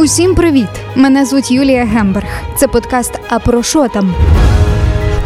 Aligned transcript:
Усім 0.00 0.34
привіт! 0.34 0.68
Мене 0.94 1.24
звуть 1.24 1.50
Юлія 1.50 1.84
Гемберг. 1.84 2.28
Це 2.56 2.68
подкаст 2.68 3.20
А 3.28 3.38
про 3.38 3.62
що 3.62 3.88
там? 3.88 4.14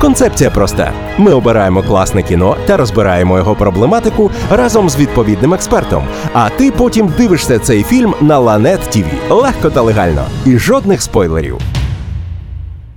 Концепція 0.00 0.50
проста: 0.50 0.92
ми 1.18 1.33
обираємо 1.33 1.83
класне 1.83 2.23
кіно 2.23 2.57
та 2.67 2.77
розбираємо 2.77 3.39
його 3.39 3.55
проблематику 3.55 4.31
разом 4.50 4.91
з 4.91 4.97
відповідним 4.97 5.55
експертом. 5.55 6.05
А 6.33 6.49
ти 6.49 6.71
потім 6.71 7.13
дивишся 7.19 7.58
цей 7.58 7.83
фільм 7.83 8.14
на 8.21 8.39
Ланет 8.39 8.80
Тіві 8.80 9.12
легко 9.30 9.70
та 9.70 9.80
легально, 9.82 10.24
і 10.46 10.58
жодних 10.58 11.02
спойлерів. 11.02 11.59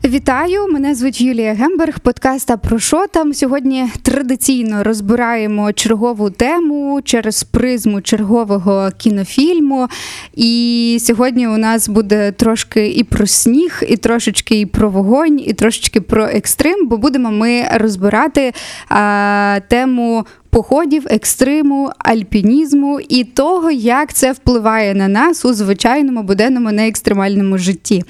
Вітаю! 0.08 0.68
Мене 0.68 0.96
звуть 0.96 1.22
Юлія 1.22 1.54
Гемберг. 1.54 2.00
Подкаст 2.00 2.52
про 2.62 2.80
що 2.80 3.08
там 3.08 3.34
сьогодні 3.34 3.86
традиційно 4.02 4.84
розбираємо 4.84 5.74
чергову 5.74 6.30
тему 6.30 7.02
через 7.04 7.44
призму 7.44 8.02
чергового 8.02 8.90
кінофільму. 8.98 9.88
І 10.34 10.98
сьогодні 11.02 11.48
у 11.48 11.58
нас 11.58 11.90
буде 11.90 12.32
трошки 12.32 12.88
і 12.88 13.04
про 13.04 13.27
сніг, 13.27 13.84
і 13.90 13.98
трошечки 13.98 14.60
і 14.60 14.66
про 14.66 14.90
вогонь, 14.90 15.40
і 15.40 15.54
трошечки 15.54 16.02
про 16.02 16.26
екстрим, 16.26 16.88
бо 16.88 16.98
будемо 16.98 17.32
ми 17.32 17.63
розбирати 17.74 18.54
а, 18.90 19.60
тему 19.68 20.26
походів, 20.55 21.05
екстриму, 21.09 21.91
альпінізму 21.98 23.00
і 23.09 23.23
того, 23.23 23.72
як 23.72 24.13
це 24.13 24.32
впливає 24.32 24.94
на 24.94 25.08
нас 25.08 25.46
у 25.46 25.54
звичайному 25.54 26.23
буденному 26.23 26.72
неекстремальному 26.72 27.58
житті. 27.58 28.04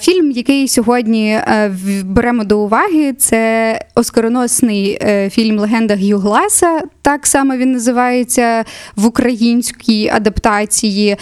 Фільм, 0.00 0.30
який 0.30 0.68
сьогодні 0.68 1.30
е, 1.30 1.74
беремо 2.04 2.44
до 2.44 2.58
уваги, 2.58 3.12
це 3.12 3.80
оскароносний 3.94 4.98
е, 5.02 5.30
фільм 5.30 5.58
Легенда 5.58 5.94
Г'ю 5.94 6.18
Гласа. 6.18 6.80
Так 7.02 7.26
само 7.26 7.56
він 7.56 7.72
називається 7.72 8.64
в 8.96 9.06
українській 9.06 10.08
адаптації. 10.08 11.16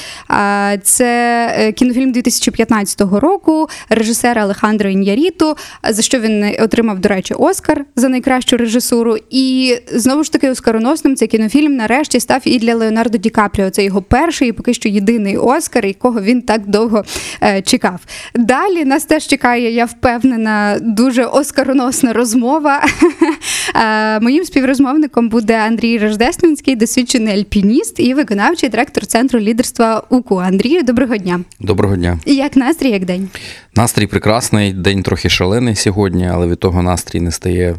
Це 0.83 1.49
е, 1.59 1.73
кінофільм 1.73 2.13
2015 2.13 3.01
року 3.01 3.69
режисера 3.89 4.43
Алехандро 4.43 4.91
Ін'яріту, 4.91 5.57
за 5.91 6.03
що 6.03 6.21
він 6.21 6.55
отримав, 6.61 6.99
до 6.99 7.09
речі, 7.09 7.35
Оскар 7.35 7.85
за 7.97 8.09
найкращу 8.09 8.57
режисуру. 8.57 9.17
І 9.31 9.77
знову 9.93 10.25
ж 10.25 10.33
таки 10.33 10.44
таки 10.45 10.53
оскароносним 10.53 11.17
цей 11.17 11.29
кінофільм 11.29 11.77
нарешті 11.77 12.21
став 12.21 12.43
і 12.45 12.59
для 12.59 12.75
Леонардо 12.75 13.19
Ді 13.19 13.31
Капріо. 13.31 13.71
Це 13.71 13.85
його 13.85 14.03
перший 14.03 14.49
і 14.49 14.53
поки 14.53 14.75
що 14.75 14.89
єдиний 14.89 15.37
Оскар, 15.37 15.87
якого 15.87 16.23
він 16.23 16.43
так 16.43 16.67
довго 16.67 17.05
е, 17.43 17.63
чекав. 17.63 18.01
Далі 18.35 18.85
нас 18.85 19.05
теж 19.05 19.27
чекає, 19.27 19.71
я 19.75 19.85
впевнена, 19.85 20.79
дуже 20.81 21.25
оскароносна 21.25 22.13
розмова. 22.13 22.85
е, 23.75 24.21
моїм 24.21 24.45
співрозмовником 24.45 25.29
буде 25.29 25.59
Андрій 25.59 25.99
Рождественський, 25.99 26.77
досвідчений 26.77 27.35
альпініст 27.35 28.01
і 28.01 28.15
виконавчий 28.15 28.69
директор 28.69 29.07
центру 29.07 29.41
лідерства 29.41 30.03
УКУ. 30.11 30.37
Андрію, 30.37 30.83
доброго 30.83 31.17
дня. 31.17 31.41
Доброго 31.61 31.97
дня. 31.97 32.19
І 32.25 32.35
як 32.35 32.57
настрій, 32.57 32.91
як 32.91 33.05
день? 33.05 33.29
Настрій 33.77 34.07
прекрасний, 34.07 34.73
день 34.73 35.03
трохи 35.03 35.29
шалений 35.29 35.77
сьогодні, 35.77 36.29
але 36.33 36.47
від 36.47 36.59
того 36.59 36.83
настрій 36.83 37.21
не 37.21 37.31
стає 37.31 37.77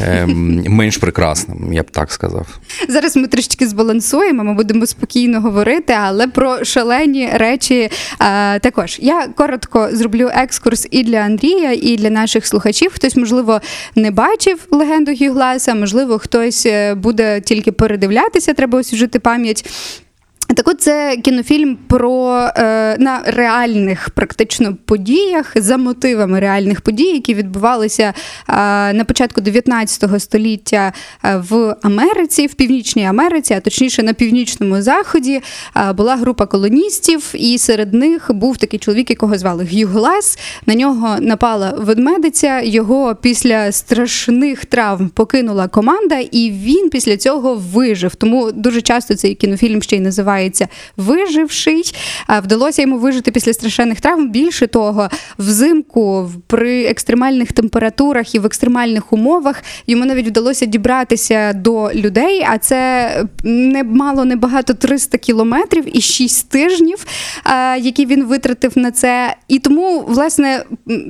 е, 0.00 0.26
менш 0.68 0.96
прекрасним, 0.96 1.72
я 1.72 1.82
б 1.82 1.90
так 1.90 2.07
сказав. 2.10 2.46
Зараз 2.88 3.16
ми 3.16 3.28
трішки 3.28 3.66
збалансуємо, 3.66 4.44
ми 4.44 4.54
будемо 4.54 4.86
спокійно 4.86 5.40
говорити, 5.40 5.92
але 6.00 6.26
про 6.26 6.64
шалені 6.64 7.28
речі 7.32 7.90
а, 8.18 8.58
також. 8.62 8.98
Я 9.00 9.26
коротко 9.26 9.88
зроблю 9.92 10.30
екскурс 10.34 10.88
і 10.90 11.04
для 11.04 11.18
Андрія, 11.18 11.72
і 11.72 11.96
для 11.96 12.10
наших 12.10 12.46
слухачів. 12.46 12.90
Хтось, 12.94 13.16
можливо, 13.16 13.60
не 13.94 14.10
бачив 14.10 14.66
легенду 14.70 15.12
Гюгласа, 15.20 15.74
можливо, 15.74 16.18
хтось 16.18 16.66
е, 16.66 16.94
буде 16.94 17.40
тільки 17.40 17.72
передивлятися, 17.72 18.54
треба 18.54 18.78
освіжити 18.78 19.18
пам'ять. 19.18 19.70
Так 20.56 20.68
от 20.68 20.80
це 20.80 21.16
кінофільм 21.16 21.78
про 21.86 22.48
е, 22.56 22.96
на 22.98 23.22
реальних 23.26 24.10
практично 24.10 24.76
подіях 24.84 25.52
за 25.54 25.76
мотивами 25.76 26.40
реальних 26.40 26.80
подій, 26.80 27.12
які 27.12 27.34
відбувалися 27.34 28.02
е, 28.02 28.12
на 28.92 29.04
початку 29.04 29.40
19 29.40 30.22
століття 30.22 30.92
е, 31.24 31.36
в 31.50 31.76
Америці, 31.82 32.46
в 32.46 32.54
Північній 32.54 33.04
Америці, 33.04 33.54
а 33.54 33.60
точніше 33.60 34.02
на 34.02 34.12
північному 34.12 34.82
заході, 34.82 35.40
е, 35.76 35.92
була 35.92 36.16
група 36.16 36.46
колоністів, 36.46 37.34
і 37.34 37.58
серед 37.58 37.94
них 37.94 38.30
був 38.34 38.56
такий 38.56 38.78
чоловік, 38.78 39.10
якого 39.10 39.38
звали 39.38 39.64
Г'ю 39.64 39.88
Глас. 39.88 40.38
На 40.66 40.74
нього 40.74 41.16
напала 41.20 41.74
ведмедиця. 41.78 42.60
Його 42.60 43.14
після 43.14 43.72
страшних 43.72 44.64
травм 44.64 45.08
покинула 45.08 45.68
команда, 45.68 46.18
і 46.18 46.50
він 46.50 46.90
після 46.90 47.16
цього 47.16 47.54
вижив. 47.54 48.14
Тому 48.14 48.52
дуже 48.52 48.82
часто 48.82 49.14
цей 49.14 49.34
кінофільм 49.34 49.82
ще 49.82 49.96
й 49.96 50.00
називає 50.00 50.37
називається 50.38 50.68
Виживший. 50.96 51.94
Вдалося 52.42 52.82
йому 52.82 52.98
вижити 52.98 53.30
після 53.30 53.52
страшенних 53.52 54.00
травм. 54.00 54.30
Більше 54.30 54.66
того, 54.66 55.08
взимку 55.38 56.30
при 56.46 56.84
екстремальних 56.84 57.52
температурах 57.52 58.34
і 58.34 58.38
в 58.38 58.46
екстремальних 58.46 59.12
умовах 59.12 59.62
йому 59.86 60.04
навіть 60.04 60.26
вдалося 60.26 60.66
дібратися 60.66 61.52
до 61.52 61.92
людей, 61.94 62.46
а 62.50 62.58
це 62.58 63.10
не 63.44 63.84
мало 63.84 64.24
небагато 64.24 64.74
300 64.74 65.18
кілометрів 65.18 65.96
і 65.96 66.00
6 66.00 66.48
тижнів, 66.48 67.06
які 67.80 68.06
він 68.06 68.24
витратив 68.24 68.72
на 68.76 68.90
це. 68.90 69.36
І 69.48 69.58
тому, 69.58 70.04
власне, 70.08 70.64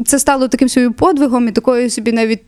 це 0.07 0.19
стало 0.19 0.49
таким 0.49 0.69
своїм 0.69 0.93
подвигом 0.93 1.49
і 1.49 1.53
такою 1.53 1.91
собі 1.91 2.13
навіть 2.13 2.43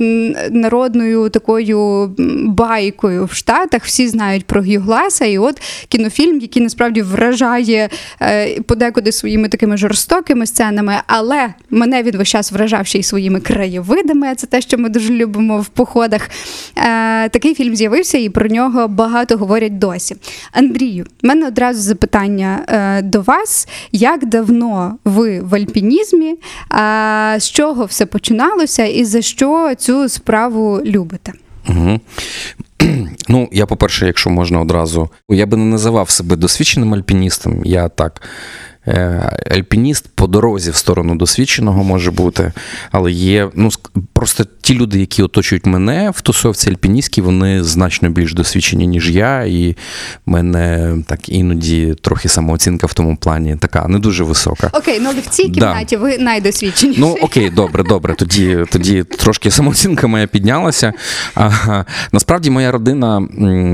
народною 0.50 1.28
такою 1.28 2.10
байкою 2.46 3.24
в 3.24 3.32
Штатах. 3.32 3.84
Всі 3.84 4.08
знають 4.08 4.46
про 4.46 4.62
Гюгласа, 4.62 5.24
і 5.24 5.38
от 5.38 5.60
кінофільм, 5.88 6.38
який 6.38 6.62
насправді 6.70 7.02
вражає 7.02 7.88
е, 8.22 8.60
подекуди 8.60 9.12
своїми 9.12 9.48
такими 9.48 9.76
жорстокими 9.76 10.46
сценами, 10.46 10.94
але 11.06 11.54
мене 11.70 12.02
він 12.02 12.16
весь 12.16 12.28
час 12.28 12.52
вражав 12.52 12.86
ще 12.86 12.98
й 12.98 13.02
своїми 13.02 13.40
краєвидами. 13.40 14.34
Це 14.34 14.46
те, 14.46 14.60
що 14.60 14.78
ми 14.78 14.88
дуже 14.88 15.12
любимо 15.12 15.60
в 15.60 15.66
походах. 15.66 16.30
Е, 16.76 17.28
такий 17.28 17.54
фільм 17.54 17.76
з'явився, 17.76 18.18
і 18.18 18.28
про 18.28 18.48
нього 18.48 18.88
багато 18.88 19.36
говорять 19.36 19.78
досі. 19.78 20.16
Андрію, 20.52 21.06
в 21.22 21.26
мене 21.26 21.46
одразу 21.46 21.80
запитання 21.80 22.64
е, 22.68 23.02
до 23.02 23.20
вас: 23.20 23.68
як 23.92 24.26
давно 24.26 24.98
ви 25.04 25.40
в 25.40 25.54
альпінізмі? 25.54 26.34
З 27.38 27.50
чого 27.50 27.84
все 27.84 28.06
починалося, 28.06 28.84
і 28.84 29.04
за 29.04 29.22
що 29.22 29.74
цю 29.78 30.08
справу 30.08 30.80
любите? 30.84 31.32
Угу. 31.68 32.00
Ну, 33.28 33.48
я, 33.52 33.66
по-перше, 33.66 34.06
якщо 34.06 34.30
можна 34.30 34.60
одразу, 34.60 35.10
я 35.28 35.46
би 35.46 35.56
не 35.56 35.64
називав 35.64 36.10
себе 36.10 36.36
досвідченим 36.36 36.94
альпіністом. 36.94 37.62
Я 37.64 37.88
так 37.88 38.22
альпініст 39.50 40.08
по 40.14 40.26
дорозі 40.26 40.70
в 40.70 40.76
сторону 40.76 41.14
досвідченого 41.14 41.84
може 41.84 42.10
бути, 42.10 42.52
але 42.90 43.12
є 43.12 43.50
ну 43.54 43.70
просто 44.12 44.44
ті 44.60 44.74
люди, 44.74 45.00
які 45.00 45.22
оточують 45.22 45.66
мене 45.66 46.10
в 46.10 46.20
тусовці 46.20 46.70
альпіністській, 46.70 47.20
вони 47.20 47.64
значно 47.64 48.10
більш 48.10 48.34
досвідчені, 48.34 48.86
ніж 48.86 49.10
я, 49.10 49.44
і 49.44 49.76
в 50.26 50.30
мене 50.30 50.96
так 51.06 51.28
іноді 51.28 51.94
трохи 52.00 52.28
самооцінка 52.28 52.86
в 52.86 52.94
тому 52.94 53.16
плані 53.16 53.56
така 53.56 53.88
не 53.88 53.98
дуже 53.98 54.24
висока. 54.24 54.70
Окей, 54.72 55.00
ну 55.00 55.10
але 55.12 55.20
в 55.20 55.26
цій 55.26 55.48
кімнаті 55.48 55.96
да. 55.96 56.02
ви 56.02 56.18
найдосвідченіші. 56.18 57.00
Ну 57.00 57.16
окей, 57.22 57.50
добре, 57.50 57.82
добре. 57.82 58.14
Тоді 58.14 58.58
тоді 58.70 59.02
трошки 59.04 59.50
самооцінка 59.50 60.06
моя 60.06 60.26
піднялася. 60.26 60.92
А, 61.34 61.84
Насправді 62.12 62.50
моя 62.50 62.72
родина 62.72 63.28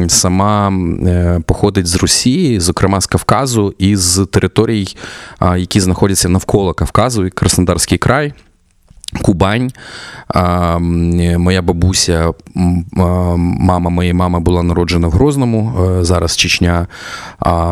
сама 0.08 0.70
е, 1.06 1.40
походить 1.46 1.86
з 1.86 1.96
Росії, 1.96 2.60
зокрема 2.60 3.00
з 3.00 3.06
Кавказу 3.06 3.74
і 3.78 3.96
з 3.96 4.26
територій 4.30 4.95
які 5.40 5.80
знаходяться 5.80 6.28
навколо 6.28 6.74
Кавказу 6.74 7.26
і 7.26 7.30
Краснодарський 7.30 7.98
край. 7.98 8.32
Кубань. 9.22 9.70
Моя 11.38 11.62
бабуся, 11.62 12.32
мама 12.94 13.90
моєї 13.90 14.14
мами 14.14 14.40
була 14.40 14.62
народжена 14.62 15.08
в 15.08 15.10
Грозному, 15.10 15.72
е, 15.80 16.04
зараз 16.04 16.36
Чечня. 16.36 16.86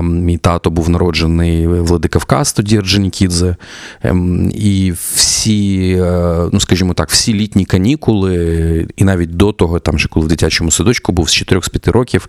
Мій 0.03 0.38
тато 0.38 0.71
був 0.71 0.91
народжений 0.91 1.66
в 1.66 1.82
Владикавказ, 1.82 2.53
тоді 2.53 2.78
Орджонікідзе. 2.78 3.56
Ем, 4.02 4.50
і 4.55 4.93
всі, 5.14 5.93
е, 6.00 6.49
ну 6.52 6.61
скажімо 6.61 6.94
так, 6.94 7.11
всі 7.11 7.35
літні 7.35 7.64
канікули, 7.64 8.88
і 8.97 9.05
навіть 9.05 9.37
до 9.37 9.52
того, 9.52 9.79
там 9.79 9.99
ще 9.99 10.08
коли 10.08 10.26
в 10.26 10.29
дитячому 10.29 10.70
садочку 10.70 11.12
був 11.12 11.31
з 11.31 11.35
4-5 11.35 11.90
років, 11.90 12.29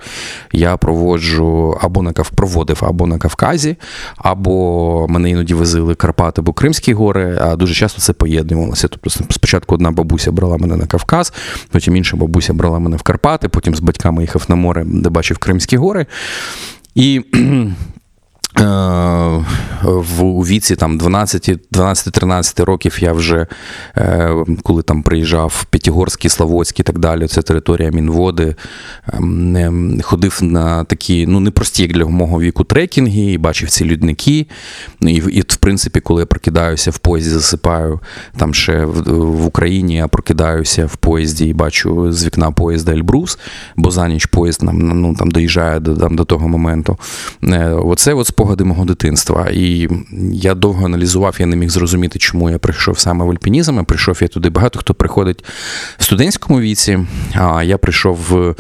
я 0.52 0.78
проводжу 0.78 1.78
або 1.82 2.02
на 2.02 2.12
проводив 2.12 2.84
або 2.88 3.08
на 3.08 3.18
Кавказі, 3.18 3.76
або 4.18 5.06
мене 5.10 5.30
іноді 5.30 5.54
возили 5.54 5.96
Карпати 5.96 6.42
або 6.42 6.54
Кримські 6.54 6.94
гори, 6.94 7.38
а 7.42 7.56
дуже 7.56 7.74
часто 7.74 8.02
це 8.02 8.14
поєднувалося. 8.14 8.88
Спочатку 9.08 9.76
одна 9.76 9.92
бабуся 9.92 10.32
брала 10.32 10.58
мене 10.58 10.76
на 10.76 10.86
Кавказ, 10.86 11.34
потім 11.70 11.96
інша 11.96 12.18
бабуся 12.18 12.54
брала 12.54 12.80
мене 12.80 12.98
в 12.98 13.02
Карпати, 13.02 13.50
потім 13.50 13.76
з 13.76 13.80
батьками 13.80 14.22
їхав 14.22 14.46
на 14.48 14.56
море, 14.56 14.84
де 14.88 15.10
бачив 15.10 15.38
Кримські 15.38 15.78
гори. 15.78 16.06
І 16.96 17.22
у 20.20 20.42
віці 20.42 20.76
там 20.76 20.98
12 20.98 21.50
12-13 21.72 22.64
років 22.64 22.98
я 23.00 23.14
вже 23.14 23.48
е, 23.98 24.36
коли 24.64 24.84
там 24.84 25.04
приїжджав 25.04 25.66
П'ятігорський, 25.70 26.30
Славутський 26.30 26.84
і 26.84 26.86
так 26.86 27.00
далі, 27.00 27.28
це 27.28 27.42
територія 27.42 27.92
Мінводи, 27.92 28.56
ем, 29.14 30.02
ходив 30.04 30.40
на 30.42 30.84
такі, 30.84 31.28
ну 31.28 31.40
непрості, 31.40 31.84
як 31.84 31.94
для 31.94 32.06
мого 32.06 32.40
віку, 32.40 32.64
трекінги, 32.64 33.22
і 33.22 33.38
бачив 33.38 33.70
ці 33.70 33.86
людники. 33.86 34.48
І, 35.02 35.14
і 35.14 35.42
в 35.42 35.56
принципі, 35.56 36.00
коли 36.00 36.22
я 36.22 36.26
прокидаюся 36.26 36.92
в 36.92 36.98
поїзді, 36.98 37.32
засипаю 37.32 38.00
там 38.38 38.54
ще 38.54 38.86
в, 38.86 39.02
в 39.14 39.46
Україні, 39.46 39.96
я 39.96 40.08
прокидаюся 40.08 40.86
в 40.86 40.96
поїзді 40.96 41.48
і 41.48 41.54
бачу 41.54 42.12
з 42.12 42.26
вікна 42.26 42.52
поїзда 42.52 42.92
Ельбрус, 42.92 43.40
бо 43.76 43.92
за 43.92 44.08
ніч 44.08 44.26
поїзд 44.26 44.64
нам, 44.64 44.78
ну, 44.78 45.16
там 45.16 45.32
доїжджає 45.32 45.80
до, 45.80 45.96
там, 45.96 46.16
до 46.16 46.26
того 46.26 46.48
моменту. 46.48 46.98
Е, 47.44 47.70
Оце 47.70 48.14
от 48.14 48.32
спогади 48.46 48.64
мого 48.64 48.86
дитинства. 48.86 49.50
І 49.54 49.90
я 50.32 50.56
довго 50.56 50.86
аналізував, 50.86 51.36
я 51.40 51.46
не 51.46 51.56
міг 51.56 51.70
зрозуміти, 51.70 52.20
чому 52.20 52.50
я 52.50 52.58
прийшов 52.58 53.00
саме 53.00 53.26
в 53.26 53.32
альпінізм. 53.32 53.78
Я 53.78 53.84
прийшов 53.84 54.18
я 54.22 54.28
туди. 54.28 54.50
Багато 54.50 54.80
хто 54.80 54.94
приходить 54.94 55.44
в 55.98 56.04
студентському 56.04 56.60
віці, 56.60 57.00
а 57.34 57.64
я 57.64 57.78
прийшов 57.78 58.20
в 58.30 58.56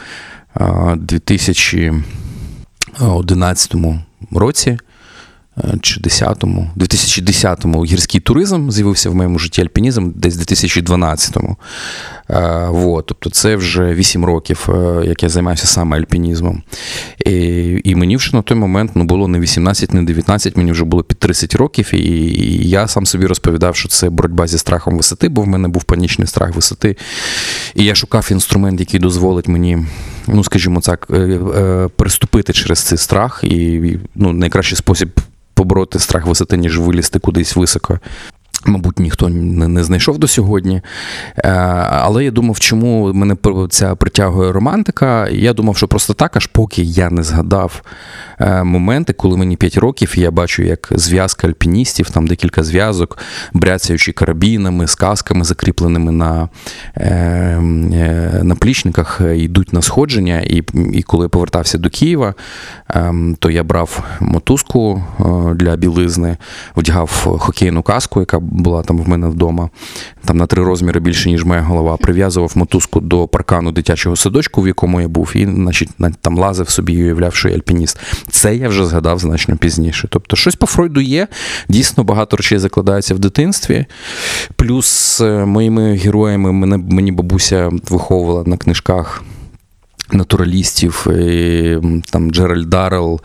2011 0.95 3.75
році. 4.31 4.77
Чи 5.81 5.99
10-му, 5.99 6.69
2010-му 6.75 7.85
гірський 7.85 8.21
туризм 8.21 8.69
з'явився 8.69 9.09
в 9.09 9.15
моєму 9.15 9.39
житті 9.39 9.61
альпінізм 9.61 10.11
десь 10.15 10.37
в 10.37 10.39
2012-му. 10.39 11.57
Е, 12.29 12.67
вот, 12.69 13.05
тобто 13.05 13.29
це 13.29 13.55
вже 13.55 13.93
8 13.93 14.25
років, 14.25 14.69
е, 14.69 15.05
як 15.05 15.23
я 15.23 15.29
займаюся 15.29 15.67
саме 15.67 15.97
альпінізмом. 15.97 16.63
І, 17.25 17.81
і 17.83 17.95
мені 17.95 18.17
вже 18.17 18.35
на 18.35 18.41
той 18.41 18.57
момент 18.57 18.91
ну, 18.95 19.03
було 19.03 19.27
не 19.27 19.39
18, 19.39 19.93
не 19.93 20.03
19, 20.03 20.57
мені 20.57 20.71
вже 20.71 20.83
було 20.83 21.03
під 21.03 21.19
30 21.19 21.55
років, 21.55 21.89
і, 21.93 21.97
і 21.97 22.69
я 22.69 22.87
сам 22.87 23.05
собі 23.05 23.25
розповідав, 23.25 23.75
що 23.75 23.89
це 23.89 24.09
боротьба 24.09 24.47
зі 24.47 24.57
страхом 24.57 24.97
висоти, 24.97 25.29
бо 25.29 25.41
в 25.41 25.47
мене 25.47 25.67
був 25.67 25.83
панічний 25.83 26.27
страх 26.27 26.55
висоти. 26.55 26.97
І 27.75 27.83
я 27.83 27.95
шукав 27.95 28.27
інструмент, 28.31 28.79
який 28.79 28.99
дозволить 28.99 29.47
мені, 29.47 29.85
ну 30.27 30.43
скажімо 30.43 30.79
так, 30.79 31.07
е, 31.09 31.89
переступити 31.95 32.53
через 32.53 32.79
цей 32.79 32.97
страх. 32.97 33.43
І, 33.43 33.97
ну, 34.15 34.33
найкращий 34.33 34.77
спосіб 34.77 35.09
побороти 35.55 35.99
страх 35.99 36.25
висоти, 36.25 36.57
ніж 36.57 36.79
вилізти 36.79 37.19
кудись 37.19 37.55
високо. 37.55 37.99
Мабуть, 38.67 38.99
ніхто 38.99 39.29
не, 39.29 39.83
знайшов 39.83 40.17
до 40.17 40.27
сьогодні. 40.27 40.81
Е, 41.37 41.49
але 41.89 42.23
я 42.23 42.31
думав, 42.31 42.59
чому 42.59 43.13
мене 43.13 43.35
ця 43.69 43.95
притягує 43.95 44.51
романтика. 44.51 45.27
Я 45.29 45.53
думав, 45.53 45.77
що 45.77 45.87
просто 45.87 46.13
так, 46.13 46.37
аж 46.37 46.47
поки 46.47 46.81
я 46.81 47.09
не 47.09 47.23
згадав 47.23 47.81
е, 48.39 48.63
моменти, 48.63 49.13
коли 49.13 49.37
мені 49.37 49.57
5 49.57 49.77
років, 49.77 50.13
і 50.17 50.21
я 50.21 50.31
бачу, 50.31 50.63
як 50.63 50.89
зв'язка 50.91 51.47
альпіністів, 51.47 52.09
там 52.09 52.27
декілька 52.27 52.63
зв'язок, 52.63 53.17
бряцаючи 53.53 54.11
карабінами, 54.11 54.87
з 54.87 54.95
касками, 54.95 55.43
закріпленими 55.43 56.11
на, 56.11 56.49
е, 56.97 57.59
на 58.43 58.55
плічниках, 58.55 59.21
йдуть 59.35 59.73
на 59.73 59.81
сходження. 59.81 60.41
І, 60.41 60.63
і 60.93 61.03
коли 61.03 61.25
я 61.25 61.29
повертався 61.29 61.77
до 61.77 61.89
Києва, 61.89 62.33
е, 62.89 63.13
то 63.39 63.49
я 63.49 63.63
брав 63.63 64.03
мотузку 64.19 65.03
для 65.55 65.75
білизни, 65.75 66.37
вдягав 66.75 67.37
хокейну 67.39 67.83
каску, 67.83 68.19
яка 68.19 68.39
була 68.55 68.83
там 68.83 68.97
в 68.97 69.09
мене 69.09 69.27
вдома, 69.27 69.69
там 70.25 70.37
на 70.37 70.45
три 70.45 70.63
розміри 70.63 70.99
більше, 70.99 71.29
ніж 71.29 71.43
моя 71.43 71.61
голова. 71.61 71.97
Прив'язував 71.97 72.51
мотузку 72.55 72.99
до 72.99 73.27
паркану 73.27 73.71
дитячого 73.71 74.15
садочку, 74.15 74.61
в 74.61 74.67
якому 74.67 75.01
я 75.01 75.07
був, 75.07 75.31
і 75.35 75.45
значить, 75.45 75.89
там 76.21 76.37
лазив 76.37 76.69
собі 76.69 76.93
і 76.93 77.03
уявляв, 77.03 77.35
що 77.35 77.49
я 77.49 77.55
альпініст. 77.55 77.99
Це 78.29 78.55
я 78.55 78.69
вже 78.69 78.85
згадав 78.85 79.19
значно 79.19 79.57
пізніше. 79.57 80.07
Тобто, 80.11 80.35
щось 80.35 80.55
по 80.55 80.67
Фройду 80.67 81.01
є. 81.01 81.27
Дійсно, 81.69 82.03
багато 82.03 82.37
речей 82.37 82.57
закладається 82.57 83.15
в 83.15 83.19
дитинстві. 83.19 83.85
Плюс 84.55 85.21
е, 85.21 85.45
моїми 85.45 85.95
героями 85.95 86.51
мене, 86.51 86.77
мені 86.77 87.11
бабуся 87.11 87.71
виховувала 87.89 88.43
на 88.45 88.57
книжках 88.57 89.23
натуралістів, 90.11 91.07
м, 91.09 92.03
там 92.11 92.31
Джеральд 92.31 92.69
Даррелл, 92.69 93.21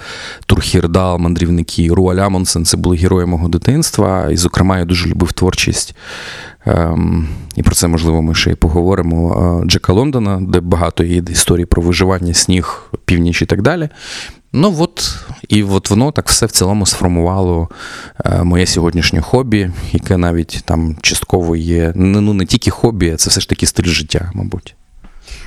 Турхірдал, 0.46 1.18
мандрівники, 1.18 1.88
Руаль 1.92 2.16
Амундсен– 2.16 2.64
це 2.64 2.76
були 2.76 2.96
герої 2.96 3.26
мого 3.26 3.48
дитинства. 3.48 4.28
І, 4.30 4.36
зокрема, 4.36 4.78
я 4.78 4.84
дуже 4.84 5.08
любив 5.08 5.32
творчість. 5.32 5.94
Ем, 6.66 7.28
і 7.56 7.62
про 7.62 7.74
це, 7.74 7.88
можливо, 7.88 8.22
ми 8.22 8.34
ще 8.34 8.50
й 8.50 8.54
поговоримо. 8.54 9.60
е, 9.64 9.66
Джека 9.68 9.92
Лондона, 9.92 10.40
де 10.42 10.60
багато 10.60 11.04
є 11.04 11.22
історій 11.30 11.64
про 11.64 11.82
виживання, 11.82 12.34
сніг, 12.34 12.82
північ 13.04 13.42
і 13.42 13.46
так 13.46 13.62
далі. 13.62 13.88
Ну 14.52 14.76
от, 14.78 15.14
і 15.48 15.62
от 15.62 15.90
воно 15.90 16.12
так 16.12 16.28
все 16.28 16.46
в 16.46 16.50
цілому 16.50 16.86
сформувало 16.86 17.68
е, 18.24 18.42
моє 18.44 18.66
сьогоднішнє 18.66 19.20
хобі, 19.20 19.70
яке 19.92 20.16
навіть 20.16 20.62
там 20.64 20.96
частково 21.02 21.56
є. 21.56 21.92
Ну 21.96 22.34
не 22.34 22.46
тільки 22.46 22.70
хобі, 22.70 23.10
а 23.10 23.16
це 23.16 23.30
все 23.30 23.40
ж 23.40 23.48
таки 23.48 23.66
стиль 23.66 23.84
життя, 23.84 24.30
мабуть. 24.34 24.74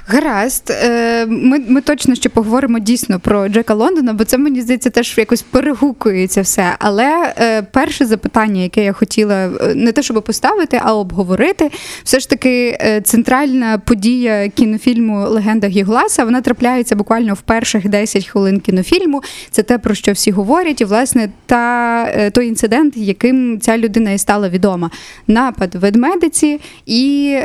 Гаразд, 0.07 0.73
Е, 0.83 1.25
ми, 1.25 1.59
ми 1.67 1.81
точно 1.81 2.15
ще 2.15 2.29
поговоримо 2.29 2.79
дійсно 2.79 3.19
про 3.19 3.49
Джека 3.49 3.73
Лондона, 3.73 4.13
бо 4.13 4.23
це 4.23 4.37
мені 4.37 4.61
здається 4.61 4.89
теж 4.89 5.17
якось 5.17 5.41
перегукується 5.41 6.41
все. 6.41 6.75
Але 6.79 7.33
е, 7.37 7.61
перше 7.61 8.05
запитання, 8.05 8.61
яке 8.61 8.83
я 8.83 8.93
хотіла 8.93 9.35
е, 9.35 9.75
не 9.75 9.91
те, 9.91 10.01
щоб 10.01 10.23
поставити, 10.23 10.79
а 10.83 10.95
обговорити, 10.95 11.71
все 12.03 12.19
ж 12.19 12.29
таки 12.29 12.77
центральна 13.03 13.77
подія 13.77 14.49
кінофільму 14.49 15.29
Легенда 15.29 15.67
Гігласа 15.67 16.25
вона 16.25 16.41
трапляється 16.41 16.95
буквально 16.95 17.33
в 17.33 17.41
перших 17.41 17.89
10 17.89 18.25
хвилин 18.25 18.59
кінофільму. 18.59 19.21
Це 19.51 19.63
те, 19.63 19.77
про 19.77 19.95
що 19.95 20.11
всі 20.11 20.31
говорять, 20.31 20.81
і 20.81 20.85
власне 20.85 21.29
та 21.45 22.29
той 22.31 22.47
інцидент, 22.47 22.97
яким 22.97 23.59
ця 23.59 23.77
людина 23.77 24.11
і 24.11 24.17
стала 24.17 24.49
відома. 24.49 24.91
Напад 25.27 25.75
ведмедиці 25.75 26.59
і 26.85 27.37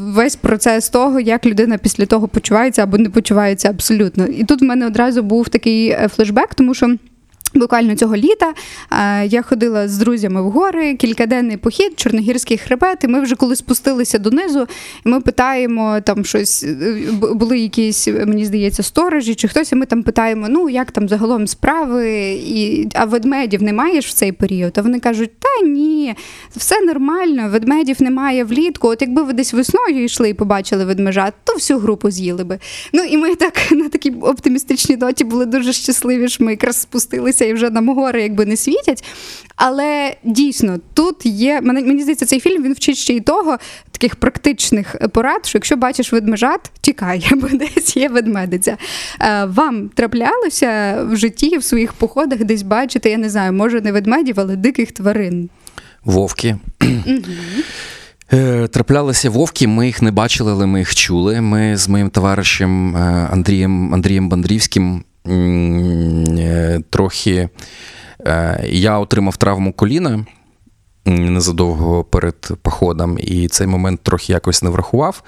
весь 0.00 0.36
процес 0.36 0.88
того, 0.88 1.20
як 1.20 1.46
людина 1.46 1.78
після 1.88 2.06
того 2.06 2.28
почувається 2.28 2.82
або 2.82 2.98
не 2.98 3.10
почувається 3.10 3.70
абсолютно. 3.70 4.26
І 4.26 4.44
тут 4.44 4.60
в 4.60 4.64
мене 4.64 4.86
одразу 4.86 5.22
був 5.22 5.48
такий 5.48 5.88
е, 5.88 6.08
флешбек, 6.08 6.54
тому 6.54 6.74
що. 6.74 6.96
Буквально 7.58 7.96
цього 7.96 8.16
літа 8.16 8.54
е, 8.92 9.26
я 9.26 9.42
ходила 9.42 9.88
з 9.88 9.98
друзями 9.98 10.42
в 10.42 10.50
гори, 10.50 10.94
кількаденний 10.94 11.56
похід, 11.56 12.00
Чорногірський 12.00 12.58
хребет. 12.58 13.04
І 13.04 13.08
ми 13.08 13.20
вже 13.20 13.36
коли 13.36 13.56
спустилися 13.56 14.18
донизу, 14.18 14.66
і 15.06 15.08
ми 15.08 15.20
питаємо 15.20 16.00
там 16.00 16.24
щось. 16.24 16.62
е, 16.62 16.96
Були 17.12 17.58
якісь, 17.58 18.08
мені 18.08 18.44
здається, 18.44 18.82
сторожі 18.82 19.34
чи 19.34 19.48
хтось. 19.48 19.72
І 19.72 19.74
ми 19.74 19.86
там 19.86 20.02
питаємо: 20.02 20.46
ну 20.48 20.68
як 20.68 20.90
там 20.90 21.08
загалом 21.08 21.46
справи, 21.46 22.30
і 22.46 22.88
а 22.94 23.04
ведмедів 23.04 23.62
немає 23.62 24.00
в 24.00 24.12
цей 24.12 24.32
період. 24.32 24.72
А 24.76 24.82
вони 24.82 25.00
кажуть, 25.00 25.30
та 25.38 25.66
ні, 25.66 26.14
все 26.56 26.80
нормально, 26.80 27.48
ведмедів 27.50 28.02
немає 28.02 28.44
влітку. 28.44 28.88
От 28.88 29.02
якби 29.02 29.22
ви 29.22 29.32
десь 29.32 29.52
весною 29.52 30.04
йшли 30.04 30.28
і 30.28 30.34
побачили 30.34 30.84
ведмежат, 30.84 31.34
то 31.44 31.54
всю 31.54 31.78
групу 31.78 32.10
з'їли 32.10 32.44
би. 32.44 32.58
Ну 32.92 33.02
і 33.02 33.16
ми 33.16 33.34
так 33.34 33.54
на 33.70 33.88
такій 33.88 34.10
оптимістичній 34.10 34.96
ноті 34.96 35.24
були 35.24 35.46
дуже 35.46 35.72
щасливі, 35.72 36.28
що 36.28 36.44
ми 36.44 36.50
якраз 36.50 36.76
спустилися 36.76 37.44
і 37.48 37.52
вже 37.52 37.70
нам 37.70 37.88
гори 37.88 38.22
якби 38.22 38.46
не 38.46 38.56
світять. 38.56 39.04
Але 39.56 40.16
дійсно 40.24 40.78
тут 40.94 41.26
є. 41.26 41.60
Мені 41.60 42.02
здається, 42.02 42.26
цей 42.26 42.40
фільм 42.40 42.62
він 42.62 42.72
вчить 42.72 42.96
ще 42.96 43.14
й 43.14 43.20
того 43.20 43.58
таких 43.90 44.16
практичних 44.16 44.96
порад, 45.12 45.46
що 45.46 45.58
якщо 45.58 45.76
бачиш 45.76 46.12
ведмежат, 46.12 46.60
тікай, 46.80 47.30
бо 47.36 47.48
десь 47.48 47.96
є 47.96 48.08
ведмедиця. 48.08 48.76
Е, 49.20 49.44
Вам 49.44 49.88
траплялося 49.88 51.02
в 51.10 51.16
житті, 51.16 51.58
в 51.58 51.64
своїх 51.64 51.92
походах 51.92 52.44
десь 52.44 52.62
бачити, 52.62 53.10
я 53.10 53.18
не 53.18 53.30
знаю, 53.30 53.52
може 53.52 53.80
не 53.80 53.92
ведмедів, 53.92 54.40
але 54.40 54.56
диких 54.56 54.92
тварин. 54.92 55.50
Вовки. 56.04 56.56
Е, 58.32 58.68
Траплялися 58.68 59.30
вовки, 59.30 59.68
ми 59.68 59.86
їх 59.86 60.02
не 60.02 60.10
бачили, 60.10 60.52
але 60.52 60.66
ми 60.66 60.78
їх 60.78 60.94
чули. 60.94 61.40
Ми 61.40 61.76
з 61.76 61.88
моїм 61.88 62.10
товаришем 62.10 62.96
е, 62.96 63.28
Андрієм, 63.32 63.94
Андрієм 63.94 64.28
Бандрівським 64.28 65.04
трохи. 66.90 67.48
е, 68.26 68.64
Я 68.68 68.98
отримав 68.98 69.36
травму 69.36 69.72
коліна 69.72 70.26
незадовго 71.04 72.04
перед 72.04 72.48
походом, 72.62 73.18
і 73.20 73.48
цей 73.48 73.66
момент 73.66 74.00
трохи 74.02 74.32
якось 74.32 74.62
не 74.62 74.70
врахував. 74.70 75.22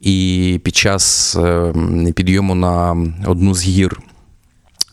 І 0.00 0.60
під 0.64 0.76
час 0.76 1.36
е, 1.36 1.72
підйому 2.16 2.54
на 2.54 2.96
одну 3.26 3.54
з 3.54 3.64
гір 3.64 4.00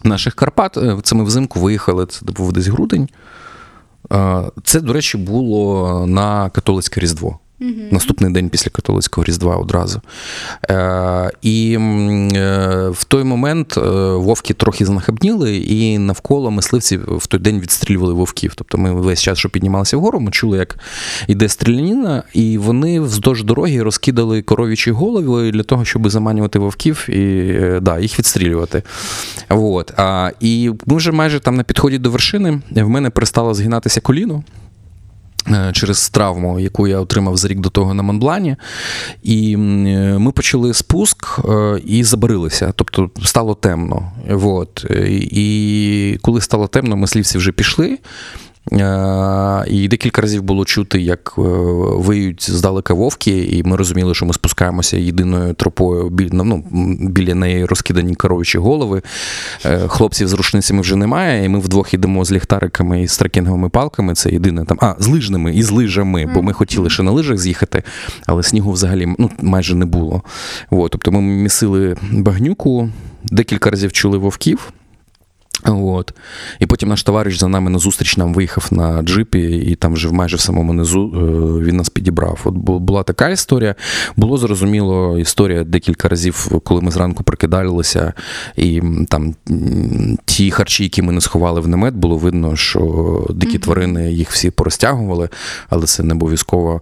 наших 0.03 0.35
Карпат, 0.35 0.77
е, 0.77 0.97
це 1.03 1.15
ми 1.15 1.23
взимку 1.23 1.59
виїхали, 1.59 2.05
це 2.05 2.25
був 2.25 2.53
десь 2.53 2.67
грудень. 2.67 3.09
Е, 4.13 4.43
Це, 4.63 4.79
до 4.81 4.93
речі, 4.93 5.17
було 5.17 6.05
на 6.07 6.49
католицьке 6.49 7.01
Різдво. 7.01 7.39
Наступний 7.91 8.33
день 8.33 8.49
після 8.49 8.71
католицького 8.71 9.25
Різдва 9.25 9.55
одразу. 9.55 10.01
Е, 10.69 11.31
і 11.41 11.73
е, 11.73 12.89
в 12.89 13.03
той 13.03 13.23
момент 13.23 13.77
е, 13.77 13.81
вовки 14.13 14.53
трохи 14.53 14.85
знахабніли, 14.85 15.57
і 15.57 15.97
навколо 15.97 16.51
мисливці 16.51 16.97
в 17.07 17.27
той 17.27 17.39
день 17.39 17.59
відстрілювали 17.59 18.13
вовків. 18.13 18.53
Тобто 18.55 18.77
ми 18.77 18.93
весь 18.93 19.21
час, 19.21 19.37
що 19.37 19.49
піднімалися 19.49 19.97
вгору, 19.97 20.19
ми 20.19 20.31
чули, 20.31 20.57
як 20.57 20.79
йде 21.27 21.49
стріляніна, 21.49 22.23
і 22.33 22.57
вони 22.57 22.99
вздовж 22.99 23.43
дороги 23.43 23.83
розкидали 23.83 24.41
коров'ячі 24.41 24.91
голови 24.91 25.51
для 25.51 25.63
того, 25.63 25.85
щоб 25.85 26.09
заманювати 26.09 26.59
вовків 26.59 27.09
і 27.09 27.49
е, 27.49 27.79
да, 27.81 27.99
їх 27.99 28.19
відстрілювати. 28.19 28.83
От. 29.49 29.93
А, 29.97 30.31
і 30.39 30.71
ми 30.85 30.95
вже 30.95 31.11
майже 31.11 31.39
там 31.39 31.55
на 31.55 31.63
підході 31.63 31.97
до 31.97 32.11
вершини 32.11 32.61
в 32.71 32.89
мене 32.89 33.09
перестало 33.09 33.53
згинатися 33.53 34.01
коліно 34.01 34.43
через 35.73 36.09
травму, 36.09 36.59
яку 36.59 36.87
я 36.87 36.99
отримав 36.99 37.37
за 37.37 37.47
рік 37.47 37.59
до 37.59 37.69
того 37.69 37.93
на 37.93 38.03
Монблані. 38.03 38.55
І 39.23 39.53
е, 39.53 39.57
ми 40.19 40.31
почали 40.31 40.73
спуск 40.73 41.39
е, 41.49 41.81
і 41.85 42.03
забарилися, 42.03 42.73
тобто 42.75 43.09
стало 43.23 43.55
темно. 43.55 44.11
От. 44.29 44.85
Е, 44.89 45.07
І 45.09 46.17
коли 46.21 46.41
стало 46.41 46.67
темно, 46.67 46.97
мисливці 46.97 47.37
вже 47.37 47.51
пішли. 47.51 47.97
Е, 48.71 49.63
І 49.67 49.87
декілька 49.87 50.21
разів 50.21 50.43
було 50.43 50.65
чути, 50.65 51.01
як 51.01 51.33
е, 51.37 51.41
виють 51.97 52.49
здалека 52.51 52.93
вовки, 52.93 53.37
і 53.43 53.63
ми 53.63 53.75
розуміли, 53.75 54.13
що 54.15 54.25
ми 54.25 54.33
спускаємося 54.33 54.97
єдиною 54.97 55.53
тропою 55.53 56.09
біль- 56.09 56.29
ну, 56.31 56.63
біля 57.01 57.35
неї 57.35 57.65
розкидані 57.65 58.15
коровичі 58.15 58.57
голови. 58.57 59.01
Е, 59.65 59.79
Хлопців 59.87 60.27
з 60.27 60.33
рушницями 60.33 60.81
вже 60.81 60.95
немає, 60.95 61.45
і 61.45 61.49
ми 61.49 61.59
вдвох 61.59 61.93
йдемо 61.93 62.25
з 62.25 62.31
ліхтариками 62.31 63.01
і 63.01 63.07
з 63.07 63.17
трекінговими 63.17 63.69
палками. 63.69 64.13
Це 64.15 64.29
єдине 64.29 64.65
там. 64.65 64.77
А, 64.81 64.95
з 64.99 65.07
лижними 65.07 65.53
і 65.55 65.63
з 65.63 65.71
лижами, 65.71 66.31
бо 66.33 66.41
ми 66.41 66.53
хотіли 66.53 66.89
ще 66.89 67.03
на 67.03 67.11
лижах 67.11 67.37
з'їхати, 67.37 67.83
але 68.25 68.43
снігу 68.43 68.71
взагалі 68.71 69.07
ну, 69.19 69.29
майже 69.41 69.75
не 69.75 69.85
було. 69.85 70.21
От, 70.69 70.91
тобто 70.91 71.11
ми 71.11 71.21
місили 71.21 71.95
багнюку, 72.11 72.89
декілька 73.23 73.69
разів 73.69 73.91
чули 73.91 74.17
вовків. 74.17 74.73
От. 75.73 76.13
І 76.59 76.65
потім 76.65 76.89
наш 76.89 77.03
товариш 77.03 77.39
за 77.39 77.47
нами 77.47 77.69
на 77.69 77.79
зустріч 77.79 78.17
нам 78.17 78.33
виїхав 78.33 78.67
на 78.71 79.01
джипі, 79.01 79.39
і 79.41 79.75
там 79.75 79.93
вже 79.93 80.09
майже 80.11 80.37
в 80.37 80.39
самому 80.39 80.73
низу 80.73 81.13
е, 81.15 81.19
він 81.65 81.77
нас 81.77 81.89
підібрав. 81.89 82.39
От 82.43 82.53
була 82.55 83.03
така 83.03 83.29
історія. 83.29 83.75
Було 84.15 84.37
зрозуміло 84.37 85.19
історія 85.19 85.63
декілька 85.63 86.07
разів, 86.07 86.61
коли 86.63 86.81
ми 86.81 86.91
зранку 86.91 87.23
прикидалися, 87.23 88.13
і 88.55 88.81
там 89.09 89.35
ті 90.25 90.51
харчі, 90.51 90.83
які 90.83 91.01
ми 91.01 91.13
не 91.13 91.21
сховали 91.21 91.61
в 91.61 91.67
намет, 91.67 91.95
було 91.95 92.17
видно, 92.17 92.55
що 92.55 93.27
дикі 93.29 93.59
тварини 93.59 94.11
їх 94.11 94.31
всі 94.31 94.51
порозтягували, 94.51 95.29
але 95.69 95.85
це 95.85 96.03
не 96.03 96.13
обов'язково. 96.13 96.81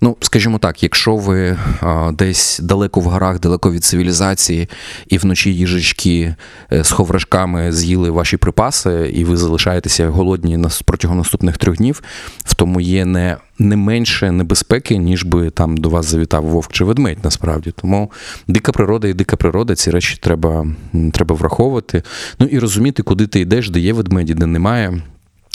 Ну, 0.00 0.16
скажімо 0.20 0.58
так, 0.58 0.82
якщо 0.82 1.16
ви 1.16 1.56
а, 1.80 2.12
десь 2.12 2.60
далеко 2.62 3.00
в 3.00 3.04
горах, 3.04 3.40
далеко 3.40 3.72
від 3.72 3.84
цивілізації, 3.84 4.68
і 5.08 5.18
вночі 5.18 5.54
їжачки 5.54 6.34
е, 6.72 6.84
з 6.84 6.90
ховрашками 6.90 7.72
з'їли 7.72 8.10
ваші 8.10 8.36
припаси, 8.36 9.12
і 9.14 9.24
ви 9.24 9.36
залишаєтеся 9.36 10.08
голодні 10.08 10.64
протягом 10.84 11.18
наступних 11.18 11.58
трьох 11.58 11.76
днів, 11.76 12.02
в 12.44 12.54
тому 12.54 12.80
є 12.80 13.04
не, 13.04 13.36
не 13.58 13.76
менше 13.76 14.32
небезпеки, 14.32 14.96
ніж 14.96 15.24
би 15.24 15.50
там 15.50 15.76
до 15.76 15.88
вас 15.88 16.06
завітав 16.06 16.44
вовк 16.44 16.72
чи 16.72 16.84
ведмедь, 16.84 17.24
насправді. 17.24 17.70
Тому 17.70 18.10
дика 18.48 18.72
природа 18.72 19.08
і 19.08 19.14
дика 19.14 19.36
природа, 19.36 19.74
ці 19.74 19.90
речі 19.90 20.18
треба, 20.20 20.66
треба 21.12 21.34
враховувати. 21.34 22.02
Ну 22.38 22.46
і 22.46 22.58
розуміти, 22.58 23.02
куди 23.02 23.26
ти 23.26 23.40
йдеш, 23.40 23.70
де 23.70 23.80
є 23.80 23.92
ведмеді, 23.92 24.34
де 24.34 24.46
немає. 24.46 25.02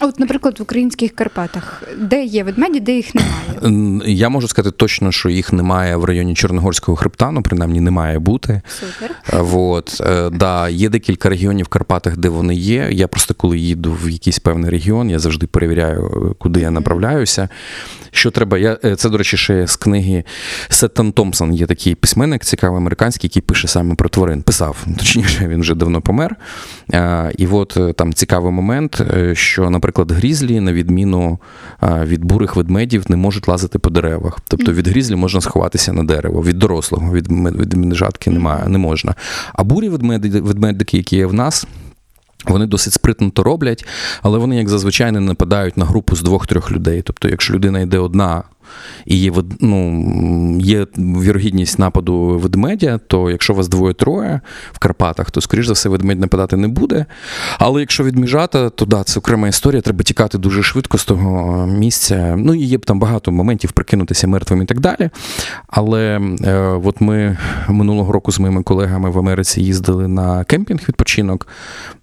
От, 0.02 0.20
наприклад, 0.20 0.60
в 0.60 0.62
українських 0.62 1.16
Карпатах, 1.16 1.84
де 1.98 2.24
є 2.24 2.44
ведмеді, 2.44 2.80
де 2.80 2.96
їх 2.96 3.16
немає. 3.16 4.02
Я 4.06 4.30
можу 4.30 4.48
сказати 4.48 4.76
точно, 4.78 5.12
що 5.12 5.30
їх 5.30 5.54
немає 5.54 5.96
в 5.96 6.06
районі 6.06 6.36
Чорногорського 6.36 6.96
хребта, 6.96 7.32
ну 7.32 7.42
принаймні 7.42 7.82
не 7.82 7.92
має 7.92 8.20
бути. 8.20 8.62
Супер. 8.80 9.16
Е, 9.34 9.42
Вот, 9.42 10.02
е, 10.02 10.30
да, 10.30 10.70
є 10.70 10.90
декілька 10.90 11.30
регіонів 11.30 11.66
в 11.66 11.70
Карпатах, 11.70 12.18
де 12.18 12.30
вони 12.30 12.56
є. 12.56 12.90
Я 12.92 13.08
просто 13.08 13.34
коли 13.34 13.58
їду 13.58 13.98
в 14.04 14.10
якийсь 14.10 14.40
певний 14.40 14.70
регіон, 14.70 15.10
я 15.10 15.20
завжди 15.20 15.48
перевіряю, 15.48 16.30
е, 16.32 16.36
куди 16.40 16.60
я 16.60 16.72
направляюся. 16.72 17.50
Що 18.12 18.32
треба? 18.32 18.58
Я, 18.58 18.76
це, 18.76 19.10
до 19.10 19.18
речі, 19.18 19.38
ще 19.38 19.68
з 19.68 19.76
книги 19.76 20.24
Сеттон 20.70 21.12
Томпсон. 21.12 21.54
Є 21.54 21.66
такий 21.66 21.96
письменник 21.96 22.46
цікавий 22.46 22.78
американський, 22.78 23.28
який 23.28 23.42
пише 23.42 23.68
саме 23.68 23.96
про 23.96 24.10
тварин. 24.10 24.42
Писав, 24.42 24.86
точніше, 24.98 25.48
він 25.48 25.62
вже 25.62 25.76
давно 25.76 26.02
помер. 26.02 26.36
І 27.38 27.48
от 27.48 27.78
там 27.98 28.14
цікавий 28.14 28.52
момент, 28.52 29.02
що, 29.34 29.70
наприклад, 29.70 29.93
грізлі, 30.12 30.60
на 30.60 30.74
відміну 30.74 31.40
від 31.84 32.26
бурих 32.26 32.56
ведмедів, 32.56 33.04
не 33.10 33.16
можуть 33.16 33.48
лазити 33.48 33.80
по 33.80 33.90
деревах. 33.90 34.40
Тобто 34.48 34.74
від 34.74 34.88
грізлі 34.88 35.16
можна 35.16 35.42
сховатися 35.42 35.94
на 35.94 36.04
дерево, 36.04 36.44
від 36.44 36.60
дорослого, 36.60 37.14
від, 37.14 37.28
від 37.32 37.74
немає, 38.32 38.68
не 38.68 38.78
можна. 38.78 39.16
А 39.54 39.64
бурі 39.64 39.90
ведмеди, 39.90 40.42
ведмедики, 40.42 40.98
які 40.98 41.16
є 41.16 41.26
в 41.26 41.34
нас. 41.34 41.68
Вони 42.46 42.66
досить 42.66 42.94
спритно 42.94 43.30
то 43.30 43.44
роблять, 43.44 43.86
але 44.22 44.38
вони, 44.38 44.58
як 44.58 44.70
зазвичай, 44.70 45.12
не 45.12 45.20
нападають 45.20 45.78
на 45.78 45.86
групу 45.86 46.16
з 46.16 46.22
двох-трьох 46.22 46.72
людей. 46.72 47.02
Тобто, 47.02 47.30
якщо 47.30 47.54
людина 47.54 47.80
йде 47.80 48.00
одна 48.00 48.44
і 49.06 49.18
є, 49.18 49.32
ну, 49.60 50.58
є 50.60 50.88
вірогідність 50.98 51.80
нападу 51.80 52.40
ведмедя, 52.40 53.00
то 53.08 53.30
якщо 53.30 53.54
вас 53.54 53.68
двоє-троє 53.68 54.42
в 54.72 54.80
Карпатах, 54.80 55.32
то, 55.32 55.42
скоріш 55.42 55.68
за 55.68 55.74
все, 55.74 55.90
ведмедь 55.90 56.20
нападати 56.20 56.58
не 56.58 56.68
буде. 56.68 57.06
Але 57.60 57.80
якщо 57.80 58.04
відміжата, 58.04 58.70
то 58.70 58.86
да, 58.86 59.04
це 59.04 59.20
окрема 59.20 59.48
історія, 59.48 59.82
треба 59.82 60.04
тікати 60.04 60.38
дуже 60.38 60.64
швидко 60.64 60.98
з 60.98 61.06
того 61.06 61.68
місця. 61.68 62.36
Ну, 62.38 62.54
і 62.54 62.64
є 62.64 62.78
там 62.78 63.00
багато 63.00 63.32
моментів 63.32 63.72
прикинутися 63.72 64.28
мертвим 64.28 64.62
і 64.62 64.66
так 64.66 64.80
далі. 64.80 65.10
Але 65.68 66.22
е, 66.44 66.58
от 66.84 67.02
ми 67.02 67.38
минулого 67.70 68.12
року 68.12 68.32
з 68.32 68.40
моїми 68.40 68.64
колегами 68.64 69.10
в 69.10 69.20
Америці 69.20 69.62
їздили 69.62 70.08
на 70.08 70.44
кемпінг 70.44 70.82
відпочинок, 70.90 71.48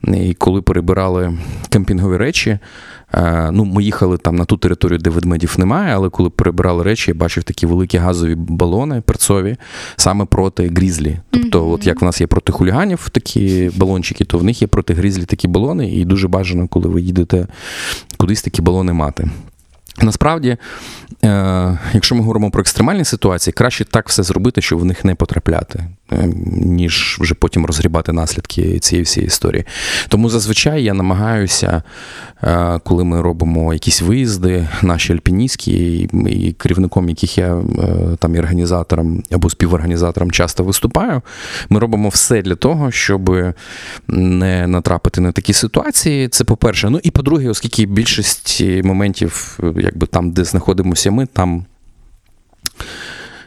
і 0.05 0.35
коли 0.35 0.63
перебирали 0.63 1.39
кемпінгові 1.69 2.17
речі, 2.17 2.59
ну, 3.53 3.65
ми 3.65 3.83
їхали 3.83 4.17
там 4.17 4.37
на 4.37 4.45
ту 4.45 4.57
територію, 4.57 4.99
де 4.99 5.11
ведмедів 5.11 5.55
немає, 5.59 5.95
але 5.95 6.09
коли 6.09 6.31
перебирали 6.31 6.83
речі, 6.83 7.11
я 7.11 7.15
бачив 7.15 7.45
такі 7.45 7.67
великі 7.67 7.99
газові 7.99 8.35
балони 8.35 9.01
перцові 9.01 9.57
саме 9.97 10.25
проти 10.25 10.69
грізлі. 10.69 11.19
Тобто, 11.31 11.71
от 11.71 11.87
як 11.87 12.03
в 12.03 12.05
нас 12.05 12.21
є 12.21 12.27
проти 12.27 12.53
хуліганів 12.53 13.09
такі 13.09 13.71
балончики, 13.77 14.25
то 14.25 14.39
в 14.39 14.45
них 14.45 14.63
є 14.63 14.69
проти 14.69 14.95
грізлі 14.95 15.25
такі 15.25 15.49
балони, 15.49 15.91
і 15.91 16.05
дуже 16.05 16.29
бажано, 16.29 16.69
коли 16.69 16.89
ви 16.89 17.01
їдете 17.01 17.47
кудись 18.17 18.43
такі 18.43 18.63
балони 18.63 18.93
мати. 18.93 19.31
Насправді, 20.03 20.57
е, 21.25 21.79
якщо 21.93 22.15
ми 22.15 22.21
говоримо 22.21 22.51
про 22.51 22.61
екстремальні 22.61 23.05
ситуації, 23.05 23.55
краще 23.55 23.85
так 23.85 24.09
все 24.09 24.23
зробити, 24.23 24.61
щоб 24.61 24.79
в 24.79 24.85
них 24.85 25.05
не 25.05 25.15
потрапляти, 25.15 25.79
е, 25.79 25.89
ніж 26.53 27.19
вже 27.21 27.35
потім 27.35 27.67
розгрібати 27.67 28.13
наслідки 28.13 28.79
цієї 28.79 29.05
всієї 29.05 29.27
історії. 29.27 29.65
Тому 30.09 30.31
зазвичай 30.31 30.85
я 30.85 30.95
намагаюся, 30.95 31.83
е, 32.43 32.81
коли 32.85 33.05
ми 33.05 33.23
робимо 33.23 33.73
якісь 33.73 34.03
виїзди, 34.03 34.69
наші 34.83 35.13
альпіністські, 35.13 35.73
і, 36.29 36.53
керівником 36.53 37.09
яких 37.09 37.39
я 37.39 37.55
е, 37.57 37.63
там 38.19 38.37
і 38.37 38.39
організатором 38.39 39.23
або 39.33 39.51
співорганізатором 39.51 40.31
часто 40.31 40.65
виступаю, 40.65 41.23
ми 41.69 41.81
робимо 41.81 42.09
все 42.09 42.43
для 42.43 42.55
того, 42.55 42.91
щоб 42.91 43.55
не 44.09 44.67
натрапити 44.67 45.21
на 45.21 45.33
такі 45.33 45.53
ситуації. 45.53 46.29
Це 46.29 46.45
по-перше. 46.45 46.91
Ну 46.91 47.01
і 47.03 47.11
по-друге, 47.11 47.49
оскільки 47.49 47.87
більшість 47.87 48.63
моментів, 48.85 49.59
е, 49.63 49.73
якби 49.77 50.07
там, 50.07 50.31
де 50.31 50.45
знаходимося 50.45 51.11
ми, 51.11 51.27
там. 51.27 51.65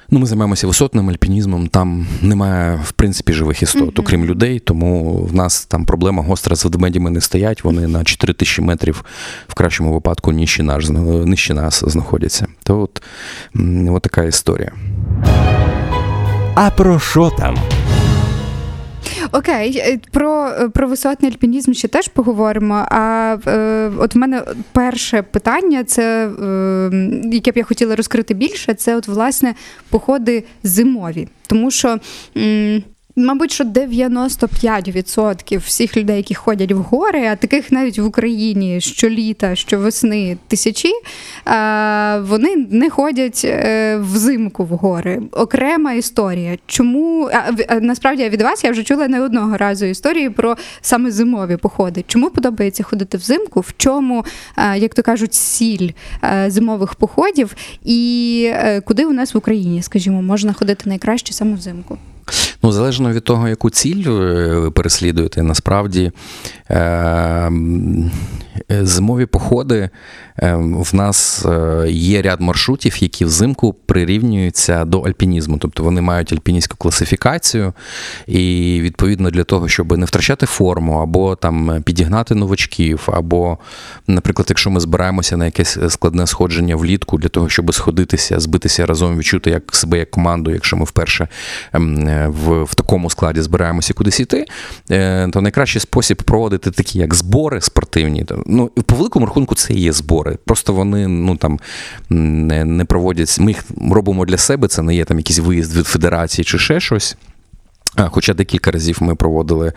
Ну, 0.09 0.19
ми 0.19 0.25
займаємося 0.25 0.67
висотним 0.67 1.09
альпінізмом, 1.09 1.67
там 1.67 2.07
немає, 2.21 2.79
в 2.83 2.91
принципі, 2.91 3.33
живих 3.33 3.63
істот, 3.63 3.99
окрім 3.99 4.25
людей, 4.25 4.59
тому 4.59 5.13
в 5.13 5.35
нас 5.35 5.65
там 5.65 5.85
проблема 5.85 6.23
гостра 6.23 6.55
з 6.55 6.63
ведмедями 6.63 7.09
не 7.09 7.21
стоять, 7.21 7.63
вони 7.63 7.87
на 7.87 8.03
4 8.03 8.33
тисячі 8.33 8.63
метрів 8.63 9.05
в 9.47 9.53
кращому 9.53 9.93
випадку 9.93 10.31
нижче, 10.31 10.63
нас, 10.63 10.89
нижче 10.89 11.53
нас 11.53 11.83
знаходяться. 11.87 12.47
То 12.63 12.79
от, 12.79 13.03
от 13.89 14.01
така 14.01 14.23
історія. 14.23 14.71
А 16.55 16.69
про 16.69 16.99
що 16.99 17.29
там? 17.29 17.57
Окей, 19.31 19.77
е, 19.77 19.99
про, 20.11 20.51
про 20.73 20.87
висотний 20.87 21.31
альпінізм 21.31 21.73
ще 21.73 21.87
теж 21.87 22.07
поговоримо. 22.07 22.85
А 22.89 23.37
е, 23.47 23.91
от 23.97 24.15
в 24.15 24.17
мене 24.17 24.43
перше 24.71 25.21
питання, 25.21 25.83
це 25.83 26.27
е, 26.27 26.89
яке 27.31 27.51
б 27.51 27.57
я 27.57 27.63
хотіла 27.63 27.95
розкрити 27.95 28.33
більше, 28.33 28.73
це 28.73 28.95
от 28.95 29.07
власне 29.07 29.55
походи 29.89 30.43
зимові. 30.63 31.27
Тому 31.47 31.71
що. 31.71 31.97
М- 32.37 32.83
Мабуть, 33.15 33.51
що 33.51 33.63
95% 33.63 35.57
всіх 35.59 35.97
людей, 35.97 36.17
які 36.17 36.35
ходять 36.35 36.71
в 36.71 36.77
гори, 36.77 37.27
а 37.27 37.35
таких 37.35 37.71
навіть 37.71 37.99
в 37.99 38.05
Україні 38.05 38.81
щоліта, 38.81 39.55
щовесни 39.55 40.37
тисячі, 40.47 40.89
е, 41.47 42.19
вони 42.19 42.55
не 42.69 42.89
ходять 42.89 43.41
е, 43.45 43.97
взимку 43.97 44.63
в 44.65 44.67
гори. 44.67 45.21
Окрема 45.31 45.93
історія. 45.93 46.57
Чому 46.65 47.29
а, 47.33 47.51
в- 47.51 47.79
насправді 47.81 48.29
від 48.29 48.41
вас 48.41 48.63
я 48.63 48.71
вже 48.71 48.83
чула 48.83 49.07
не 49.07 49.21
одного 49.21 49.57
разу 49.57 49.85
історії 49.85 50.29
про 50.29 50.57
саме 50.81 51.11
зимові 51.11 51.57
походи. 51.57 52.03
Чому 52.07 52.29
подобається 52.29 52.83
ходити 52.83 53.17
взимку? 53.17 53.59
В 53.59 53.73
чому, 53.77 54.25
е, 54.57 54.77
як 54.77 54.93
то 54.95 55.03
кажуть, 55.03 55.33
сіль 55.33 55.89
е, 56.23 56.45
зимових 56.51 56.95
походів, 56.95 57.55
і 57.85 58.43
е, 58.53 58.81
куди 58.81 59.05
у 59.05 59.13
нас 59.13 59.33
в 59.33 59.37
Україні, 59.37 59.81
скажімо, 59.81 60.21
можна 60.21 60.53
ходити 60.53 60.89
найкраще 60.89 61.33
саме 61.33 61.55
взимку? 61.55 61.97
Ну, 62.65 62.71
залежно 62.71 63.11
від 63.11 63.23
того, 63.23 63.47
яку 63.47 63.69
ціль 63.69 64.03
е, 64.07 64.11
ви 64.59 64.71
переслідуєте, 64.71 65.43
насправді 65.43 66.11
е, 66.69 66.79
е, 66.79 67.51
зимові 68.85 69.25
походи 69.25 69.89
в 70.61 70.95
нас 70.95 71.45
є 71.87 72.21
ряд 72.21 72.41
маршрутів, 72.41 73.03
які 73.03 73.25
взимку 73.25 73.73
прирівнюються 73.73 74.85
до 74.85 75.01
альпінізму. 75.01 75.57
Тобто 75.57 75.83
вони 75.83 76.01
мають 76.01 76.33
альпіністську 76.33 76.77
класифікацію, 76.77 77.73
і 78.27 78.79
відповідно 78.81 79.29
для 79.29 79.43
того, 79.43 79.67
щоб 79.67 79.97
не 79.97 80.05
втрачати 80.05 80.45
форму, 80.45 80.93
або 80.93 81.35
там 81.35 81.83
підігнати 81.85 82.35
новачків, 82.35 83.09
або, 83.13 83.57
наприклад, 84.07 84.45
якщо 84.49 84.69
ми 84.69 84.79
збираємося 84.79 85.37
на 85.37 85.45
якесь 85.45 85.77
складне 85.89 86.27
сходження 86.27 86.75
влітку 86.75 87.17
для 87.17 87.29
того, 87.29 87.49
щоб 87.49 87.73
сходитися, 87.73 88.39
збитися 88.39 88.85
разом, 88.85 89.17
відчути 89.17 89.49
як 89.49 89.75
себе 89.75 89.97
як 89.97 90.11
команду, 90.11 90.51
якщо 90.51 90.77
ми 90.77 90.85
вперше 90.85 91.27
ем, 91.73 92.07
е, 92.07 92.27
в, 92.61 92.75
такому 92.75 93.09
складі 93.09 93.41
збираємося 93.41 93.93
кудись 93.93 94.19
іти, 94.19 94.45
е, 94.91 95.29
то 95.33 95.41
найкращий 95.41 95.81
спосіб 95.81 96.23
проводити 96.23 96.71
такі 96.71 96.99
як 96.99 97.13
збори 97.13 97.61
спортивні. 97.61 98.25
Ну, 98.45 98.67
по 98.67 98.95
великому 98.95 99.25
рахунку 99.25 99.55
це 99.55 99.73
є 99.73 99.93
збори. 99.93 100.37
Просто 100.45 100.73
вони 100.73 101.07
ну 101.07 101.37
там 101.37 101.59
не, 102.09 102.65
не 102.65 102.85
проводять. 102.85 103.39
Ми 103.39 103.51
їх 103.51 103.63
робимо 103.91 104.25
для 104.25 104.37
себе, 104.37 104.67
це 104.67 104.81
не 104.81 104.95
є 104.95 105.05
там 105.05 105.17
якийсь 105.17 105.39
виїзд 105.39 105.77
від 105.77 105.87
федерації 105.87 106.45
чи 106.45 106.59
ще 106.59 106.79
щось. 106.79 107.17
Хоча 107.97 108.33
декілька 108.33 108.71
разів 108.71 108.97
ми 109.01 109.15
проводили 109.15 109.73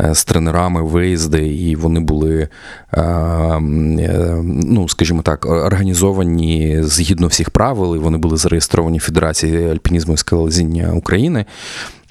е, 0.00 0.14
з 0.14 0.24
тренерами 0.24 0.82
виїзди, 0.82 1.46
і 1.46 1.76
вони 1.76 2.00
були, 2.00 2.48
е, 2.94 3.60
ну, 4.44 4.88
скажімо 4.88 5.22
так, 5.22 5.46
організовані 5.46 6.78
згідно 6.82 7.26
всіх 7.26 7.50
правил, 7.50 7.96
і 7.96 7.98
вони 7.98 8.18
були 8.18 8.36
зареєстровані 8.36 8.98
в 8.98 9.02
Федерації 9.02 9.70
альпінізму 9.70 10.14
і 10.14 10.16
скалолазіння 10.16 10.92
України. 10.92 11.44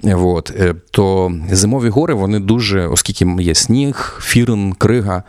От, 0.03 0.53
е, 0.59 0.75
то 0.91 1.33
зимові 1.51 1.89
гори 1.89 2.13
вони 2.13 2.39
дуже, 2.39 2.87
оскільки 2.87 3.25
є 3.39 3.55
сніг, 3.55 4.19
фірн, 4.21 4.73
крига, 4.73 5.23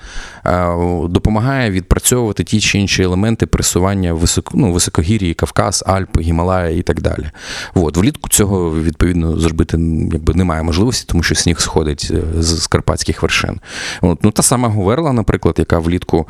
е, 0.47 0.77
допомагає 1.09 1.71
відпрацьовувати 1.71 2.45
ті 2.45 2.61
чи 2.61 2.79
інші 2.79 3.03
елементи 3.03 3.47
пресування 3.47 4.13
високо, 4.13 4.55
ну, 4.55 4.73
високогір'ї, 4.73 5.35
Кавказ, 5.35 5.85
Альп, 5.87 6.21
Гімалая 6.21 6.77
і 6.77 6.83
так 6.83 7.01
далі. 7.01 7.31
От, 7.75 7.97
влітку 7.97 8.29
цього 8.29 8.75
відповідно 8.75 9.41
зробити 9.41 9.77
якби 10.13 10.35
немає 10.35 10.63
можливості, 10.63 11.05
тому 11.09 11.23
що 11.23 11.35
сніг 11.35 11.61
сходить 11.61 12.09
е, 12.11 12.43
з 12.43 12.67
карпатських 12.67 13.23
вершин. 13.23 13.61
От, 14.01 14.25
ну, 14.25 14.31
та 14.31 14.43
сама 14.43 14.69
Говерла, 14.69 15.13
наприклад, 15.13 15.55
яка 15.59 15.79
влітку. 15.79 16.27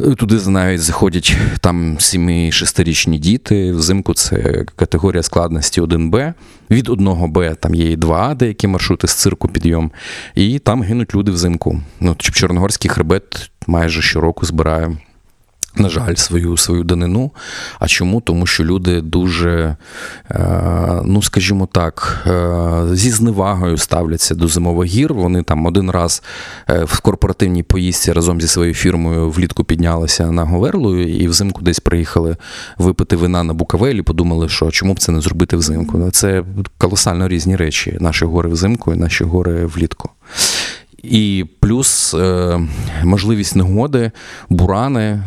Туди 0.00 0.38
навіть 0.46 0.80
заходять 0.80 1.36
там 1.60 1.96
7-6-річні 1.96 3.18
діти. 3.18 3.72
Взимку 3.72 4.14
це 4.14 4.64
категорія 4.76 5.22
складності 5.22 5.80
1Б. 5.80 6.32
Від 6.70 6.88
1Б 6.88 7.56
там 7.56 7.74
є 7.74 7.90
і 7.92 7.96
2А, 7.96 8.34
деякі 8.36 8.66
маршрути 8.66 9.08
з 9.08 9.14
цирку 9.14 9.48
підйом. 9.48 9.90
І 10.34 10.58
там 10.58 10.82
гинуть 10.82 11.14
люди 11.14 11.30
взимку. 11.32 11.80
Ну, 12.00 12.10
Чор- 12.10 12.32
Чорногорський 12.32 12.90
хребет 12.90 13.50
майже 13.66 14.02
щороку 14.02 14.46
збирає. 14.46 14.96
На 15.76 15.88
жаль, 15.88 16.14
свою 16.14 16.56
свою 16.56 16.84
данину. 16.84 17.30
А 17.78 17.86
чому? 17.86 18.20
Тому 18.20 18.46
що 18.46 18.64
люди 18.64 19.00
дуже, 19.00 19.76
е, 20.30 21.02
ну 21.04 21.22
скажімо 21.22 21.68
так, 21.72 22.24
е, 22.26 22.96
зі 22.96 23.10
зневагою 23.10 23.78
ставляться 23.78 24.34
до 24.34 24.48
зимових 24.48 24.90
гір. 24.90 25.14
Вони 25.14 25.42
там 25.42 25.66
один 25.66 25.90
раз 25.90 26.22
е, 26.70 26.84
в 26.84 27.00
корпоративній 27.00 27.62
поїздці 27.62 28.12
разом 28.12 28.40
зі 28.40 28.48
своєю 28.48 28.74
фірмою 28.74 29.30
влітку 29.30 29.64
піднялися 29.64 30.30
на 30.30 30.44
Говерлу 30.44 31.00
і 31.00 31.28
взимку 31.28 31.62
десь 31.62 31.80
приїхали 31.80 32.36
випити 32.78 33.16
вина 33.16 33.42
на 33.42 33.54
Букавелі. 33.54 34.02
Подумали, 34.02 34.48
що 34.48 34.70
чому 34.70 34.94
б 34.94 34.98
це 34.98 35.12
не 35.12 35.20
зробити 35.20 35.56
взимку. 35.56 36.10
Це 36.10 36.44
колосально 36.78 37.28
різні 37.28 37.56
речі. 37.56 37.96
Наші 38.00 38.24
гори 38.24 38.48
взимку 38.48 38.92
і 38.92 38.96
наші 38.96 39.24
гори 39.24 39.66
влітку. 39.66 40.10
І 41.02 41.44
плюс 41.60 42.14
е, 42.14 42.60
можливість 43.04 43.56
негоди, 43.56 44.10
бурани, 44.48 45.02
е, 45.02 45.22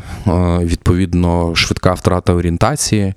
відповідно, 0.64 1.56
швидка 1.56 1.94
втрата 1.94 2.34
орієнтації, 2.34 3.14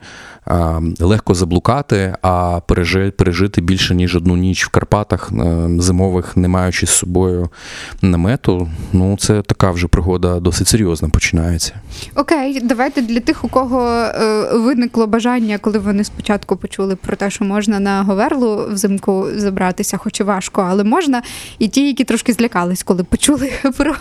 е, 0.49 0.81
легко 1.01 1.35
заблукати, 1.35 2.15
а 2.23 2.61
пережити 3.17 3.61
більше 3.61 3.95
ніж 3.95 4.17
одну 4.17 4.37
ніч 4.37 4.67
в 4.67 4.69
Карпатах 4.69 5.31
зимових, 5.79 6.37
не 6.37 6.49
маючи 6.49 6.87
з 6.87 6.91
собою 6.91 7.49
намету. 8.03 8.69
Ну, 8.93 9.17
це 9.21 9.43
така 9.43 9.71
вже 9.71 9.89
пригода 9.89 10.41
досить 10.41 10.69
серйозна 10.69 11.09
починається. 11.09 11.73
Окей, 12.15 12.61
давайте 12.61 13.03
для 13.03 13.21
тих, 13.21 13.45
у 13.45 13.49
кого 13.49 14.07
виникло 14.53 15.07
бажання, 15.07 15.59
коли 15.59 15.79
вони 15.79 16.05
спочатку 16.05 16.57
почули 16.57 16.97
про 16.97 17.17
те, 17.17 17.31
що 17.31 17.45
можна 17.45 17.81
на 17.81 18.03
Говерлу 18.03 18.67
взимку 18.71 19.27
забратися, 19.37 19.97
хоч 19.97 20.21
і 20.21 20.23
важко, 20.23 20.67
але 20.71 20.85
можна. 20.85 21.23
І 21.59 21.69
ті, 21.69 21.87
які 21.87 22.05
трошки 22.05 22.33
злякались, 22.47 22.83
коли 22.83 23.05
почули 23.05 23.53
про, 23.77 23.95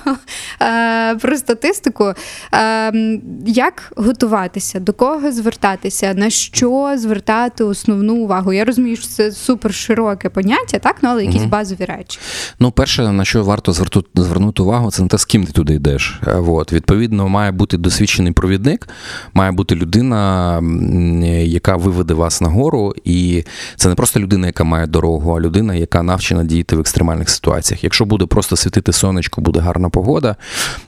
е, 0.62 1.16
про 1.16 1.38
статистику. 1.38 2.14
Е, 2.54 3.20
як 3.46 3.92
готуватися, 3.96 4.80
до 4.80 4.94
кого 4.94 5.32
звертатися, 5.32 6.14
на 6.14 6.30
що 6.30 6.94
звертати 6.98 7.64
основну 7.64 8.16
увагу? 8.16 8.54
Я 8.54 8.66
розумію, 8.66 8.96
що 8.96 9.08
це 9.08 9.32
супер 9.32 9.74
широке 9.74 10.30
поняття, 10.30 10.80
так? 10.80 10.96
Ну, 11.02 11.10
але 11.10 11.26
якісь 11.26 11.42
Мгм. 11.42 11.50
базові 11.50 11.86
речі. 11.86 12.20
Ну, 12.60 12.72
перше, 12.72 13.12
на 13.12 13.26
що 13.26 13.44
варто 13.44 13.74
звернути 14.16 14.64
увагу, 14.64 14.92
це 14.92 15.02
на 15.02 15.08
те, 15.08 15.18
з 15.18 15.26
ким 15.26 15.46
ти 15.46 15.52
туди 15.52 15.74
йдеш. 15.74 16.20
Е, 16.28 16.36
От. 16.48 16.74
Відповідно, 16.74 17.30
має 17.30 17.52
бути 17.52 17.78
досвідчений 17.78 18.32
провідник, 18.32 18.88
має 19.34 19.52
бути 19.52 19.76
людина, 19.76 20.62
яка 21.44 21.76
виведе 21.76 22.14
вас 22.14 22.42
на 22.42 22.50
гору. 22.50 22.94
І 23.04 23.44
це 23.76 23.90
не 23.90 23.96
просто 23.96 24.20
людина, 24.20 24.48
яка 24.48 24.64
має 24.64 24.88
дорогу, 24.88 25.36
а 25.38 25.40
людина, 25.40 25.76
яка 25.76 26.04
навчена 26.04 26.44
діяти 26.44 26.76
в 26.76 26.80
екстремальних 26.80 27.30
ситуаціях. 27.30 27.84
Якщо 27.84 28.06
буде 28.06 28.26
просто 28.36 28.56
світити 28.56 28.92
сонечко, 28.92 29.42
буде 29.42 29.60
гарна 29.60 29.90
погода. 29.90 30.36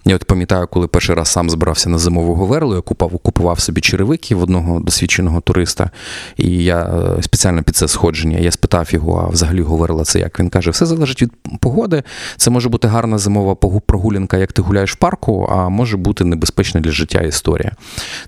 Я 0.05 0.15
от 0.15 0.23
пам'ятаю, 0.23 0.67
коли 0.67 0.88
перший 0.88 1.15
раз 1.15 1.27
сам 1.27 1.49
збирався 1.49 1.89
на 1.89 1.97
зимову 1.97 2.33
говерлу, 2.36 2.75
я 2.75 2.81
купав, 2.81 3.17
купував 3.17 3.60
собі 3.60 3.81
черевики 3.81 4.36
в 4.36 4.41
одного 4.43 4.79
досвідченого 4.79 5.41
туриста. 5.41 5.91
І 6.38 6.63
я 6.63 6.79
е, 6.79 7.23
спеціально 7.23 7.63
під 7.63 7.75
це 7.75 7.88
сходження 7.88 8.38
я 8.38 8.51
спитав 8.51 8.93
його, 8.93 9.25
а 9.27 9.31
взагалі 9.31 9.62
говорила 9.62 10.03
це 10.03 10.19
як. 10.19 10.39
Він 10.39 10.49
каже: 10.49 10.71
все 10.71 10.86
залежить 10.86 11.21
від 11.21 11.31
погоди. 11.60 12.03
Це 12.38 12.51
може 12.51 12.69
бути 12.69 12.88
гарна 12.88 13.17
зимова 13.17 13.55
прогулянка, 13.86 14.38
як 14.38 14.51
ти 14.51 14.62
гуляєш 14.62 14.93
в 14.93 14.95
парку, 14.95 15.49
а 15.51 15.69
може 15.69 15.97
бути 15.97 16.25
небезпечна 16.25 16.81
для 16.81 16.91
життя 16.91 17.19
історія. 17.19 17.71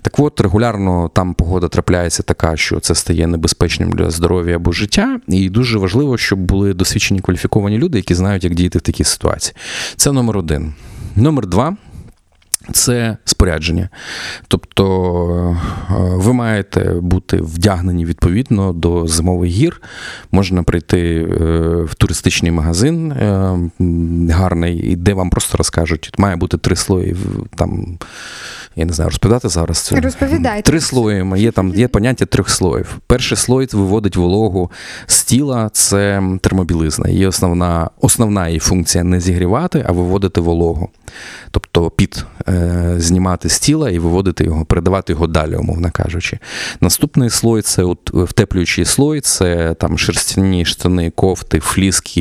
Так 0.02 0.18
от, 0.18 0.40
регулярно 0.40 1.10
там 1.14 1.34
погода 1.34 1.68
трапляється 1.68 2.22
така, 2.22 2.56
що 2.56 2.80
це 2.80 2.94
стає 2.94 3.26
небезпечним 3.26 3.92
для 3.92 4.10
здоров'я 4.10 4.56
або 4.56 4.72
життя. 4.72 5.20
І 5.28 5.48
дуже 5.48 5.78
важливо, 5.78 6.18
щоб 6.18 6.38
були 6.38 6.74
досвідчені 6.74 7.20
кваліфіковані 7.20 7.78
люди, 7.78 7.98
які 7.98 8.14
знають, 8.14 8.44
як 8.44 8.54
діяти 8.54 8.78
в 8.78 8.82
такій 8.82 9.04
ситуації. 9.10 9.54
Це 9.96 10.12
номер 10.12 10.38
один. 10.38 10.74
Номер 11.16 11.46
два. 11.46 11.76
Це 12.72 13.16
спорядження. 13.24 13.88
Тобто 14.48 15.56
е, 15.90 15.94
ви 15.94 16.32
маєте 16.32 16.94
бути 17.00 17.36
вдягнені 17.36 18.04
відповідно 18.04 18.72
до 18.72 19.06
зимових 19.06 19.50
гір. 19.50 19.82
Можна 20.32 20.62
прийти 20.62 21.00
е, 21.00 21.44
в 21.82 21.94
туристичний 21.94 22.52
магазин 22.52 23.12
е, 23.12 23.58
гарний, 24.30 24.96
де 24.96 25.14
вам 25.14 25.30
просто 25.30 25.58
розкажуть, 25.58 26.12
має 26.18 26.36
бути 26.36 26.58
три 26.58 26.76
слої. 26.76 27.16
Там, 27.56 27.98
я 28.76 28.84
не 28.84 28.92
знаю, 28.92 29.08
розповідати 29.10 29.48
зараз 29.48 29.78
це. 29.78 30.00
Розповідайте. 30.00 30.62
Три 30.62 30.80
слої. 30.80 31.32
Є 31.36 31.52
там 31.52 31.74
є 31.74 31.88
поняття 31.88 32.26
трьох 32.26 32.50
слоїв. 32.50 32.98
Перший 33.06 33.36
слой 33.36 33.68
виводить 33.72 34.16
вологу 34.16 34.70
з 35.06 35.24
тіла, 35.24 35.70
це 35.72 36.22
термобілизна. 36.40 37.08
Її 37.08 37.26
основна, 37.26 37.90
основна 38.00 38.48
її 38.48 38.60
функція 38.60 39.04
не 39.04 39.20
зігрівати, 39.20 39.84
а 39.88 39.92
виводити 39.92 40.40
вологу. 40.40 40.88
Тобто 41.50 41.90
під 41.90 42.24
е, 42.48 42.59
знімати 42.98 43.48
з 43.48 43.58
тіла 43.58 43.90
і 43.90 43.98
виводити 43.98 44.44
його, 44.44 44.64
передавати 44.64 45.12
його 45.12 45.26
далі, 45.26 45.56
умовно 45.56 45.90
кажучи. 45.92 46.38
Наступний 46.80 47.30
слой 47.30 47.62
це 47.62 47.82
от, 47.82 48.10
втеплюючий 48.14 48.84
слой, 48.84 49.20
це 49.20 49.74
там 49.74 49.98
шерстяні 49.98 50.64
штани, 50.64 51.10
кофти, 51.10 51.60
фліски 51.60 52.20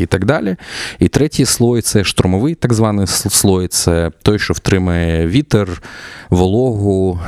і 0.00 0.06
так 0.06 0.24
далі. 0.24 0.56
І 0.98 1.08
третій 1.08 1.44
слой 1.44 1.82
це 1.82 2.04
штурмовий 2.04 2.54
так 2.54 2.72
званий 2.72 3.06
слой, 3.06 3.68
це 3.68 4.10
той, 4.22 4.38
що 4.38 4.54
втримує 4.54 5.26
вітер, 5.26 5.82
вологу 6.30 7.20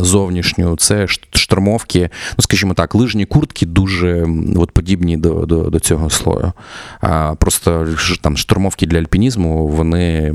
зовнішню, 0.00 0.76
це 0.76 1.06
ш- 1.06 1.20
штормовки, 1.32 2.10
ну 2.38 2.42
скажімо 2.42 2.74
так, 2.74 2.94
лижні 2.94 3.26
куртки 3.26 3.66
дуже 3.66 4.28
от, 4.56 4.70
подібні 4.70 5.16
до, 5.16 5.34
до, 5.34 5.62
до 5.62 5.80
цього 5.80 6.10
слою. 6.10 6.52
Просто 7.38 7.86
там 8.20 8.36
штормовки 8.36 8.86
для 8.86 8.98
альпінізму, 8.98 9.68
вони 9.68 10.32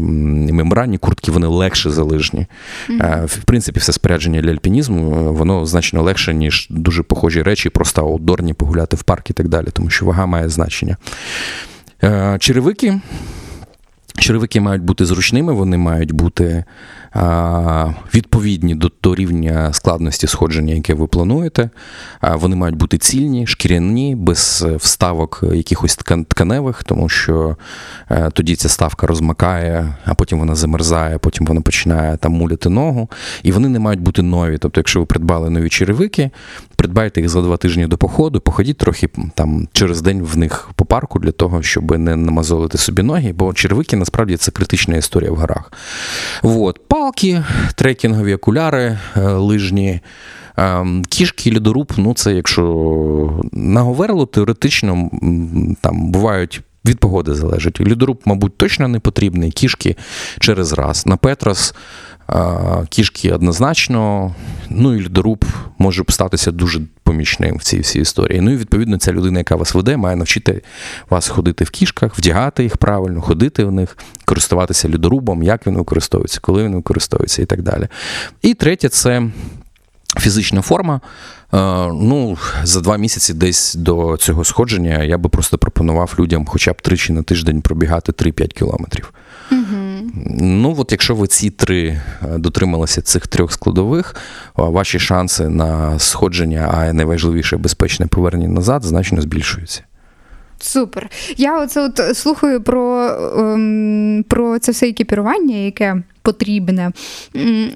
мембранні 0.51 0.97
куртки, 0.97 1.31
вони 1.31 1.47
легше 1.57 1.89
за 1.91 2.03
лижні. 2.03 2.45
Е, 2.89 3.23
В 3.25 3.37
принципі, 3.37 3.79
все 3.79 3.93
спорядження 3.93 4.41
для 4.41 4.51
альпінізму, 4.51 5.33
воно 5.33 5.65
значно 5.65 6.03
легше, 6.03 6.33
ніж 6.33 6.67
дуже 6.69 7.03
похожі 7.03 7.41
речі, 7.41 7.69
просто 7.69 8.01
аутдорні 8.01 8.53
погуляти 8.53 8.95
в 8.95 9.03
парк 9.03 9.29
і 9.29 9.33
так 9.33 9.47
далі, 9.47 9.67
тому 9.73 9.89
що 9.89 10.05
вага 10.05 10.25
має 10.25 10.49
значення. 10.49 10.97
Е, 12.03 12.37
Черевики. 12.39 12.99
Черевики 14.19 14.61
мають 14.61 14.81
бути 14.83 15.05
зручними, 15.05 15.53
вони 15.53 15.77
мають 15.77 16.11
бути 16.11 16.63
відповідні 18.15 18.75
до, 18.75 18.91
до 19.03 19.15
рівня 19.15 19.73
складності 19.73 20.27
сходження, 20.27 20.73
яке 20.73 20.93
ви 20.93 21.07
плануєте. 21.07 21.69
Вони 22.33 22.55
мають 22.55 22.75
бути 22.75 22.97
цільні, 22.97 23.47
шкіряні, 23.47 24.15
без 24.15 24.65
е, 24.67 24.75
вставок 24.75 25.43
якихось 25.53 25.97
ткан- 25.97 26.25
тканевих, 26.25 26.83
тому 26.83 27.09
що 27.09 27.57
е, 28.11 28.29
тоді 28.33 28.55
ця 28.55 28.69
ставка 28.69 29.07
розмакає, 29.07 29.93
а 30.05 30.13
потім 30.13 30.39
вона 30.39 30.55
замерзає, 30.55 31.17
потім 31.17 31.45
вона 31.45 31.61
починає 31.61 32.17
там 32.17 32.31
муляти 32.31 32.69
ногу. 32.69 33.09
І 33.43 33.51
вони 33.51 33.69
не 33.69 33.79
мають 33.79 34.01
бути 34.01 34.21
нові. 34.21 34.57
Тобто, 34.57 34.79
якщо 34.79 34.99
ви 34.99 35.05
придбали 35.05 35.49
нові 35.49 35.69
черевики, 35.69 36.29
придбайте 36.77 37.21
їх 37.21 37.29
за 37.29 37.41
два 37.41 37.57
тижні 37.57 37.87
до 37.87 37.97
походу, 37.97 38.39
походіть 38.39 38.77
трохи 38.77 39.09
там 39.35 39.67
через 39.71 40.01
день 40.01 40.21
в 40.21 40.37
них 40.37 40.69
по 40.75 40.85
парку 40.85 41.19
для 41.19 41.31
того, 41.31 41.63
щоб 41.63 41.97
не 41.97 42.15
намазолити 42.15 42.77
собі 42.77 43.03
ноги, 43.03 43.33
бо 43.33 43.53
червики 43.53 43.95
насправді 43.95 44.37
це 44.37 44.51
критична 44.51 44.97
історія 44.97 45.31
в 45.31 45.35
горах. 45.35 45.71
От, 46.43 46.87
Палки, 46.87 47.43
трекінгові 47.75 48.33
окуляри, 48.33 48.99
е, 49.17 49.21
лижні. 49.21 49.99
кішки 50.57 51.03
Кішки, 51.09 51.55
льодоруб, 51.55 51.93
ну 51.97 52.13
це 52.13 52.33
якщо 52.33 53.43
наговерло, 53.51 54.25
теоретично 54.25 55.09
там 55.81 56.11
бувають 56.11 56.61
від 56.87 56.99
погоди 56.99 57.35
залежить. 57.35 57.89
Льодоруб, 57.89 58.21
мабуть, 58.25 58.57
точно 58.57 58.87
не 58.87 58.99
потрібний, 58.99 59.51
кішки 59.51 59.95
через 60.39 60.73
раз. 60.73 61.05
На 61.05 61.17
Петрос 61.17 61.73
кішки 62.89 63.31
однозначно, 63.31 64.35
ну 64.69 64.95
і 64.95 65.05
льодоруб 65.05 65.45
може 65.77 66.03
статися 66.09 66.51
дуже 66.51 66.81
помічним 67.03 67.57
в 67.57 67.63
цій 67.63 67.79
всій 67.79 67.99
історії. 67.99 68.41
Ну 68.41 68.51
і 68.51 68.57
відповідно 68.57 68.97
ця 68.97 69.11
людина, 69.13 69.39
яка 69.39 69.55
вас 69.55 69.73
веде, 69.73 69.97
має 69.97 70.15
навчити 70.15 70.61
вас 71.09 71.27
ходити 71.27 71.63
в 71.63 71.69
кішках, 71.69 72.17
вдягати 72.17 72.63
їх 72.63 72.77
правильно, 72.77 73.21
ходити 73.21 73.63
в 73.63 73.71
них, 73.71 73.97
користуватися 74.25 74.89
льодорубом, 74.89 75.43
як 75.43 75.67
він 75.67 75.77
використовується, 75.77 76.39
коли 76.41 76.63
він 76.63 76.75
використовується 76.75 77.41
і 77.41 77.45
так 77.45 77.61
далі. 77.61 77.87
І 78.41 78.53
третє 78.53 78.89
це. 78.89 79.23
Фізична 80.19 80.61
форма. 80.61 81.01
Е, 81.53 81.57
Ну, 81.93 82.37
за 82.63 82.81
два 82.81 82.97
місяці 82.97 83.33
десь 83.33 83.75
до 83.75 84.17
цього 84.19 84.43
сходження 84.43 85.03
я 85.03 85.17
би 85.17 85.29
просто 85.29 85.57
пропонував 85.57 86.15
людям 86.19 86.45
хоча 86.45 86.71
б 86.71 86.81
тричі 86.81 87.13
на 87.13 87.23
тиждень 87.23 87.61
пробігати 87.61 88.11
3-5 88.11 88.47
кілометрів. 88.47 89.13
Ну, 90.39 90.75
от 90.77 90.91
якщо 90.91 91.15
ви 91.15 91.27
ці 91.27 91.49
три 91.49 91.87
е, 91.87 92.01
дотрималися 92.37 93.01
цих 93.01 93.27
трьох 93.27 93.51
складових, 93.51 94.15
ваші 94.55 94.99
шанси 94.99 95.49
на 95.49 95.99
сходження, 95.99 96.71
а 96.73 96.93
найважливіше 96.93 97.57
безпечне 97.57 98.07
повернення 98.07 98.49
назад, 98.49 98.83
значно 98.83 99.21
збільшуються. 99.21 99.81
Супер. 100.59 101.09
Я 101.37 101.63
оце 101.63 101.81
от 101.81 102.17
слухаю 102.17 102.61
про, 102.61 103.09
ем, 103.37 104.25
про 104.27 104.59
це 104.59 104.71
все 104.71 104.89
екіпірування, 104.89 105.55
яке 105.55 106.03
потрібне 106.27 106.91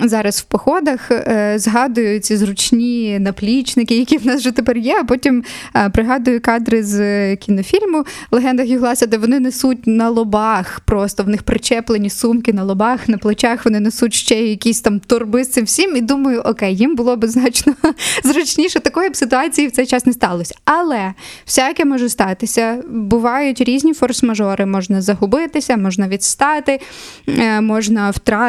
зараз 0.01 0.39
в 0.39 0.43
походах. 0.43 1.11
Е, 1.11 1.53
згадую 1.57 2.19
ці 2.19 2.37
зручні 2.37 3.19
наплічники, 3.19 3.97
які 3.97 4.17
в 4.17 4.25
нас 4.25 4.39
вже 4.39 4.51
тепер 4.51 4.77
є. 4.77 4.97
А 5.01 5.03
потім 5.03 5.43
е, 5.75 5.89
пригадую 5.89 6.41
кадри 6.41 6.83
з 6.83 7.35
кінофільму 7.35 8.05
Легенда 8.31 8.65
Гюгласа, 8.65 9.05
де 9.05 9.17
вони 9.17 9.39
несуть 9.39 9.87
на 9.87 10.09
лобах, 10.09 10.79
просто 10.79 11.23
в 11.23 11.29
них 11.29 11.43
причеплені 11.43 12.09
сумки 12.09 12.53
на 12.53 12.63
лобах, 12.63 13.09
на 13.09 13.17
плечах. 13.17 13.65
Вони 13.65 13.79
несуть 13.79 14.13
ще 14.13 14.35
якісь 14.35 14.81
там 14.81 14.99
торби 14.99 15.43
з 15.43 15.49
цим 15.49 15.65
всім. 15.65 15.95
І 15.95 16.01
думаю, 16.01 16.41
окей, 16.41 16.75
їм 16.75 16.95
було 16.95 17.15
б 17.15 17.27
значно 17.27 17.73
зручніше. 18.23 18.79
Такої 18.79 19.09
б 19.09 19.15
ситуації 19.15 19.67
в 19.67 19.71
цей 19.71 19.85
час 19.85 20.05
не 20.05 20.13
сталося. 20.13 20.55
Але 20.65 21.13
всяке 21.45 21.85
може 21.85 22.09
статися. 22.09 22.83
Бувають 22.89 23.61
різні 23.61 23.93
форс-мажори. 23.93 24.65
Можна 24.65 25.01
загубитися, 25.01 25.77
можна 25.77 26.07
відстати, 26.07 26.79
е, 27.27 27.61
можна 27.61 28.09
втратити 28.09 28.40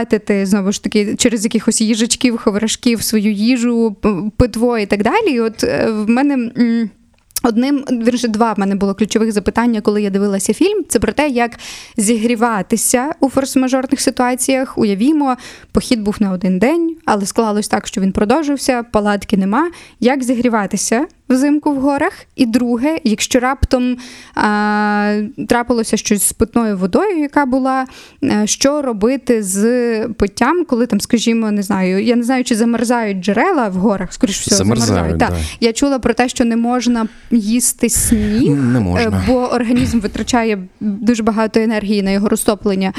знову 0.44 0.72
ж 0.72 0.82
таки 0.82 1.16
через 1.16 1.44
якихось 1.44 1.80
їжачків, 1.80 2.36
ховрашків 2.38 3.02
свою 3.02 3.32
їжу, 3.32 3.96
питво 4.36 4.78
і 4.78 4.86
так 4.86 5.02
далі. 5.02 5.30
І 5.30 5.40
от 5.40 5.64
е, 5.64 5.90
в 5.90 6.08
мене. 6.08 6.50
Одним, 7.44 7.84
вірше, 7.90 8.28
два 8.28 8.52
в 8.52 8.58
мене 8.58 8.74
було 8.74 8.94
ключових 8.94 9.32
запитання, 9.32 9.80
коли 9.80 10.02
я 10.02 10.10
дивилася 10.10 10.54
фільм. 10.54 10.84
Це 10.88 10.98
про 10.98 11.12
те, 11.12 11.28
як 11.28 11.58
зігріватися 11.96 13.14
у 13.20 13.28
форс-мажорних 13.28 13.98
ситуаціях. 13.98 14.78
Уявімо, 14.78 15.36
похід 15.72 16.02
був 16.02 16.16
на 16.20 16.32
один 16.32 16.58
день, 16.58 16.96
але 17.04 17.26
склалось 17.26 17.68
так, 17.68 17.86
що 17.86 18.00
він 18.00 18.12
продовжився, 18.12 18.82
палатки 18.82 19.36
нема. 19.36 19.70
Як 20.00 20.22
зігріватися 20.22 21.06
взимку 21.32 21.72
в 21.72 21.80
горах? 21.80 22.12
І 22.36 22.46
друге, 22.46 22.98
якщо 23.04 23.40
раптом 23.40 23.96
а, 24.34 25.20
трапилося 25.48 25.96
щось 25.96 26.22
з 26.22 26.32
питною 26.32 26.76
водою, 26.76 27.18
яка 27.18 27.46
була, 27.46 27.86
е, 28.24 28.46
що 28.46 28.82
робити 28.82 29.42
з 29.42 29.62
питтям, 30.08 30.64
коли 30.64 30.86
там, 30.86 31.00
скажімо, 31.00 31.50
не 31.50 31.62
знаю, 31.62 32.04
я 32.04 32.16
не 32.16 32.22
знаю, 32.22 32.44
чи 32.44 32.54
замерзають 32.56 33.20
джерела 33.24 33.68
в 33.68 33.74
горах, 33.74 34.12
скоріш 34.12 34.40
всього, 34.40 34.56
Замерзають, 34.58 35.18
Так. 35.18 35.30
да. 35.30 35.36
Я 35.60 35.72
чула 35.72 35.98
про 35.98 36.14
те, 36.14 36.28
що 36.28 36.44
не 36.44 36.56
можна 36.56 37.06
їсти 37.30 37.88
сніг, 37.88 38.50
Не 38.56 38.80
можна. 38.80 39.18
е, 39.18 39.22
бо 39.26 39.34
організм 39.34 40.00
витрачає 40.00 40.58
дуже 40.80 41.22
багато 41.22 41.60
енергії 41.60 42.02
на 42.02 42.10
його 42.10 42.28
розтоплення. 42.28 42.92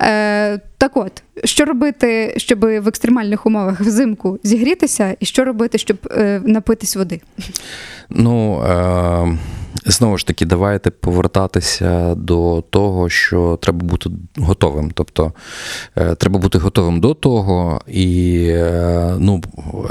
Е, 0.00 0.60
так 0.78 0.96
от, 0.96 1.22
що 1.44 1.64
робити, 1.64 2.34
щоб 2.36 2.60
в 2.60 2.88
екстремальних 2.88 3.46
умовах 3.46 3.80
взимку 3.80 4.38
зігрітися, 4.42 5.16
і 5.20 5.24
що 5.24 5.44
робити, 5.44 5.78
щоб 5.78 5.96
е, 6.10 6.42
напитись 6.44 6.96
води? 6.96 7.20
Ну, 8.10 8.62
е, 8.62 9.38
знову 9.86 10.18
ж 10.18 10.26
таки, 10.26 10.46
давайте 10.46 10.90
повертатися 10.90 12.14
до 12.14 12.64
того, 12.70 13.08
що 13.08 13.58
треба 13.62 13.78
бути 13.78 14.10
готовим. 14.36 14.90
Тобто, 14.94 15.32
е, 15.96 16.14
треба 16.14 16.38
бути 16.38 16.58
готовим 16.58 17.00
до 17.00 17.14
того, 17.14 17.80
і 17.88 18.46
е, 18.48 19.14
ну, 19.18 19.42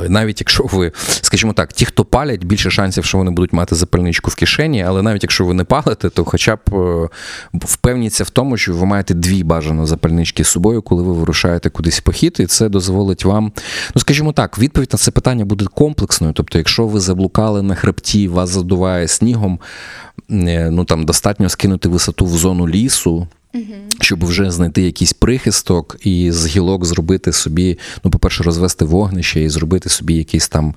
навіть 0.07 0.41
якщо 0.41 0.63
ви, 0.63 0.91
скажімо 1.21 1.53
так, 1.53 1.73
ті, 1.73 1.85
хто 1.85 2.05
палять, 2.05 2.43
більше 2.43 2.71
шансів, 2.71 3.05
що 3.05 3.17
вони 3.17 3.31
будуть 3.31 3.53
мати 3.53 3.75
запальничку 3.75 4.31
в 4.31 4.35
кишені, 4.35 4.83
але 4.83 5.01
навіть 5.01 5.23
якщо 5.23 5.45
ви 5.45 5.53
не 5.53 5.63
палите, 5.63 6.09
то 6.09 6.25
хоча 6.25 6.55
б 6.55 6.59
е, 6.73 7.09
впевніться 7.53 8.23
в 8.23 8.29
тому, 8.29 8.57
що 8.57 8.73
ви 8.73 8.85
маєте 8.85 9.13
дві 9.13 9.43
бажано 9.43 9.85
запальнички 9.85 10.43
з 10.43 10.47
собою, 10.47 10.81
коли 10.81 11.03
ви 11.03 11.13
вирушаєте 11.13 11.69
кудись 11.69 11.99
в 11.99 12.01
похід, 12.01 12.37
і 12.39 12.45
це 12.45 12.69
дозволить 12.69 13.25
вам, 13.25 13.51
ну 13.95 14.01
скажімо 14.01 14.31
так, 14.31 14.59
відповідь 14.59 14.89
на 14.93 14.97
це 14.99 15.11
питання 15.11 15.45
буде 15.45 15.65
комплексною. 15.65 16.33
Тобто, 16.33 16.57
якщо 16.57 16.87
ви 16.87 16.99
заблукали 16.99 17.61
на 17.61 17.75
хребті, 17.75 18.27
вас 18.27 18.49
задуває 18.49 19.07
снігом, 19.07 19.59
ну 20.29 20.85
там 20.85 21.05
достатньо 21.05 21.49
скинути 21.49 21.89
висоту 21.89 22.25
в 22.25 22.37
зону 22.37 22.67
лісу. 22.67 23.27
Щоб 24.01 24.25
вже 24.25 24.51
знайти 24.51 24.81
якийсь 24.81 25.13
прихисток 25.13 25.97
і 26.03 26.31
з 26.31 26.47
гілок 26.47 26.85
зробити 26.85 27.31
собі, 27.31 27.77
ну, 28.03 28.11
по-перше, 28.11 28.43
розвести 28.43 28.85
вогнище 28.85 29.41
і 29.41 29.49
зробити 29.49 29.89
собі 29.89 30.13
якийсь 30.13 30.47
там 30.47 30.75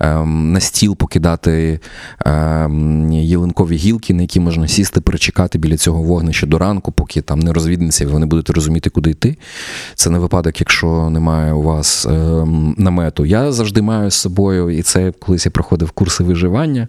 ем, 0.00 0.52
на 0.52 0.60
стіл 0.60 0.96
покидати 0.96 1.80
ем, 2.26 3.12
ялинкові 3.12 3.76
гілки, 3.76 4.14
на 4.14 4.22
які 4.22 4.40
можна 4.40 4.68
сісти, 4.68 5.00
перечекати 5.00 5.58
біля 5.58 5.76
цього 5.76 6.02
вогнища 6.02 6.46
до 6.46 6.58
ранку, 6.58 6.92
поки 6.92 7.22
там 7.22 7.38
не 7.38 7.52
розвіднеться, 7.52 8.04
і 8.04 8.06
ви 8.06 8.18
не 8.18 8.26
будете 8.26 8.52
розуміти, 8.52 8.90
куди 8.90 9.10
йти. 9.10 9.36
Це 9.94 10.10
не 10.10 10.18
випадок, 10.18 10.60
якщо 10.60 11.10
немає 11.10 11.52
у 11.52 11.62
вас 11.62 12.06
ем, 12.06 12.74
намету. 12.78 13.26
Я 13.26 13.52
завжди 13.52 13.82
маю 13.82 14.10
з 14.10 14.14
собою, 14.14 14.70
і 14.70 14.82
це 14.82 15.12
колись 15.18 15.46
я 15.46 15.52
проходив 15.52 15.90
курси 15.90 16.24
виживання. 16.24 16.88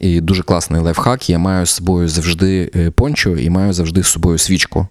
І 0.00 0.20
дуже 0.20 0.42
класний 0.42 0.80
лайфхак. 0.80 1.30
Я 1.30 1.38
маю 1.38 1.66
з 1.66 1.70
собою 1.70 2.08
завжди 2.08 2.70
е, 2.76 2.90
пончо 2.90 3.30
і 3.30 3.50
маю 3.50 3.72
завжди 3.72 4.02
з 4.02 4.06
собою 4.06 4.38
свічку. 4.38 4.86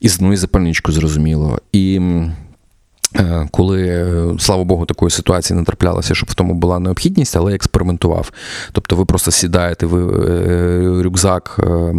І, 0.00 0.08
ну, 0.20 0.32
і 0.32 0.36
запальничку, 0.36 0.92
зрозуміло. 0.92 1.58
І 1.72 2.00
коли, 3.50 3.86
е, 3.88 4.24
слава 4.38 4.64
Богу, 4.64 4.86
такої 4.86 5.10
ситуації 5.10 5.58
не 5.58 5.64
траплялося, 5.64 6.14
щоб 6.14 6.28
в 6.30 6.34
тому 6.34 6.54
була 6.54 6.78
необхідність, 6.78 7.36
але 7.36 7.54
експериментував. 7.54 8.32
Тобто 8.72 8.96
ви 8.96 9.04
просто 9.04 9.30
сідаєте 9.30 9.86
в 9.86 9.96
е, 9.96 11.02
рюкзак. 11.02 11.56
е, 11.58 11.94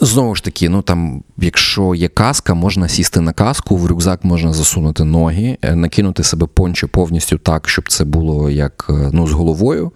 Знову 0.00 0.34
ж 0.34 0.44
таки, 0.44 0.68
ну 0.68 0.82
там, 0.82 1.22
якщо 1.38 1.94
є 1.94 2.08
каска, 2.08 2.54
можна 2.54 2.88
сісти 2.88 3.20
на 3.20 3.32
каску, 3.32 3.76
в 3.76 3.86
рюкзак 3.86 4.24
можна 4.24 4.52
засунути 4.52 5.04
ноги, 5.04 5.58
е, 5.62 5.74
накинути 5.74 6.22
себе 6.22 6.46
пончо 6.46 6.88
повністю 6.88 7.38
так, 7.38 7.68
щоб 7.68 7.88
це 7.88 8.04
було 8.04 8.50
як 8.50 8.86
е, 8.90 9.10
ну, 9.12 9.26
з 9.26 9.32
головою. 9.32 9.92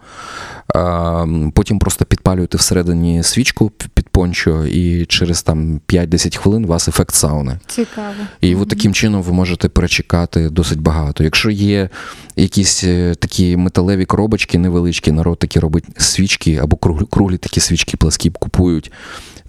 Е, 0.76 1.26
Потім 1.54 1.78
просто 1.78 2.04
підпалюєте 2.04 2.58
всередині 2.58 3.22
свічку, 3.22 3.72
пончо, 4.16 4.66
і 4.66 5.06
через 5.06 5.42
там 5.42 5.80
5-10 5.88 6.36
хвилин 6.36 6.64
у 6.64 6.68
вас 6.68 6.88
ефект 6.88 7.14
сауни. 7.14 7.58
Цікаво. 7.66 8.14
І 8.40 8.54
от 8.54 8.68
таким 8.68 8.94
чином 8.94 9.22
ви 9.22 9.32
можете 9.32 9.68
перечекати 9.68 10.50
досить 10.50 10.80
багато. 10.80 11.24
Якщо 11.24 11.50
є 11.50 11.88
якісь 12.36 12.84
е, 12.84 13.14
такі 13.14 13.56
металеві 13.56 14.04
коробочки 14.04 14.58
невеличкі, 14.58 15.12
народ 15.12 15.38
такі 15.38 15.60
робить 15.60 15.84
свічки 15.96 16.56
або 16.56 16.76
круглі 17.06 17.38
такі 17.38 17.60
свічки 17.60 17.96
пласкі 17.96 18.30
купують, 18.30 18.92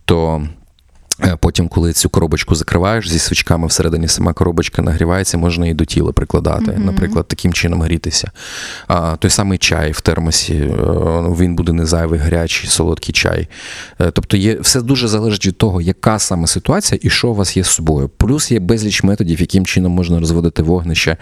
то. 0.06 0.48
Е, 1.24 1.38
Потім, 1.40 1.68
коли 1.68 1.94
цю 1.94 2.10
коробочку 2.10 2.56
закриваєш 2.56 3.10
зі 3.10 3.20
свічками 3.20 3.68
всередині, 3.68 4.08
сама 4.08 4.34
коробочка 4.34 4.82
нагрівається, 4.82 5.38
можна 5.38 5.68
і 5.68 5.74
до 5.74 5.86
тіла 5.86 6.12
прикладати, 6.12 6.72
Мгм. 6.72 6.86
наприклад, 6.86 7.28
таким 7.28 7.54
чином 7.54 7.82
грітися. 7.82 8.32
А, 8.88 9.16
той 9.16 9.32
самий 9.32 9.58
чай 9.58 9.92
в 9.92 10.02
термосі, 10.02 10.54
е, 10.54 10.72
він 11.40 11.56
буде 11.56 11.74
не 11.74 11.86
зайвий, 11.86 12.20
гарячий, 12.20 12.70
солодкий 12.70 13.14
чай. 13.14 13.48
Е, 14.02 14.12
Тобто 14.12 14.38
є, 14.38 14.60
все 14.60 14.82
дуже 14.82 15.08
залежить 15.08 15.46
від 15.46 15.58
того, 15.58 15.82
яка 15.82 16.20
саме 16.20 16.48
ситуація 16.48 17.00
і 17.04 17.10
що 17.10 17.30
у 17.30 17.36
вас 17.36 17.58
є 17.58 17.64
з 17.64 17.68
собою. 17.68 18.10
Плюс 18.18 18.52
є 18.52 18.60
безліч 18.60 19.04
методів, 19.04 19.42
яким 19.42 19.66
чином 19.66 19.92
можна 19.92 20.20
розводити 20.20 20.64
вогнище, 20.64 21.18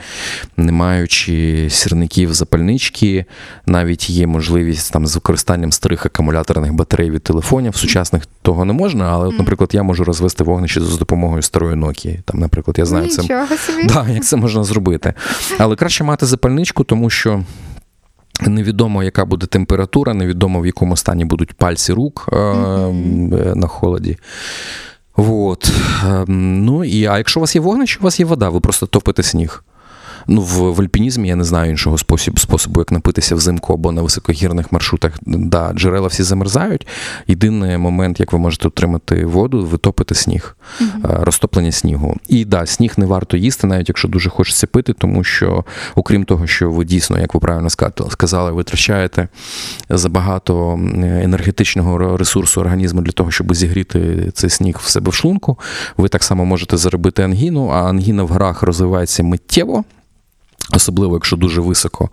не 0.57 0.71
маючи 0.71 1.67
сірників 1.69 2.33
запальнички. 2.33 3.25
Навіть 3.65 4.09
є 4.09 4.27
можливість 4.27 4.93
там 4.93 5.07
з 5.07 5.15
використанням 5.15 5.71
старих 5.71 6.05
акумуляторних 6.05 6.73
батарей 6.73 7.11
від 7.11 7.23
телефонів. 7.23 7.75
Сучасних 7.75 8.23
того 8.41 8.65
не 8.65 8.73
можна, 8.73 9.05
але, 9.11 9.27
от, 9.27 9.39
наприклад, 9.39 9.69
я 9.73 9.83
можу 9.85 10.03
розвести 10.03 10.43
вогнище 10.43 10.81
за 10.81 10.97
допомогою 10.97 11.41
старої 11.41 11.75
Nokia. 11.75 12.21
Там, 12.21 12.39
наприклад, 12.39 12.77
я 12.79 12.85
знаю, 12.85 13.07
це 13.07 13.21
собі. 13.57 13.83
Да, 13.93 14.07
як 14.09 14.23
це 14.25 14.35
можна 14.35 14.63
зробити. 14.63 15.13
Але 15.57 15.75
краще 15.75 16.03
мати 16.03 16.25
запальничку, 16.25 16.83
тому 16.83 17.09
що. 17.09 17.43
Невідомо, 18.47 19.03
яка 19.03 19.25
буде 19.25 19.45
температура, 19.45 20.13
невідомо 20.13 20.61
в 20.61 20.65
якому 20.65 20.97
стані 20.97 21.25
будуть 21.25 21.53
пальці 21.53 21.93
рук 21.93 22.29
е, 22.33 22.35
Мгм. 22.35 23.59
на 23.59 23.67
холоді. 23.67 24.17
От. 25.15 25.71
Е, 26.05 26.25
Ну 26.27 26.83
і 26.83 27.05
а 27.05 27.17
якщо 27.17 27.39
у 27.39 27.41
вас 27.41 27.55
є 27.55 27.61
вогнище, 27.61 27.99
у 28.01 28.03
вас 28.03 28.19
є 28.19 28.25
вода, 28.25 28.49
ви 28.49 28.59
просто 28.59 28.85
топите 28.85 29.23
сніг. 29.23 29.63
Ну, 30.27 30.41
в, 30.41 30.73
в 30.73 30.81
альпінізмі 30.81 31.27
я 31.27 31.35
не 31.35 31.43
знаю 31.43 31.71
іншого 31.71 31.97
спосіб, 31.97 32.39
способу, 32.39 32.81
як 32.81 32.91
напитися 32.91 33.35
взимку 33.35 33.73
або 33.73 33.91
на 33.91 34.01
високогірних 34.01 34.71
маршрутах. 34.71 35.13
Да, 35.25 35.73
джерела 35.73 36.07
всі 36.07 36.23
замерзають. 36.23 36.87
Єдиний 37.27 37.77
момент, 37.77 38.19
як 38.19 38.33
ви 38.33 38.39
можете 38.39 38.67
отримати 38.67 39.25
воду, 39.25 39.65
ви 39.65 39.77
топите 39.77 40.15
сніг, 40.15 40.57
е, 40.81 40.85
розтоплення 41.03 41.71
снігу. 41.71 42.17
І 42.27 42.45
да, 42.45 42.65
сніг 42.65 42.93
не 42.97 43.05
варто 43.05 43.37
їсти, 43.37 43.67
навіть 43.67 43.89
якщо 43.89 44.07
дуже 44.07 44.29
хочеться 44.29 44.67
пити, 44.67 44.93
тому 44.93 45.23
що, 45.23 45.65
окрім 45.95 46.23
того, 46.23 46.47
що 46.47 46.71
ви 46.71 46.85
дійсно, 46.85 47.19
як 47.19 47.33
ви 47.33 47.39
правильно 47.39 47.69
сказали, 48.09 48.51
витрачаєте 48.51 49.27
забагато 49.89 50.79
енергетичного 51.03 52.17
ресурсу 52.17 52.61
організму 52.61 53.01
для 53.01 53.11
того, 53.11 53.31
щоб 53.31 53.55
зігріти 53.55 54.31
цей 54.33 54.49
сніг 54.49 54.79
в 54.83 54.89
себе 54.89 55.09
в 55.09 55.13
шлунку, 55.13 55.59
ви 55.97 56.09
так 56.09 56.23
само 56.23 56.45
можете 56.45 56.77
заробити 56.77 57.23
ангіну, 57.23 57.67
а 57.67 57.89
ангіна 57.89 58.23
в 58.23 58.27
горах 58.27 58.63
розвивається 58.63 59.23
миттєво. 59.23 59.83
Особливо, 60.75 61.13
якщо 61.13 61.35
дуже 61.37 61.61
високо, 61.61 62.09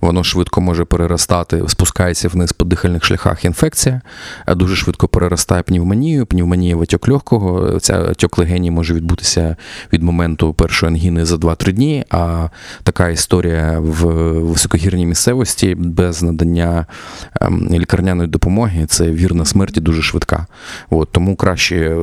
воно 0.00 0.24
швидко 0.24 0.60
може 0.60 0.84
переростати, 0.84 1.62
спускається 1.66 2.28
вниз 2.28 2.52
по 2.52 2.64
дихальних 2.64 3.04
шляхах 3.04 3.44
інфекція, 3.44 4.00
а 4.46 4.54
дуже 4.54 4.76
швидко 4.76 5.08
переростає 5.08 5.62
пневмонію, 5.62 6.26
пневмонія 6.26 6.76
в 6.76 6.80
отек 6.80 7.08
легкого. 7.08 7.80
Ця 7.80 7.98
отек 7.98 8.38
легені 8.38 8.70
може 8.70 8.94
відбутися 8.94 9.56
від 9.92 10.02
моменту 10.02 10.54
першої 10.54 10.92
ангіни 10.92 11.24
за 11.24 11.36
2-3 11.36 11.72
дні. 11.72 12.04
А 12.10 12.48
така 12.82 13.08
історія 13.08 13.78
в 13.80 14.04
високогірній 14.40 15.06
місцевості 15.06 15.74
без 15.74 16.22
надання 16.22 16.86
ем, 17.40 17.68
лікарняної 17.70 18.28
допомоги 18.28 18.86
це 18.86 19.10
вірна 19.10 19.44
смерті 19.44 19.80
дуже 19.80 20.02
швидка. 20.02 20.46
От, 20.90 21.12
тому 21.12 21.36
краще 21.36 21.96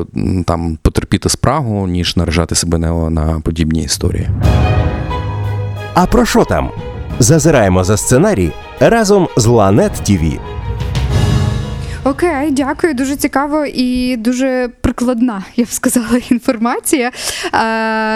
там 0.46 0.78
потерпіти 0.82 1.30
спрагу, 1.30 1.88
ніж 1.88 2.16
наражати 2.16 2.56
себе 2.56 2.78
на, 2.78 3.10
на 3.10 3.40
подібні 3.40 3.84
історії. 3.84 4.30
А 5.94 6.06
про 6.06 6.26
що 6.26 6.46
там? 6.46 6.70
Зазираємо 7.20 7.84
за 7.84 7.98
сценарій 7.98 8.52
разом 8.80 9.28
з 9.38 9.46
Ланет 9.46 9.94
ТІВІ. 10.04 10.40
Окей, 12.06 12.52
дякую. 12.52 12.94
Дуже 12.94 13.16
цікаво 13.16 13.66
і 13.66 14.18
дуже 14.18 14.70
прикладна, 14.82 15.44
я 15.56 15.66
б 15.66 15.68
сказала, 15.70 16.20
інформація. 16.32 17.12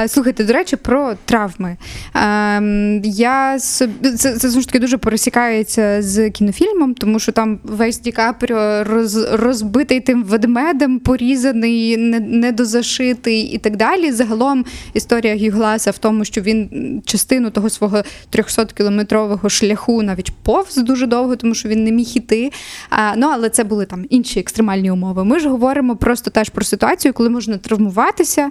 Е, 0.03 0.07
слухайте, 0.07 0.43
до 0.43 0.53
речі, 0.53 0.75
про 0.75 1.13
травми. 1.25 1.77
Е, 2.15 2.61
я 3.03 3.59
це, 3.59 3.87
це 4.17 4.49
ж 4.49 4.67
таки 4.67 4.79
дуже 4.79 4.97
пересікається 4.97 6.01
з 6.01 6.29
кінофільмом, 6.29 6.93
тому 6.93 7.19
що 7.19 7.31
там 7.31 7.59
весь 7.63 7.99
Ді 7.99 8.11
Капріо 8.11 8.83
роз, 8.83 9.15
розбитий 9.31 9.99
тим 9.99 10.23
ведмедем, 10.23 10.99
порізаний, 10.99 11.97
не- 11.97 12.19
недозашитий 12.19 13.41
і 13.41 13.57
так 13.57 13.77
далі. 13.77 14.11
Загалом 14.11 14.65
історія 14.93 15.35
Гью 15.37 15.51
Гласа 15.51 15.91
в 15.91 15.97
тому, 15.97 16.25
що 16.25 16.41
він 16.41 16.69
частину 17.05 17.49
того 17.49 17.69
свого 17.69 18.03
300-кілометрового 18.33 19.49
шляху 19.49 20.03
навіть 20.03 20.31
повз 20.43 20.75
дуже 20.75 21.05
довго, 21.07 21.35
тому 21.35 21.55
що 21.55 21.69
він 21.69 21.83
не 21.83 21.91
міг 21.91 22.07
іти. 22.15 22.51
А, 22.89 23.15
ну, 23.17 23.27
але 23.33 23.49
це 23.49 23.63
були 23.77 23.85
там 23.85 24.05
інші 24.09 24.39
екстремальні 24.39 24.91
умови. 24.91 25.23
Ми 25.23 25.39
ж 25.39 25.49
говоримо 25.49 25.95
просто 25.95 26.31
теж 26.31 26.49
про 26.49 26.65
ситуацію, 26.65 27.13
коли 27.13 27.29
можна 27.29 27.57
травмуватися. 27.57 28.49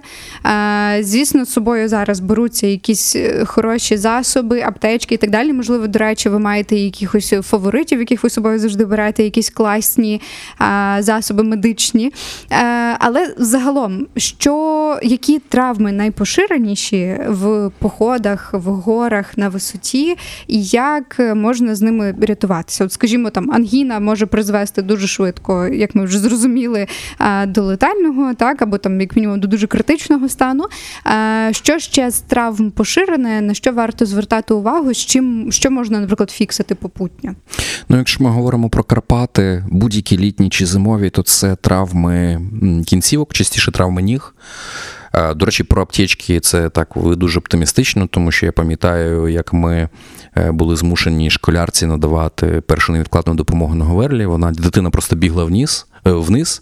Звісно, 0.99 1.45
з 1.45 1.49
собою 1.49 1.89
зараз 1.89 2.19
беруться 2.19 2.67
якісь 2.67 3.15
е, 3.15 3.45
хороші 3.45 3.97
засоби, 3.97 4.61
аптечки 4.61 5.15
і 5.15 5.17
так 5.17 5.29
далі. 5.29 5.53
Можливо, 5.53 5.87
до 5.87 5.99
речі, 5.99 6.29
ви 6.29 6.39
маєте 6.39 6.75
якихось 6.75 7.33
фаворитів, 7.41 7.99
яких 7.99 8.23
ви 8.23 8.29
собою 8.29 8.59
завжди 8.59 8.85
берете, 8.85 9.23
якісь 9.23 9.49
класні 9.49 10.21
засоби 10.99 11.43
медичні. 11.43 12.13
Е, 12.51 12.65
але 12.99 13.35
загалом, 13.37 14.07
що 14.17 14.99
які 15.03 15.39
травми 15.39 15.91
найпоширеніші 15.91 17.19
в 17.27 17.71
походах, 17.79 18.53
в 18.53 18.69
горах 18.69 19.37
на 19.37 19.49
висоті, 19.49 20.15
і 20.47 20.63
як 20.63 21.19
можна 21.35 21.75
з 21.75 21.81
ними 21.81 22.15
рятуватися? 22.21 22.85
От, 22.85 22.91
скажімо, 22.91 23.29
там 23.29 23.51
ангіна 23.51 23.99
може 23.99 24.25
призвести 24.25 24.81
дуже 24.81 25.07
швидко, 25.17 25.67
як 25.67 25.95
ми 25.95 26.05
вже 26.05 26.19
зрозуміли, 26.19 26.87
до 27.47 27.63
летального, 27.63 28.33
так 28.33 28.61
або 28.61 28.77
там, 28.77 29.01
як 29.01 29.15
мінімум, 29.15 29.39
до 29.39 29.47
дуже 29.47 29.67
критичного 29.67 30.29
стану. 30.29 30.63
Що 31.51 31.79
ще 31.79 32.11
з 32.11 32.19
травм 32.19 32.71
поширене, 32.71 33.41
на 33.41 33.53
що 33.53 33.73
варто 33.73 34.05
звертати 34.05 34.53
увагу, 34.53 34.93
з 34.93 34.97
чим 34.97 35.51
що 35.51 35.71
можна, 35.71 35.99
наприклад, 35.99 36.31
фіксити 36.31 36.75
попутньо? 36.75 37.35
Ну, 37.89 37.97
якщо 37.97 38.23
ми 38.23 38.29
говоримо 38.29 38.69
про 38.69 38.83
Карпати, 38.83 39.63
будь-які 39.69 40.17
літні 40.17 40.49
чи 40.49 40.65
зимові, 40.65 41.09
то 41.09 41.23
це 41.23 41.55
травми 41.55 42.41
кінцівок, 42.85 43.33
частіше 43.33 43.71
травми 43.71 44.01
ніг. 44.01 44.33
Е, 45.13 45.33
До 45.33 45.45
речі, 45.45 45.63
про 45.63 45.81
аптечки 45.81 46.39
це 46.39 46.69
так 46.69 46.95
ви 46.95 47.15
дуже 47.15 47.39
оптимістично, 47.39 48.07
тому 48.07 48.31
що 48.31 48.45
я 48.45 48.51
пам'ятаю, 48.51 49.27
як 49.27 49.53
ми 49.53 49.89
е, 50.37 50.51
були 50.51 50.75
змушені 50.75 51.29
школярці 51.29 51.85
надавати 51.85 52.61
першу 52.61 52.91
невідкладну 52.91 53.33
допомогу 53.33 53.75
на 53.75 53.85
Говерлі. 53.85 54.25
Вона 54.25 54.51
дитина 54.51 54.89
просто 54.89 55.15
бігла 55.15 55.43
вниз, 55.43 55.87
е, 56.07 56.11
вниз. 56.11 56.61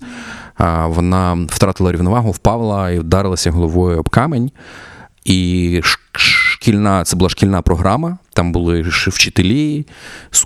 Вона 0.86 1.34
втратила 1.50 1.92
рівновагу, 1.92 2.32
впала 2.32 2.92
і 2.92 3.00
вдарилася 3.00 3.52
головою 3.52 4.00
об 4.00 4.10
камінь. 4.10 4.52
І 5.26 5.82
шкільна, 6.66 7.04
це 7.04 7.16
була 7.16 7.30
шкільна 7.30 7.62
програма. 7.62 8.18
Там 8.34 8.52
були 8.52 8.82
вчителі, 8.82 9.86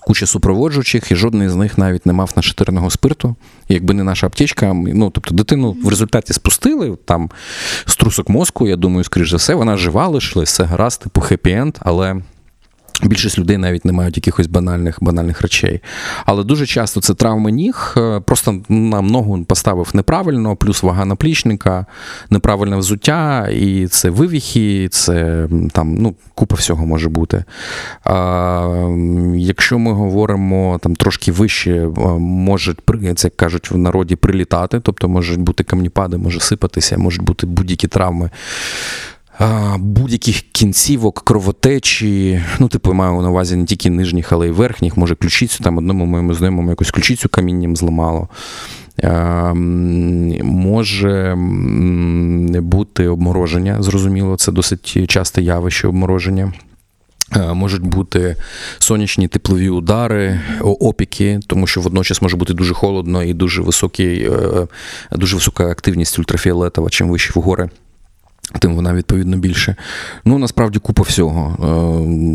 куча 0.02 0.26
супроводжуючих, 0.26 1.12
і 1.12 1.16
жодний 1.16 1.50
з 1.50 1.56
них 1.56 1.78
навіть 1.78 2.06
не 2.06 2.14
мав 2.14 2.32
нашатирного 2.36 2.90
спирту. 2.90 3.36
Якби 3.70 3.94
не 3.94 4.04
наша 4.04 4.28
аптечка, 4.28 4.74
ну 4.74 5.10
тобто 5.10 5.36
дитину 5.36 5.78
в 5.84 5.90
результаті 5.90 6.34
спустили 6.34 6.98
там 7.06 7.30
струсок 7.86 8.30
мозку. 8.30 8.68
Я 8.68 8.76
думаю, 8.76 9.04
скоріш 9.04 9.30
за 9.30 9.38
все, 9.38 9.54
вона 9.54 9.78
жива 9.78 10.08
лишилась, 10.08 10.50
все 10.50 10.64
гаразд, 10.64 11.02
типу 11.02 11.22
хеппі-енд, 11.22 11.76
але. 11.80 12.22
Більшість 13.04 13.40
людей 13.40 13.58
навіть 13.58 13.86
не 13.86 13.92
мають 13.92 14.18
якихось 14.18 14.48
банальних 14.48 14.98
банальних 15.02 15.42
речей. 15.42 15.82
Але 16.26 16.44
дуже 16.44 16.66
часто 16.66 17.02
це 17.02 17.14
травми 17.14 17.52
ніг. 17.52 17.94
е, 17.98 18.20
Просто 18.20 18.62
нам 18.70 19.08
ногу 19.08 19.44
поставив 19.44 19.90
неправильно, 19.94 20.56
плюс 20.56 20.84
вага 20.84 21.06
наплічника, 21.06 21.86
неправильне 22.30 22.78
взуття, 22.78 23.48
і 23.48 23.88
це 23.88 24.10
вивіхи, 24.10 24.88
це 24.92 25.48
там 25.72 25.96
ну, 25.96 26.16
купа 26.36 26.56
всього 26.56 26.86
може 26.86 27.10
бути. 27.10 27.44
А, 28.04 28.90
якщо 29.36 29.80
ми 29.80 29.94
говоримо 29.94 30.80
там 30.82 30.96
трошки 30.96 31.32
вище, 31.32 31.72
е, 31.72 31.90
можуть 32.20 32.78
це 33.16 33.28
як 33.28 33.38
кажуть 33.38 33.72
в 33.72 33.78
народі 33.78 34.16
прилітати, 34.16 34.80
тобто 34.80 35.10
можуть 35.10 35.40
бути 35.40 35.64
камніпади, 35.64 36.18
може 36.18 36.40
сипатися, 36.40 36.98
можуть 36.98 37.22
бути 37.22 37.48
будь-які 37.48 37.88
травми 37.88 38.30
будь-яких 39.78 40.42
кінцівок, 40.42 41.22
кровотечі. 41.26 42.42
Ну, 42.60 42.68
типу, 42.68 42.94
маю 42.94 43.22
на 43.22 43.30
увазі 43.30 43.56
не 43.56 43.66
тільки 43.66 43.90
нижніх, 43.90 44.32
але 44.32 44.48
й 44.48 44.52
верхніх. 44.52 44.98
Може, 44.98 45.16
ключицю 45.16 45.64
там 45.64 45.78
одному 45.78 46.06
моєму 46.06 46.34
знайомому 46.34 46.70
якусь 46.70 46.92
ключицю 46.92 47.30
камінням 47.30 47.76
зламало. 47.76 48.28
Може 50.44 51.36
бути 52.62 53.08
обмороження, 53.08 53.82
зрозуміло, 53.84 54.36
це 54.36 54.52
досить 54.52 55.10
часте 55.10 55.42
явище 55.42 55.88
обмороження. 55.88 56.54
Можуть 57.54 57.82
бути 57.82 58.36
сонячні 58.80 59.28
теплові 59.28 59.70
удари, 59.70 60.40
опіки, 60.62 61.40
тому 61.48 61.68
що 61.68 61.82
водночас 61.82 62.22
може 62.22 62.38
бути 62.38 62.54
дуже 62.54 62.74
холодно 62.74 63.24
і 63.24 63.34
дуже 63.34 63.62
високий, 63.62 64.24
е, 64.24 64.68
дуже 65.12 65.36
висока 65.36 65.68
активність 65.68 66.20
ультрафіолетова, 66.20 66.90
чим 66.90 67.10
вище 67.10 67.32
в 67.36 67.42
гори. 67.42 67.70
Тим 68.60 68.76
вона 68.76 68.94
відповідно 68.94 69.38
більше. 69.38 69.76
Ну 70.26 70.38
насправді 70.38 70.80
купа 70.80 71.04
всього. 71.04 71.58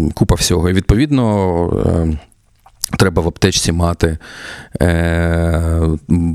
Е, 0.09 0.13
Купа 0.15 0.35
всього. 0.35 0.71
І 0.71 0.73
відповідно. 0.73 2.11
Треба 2.91 3.23
в 3.23 3.29
аптечці 3.29 3.73
мати 3.73 4.19
е, 4.83 5.81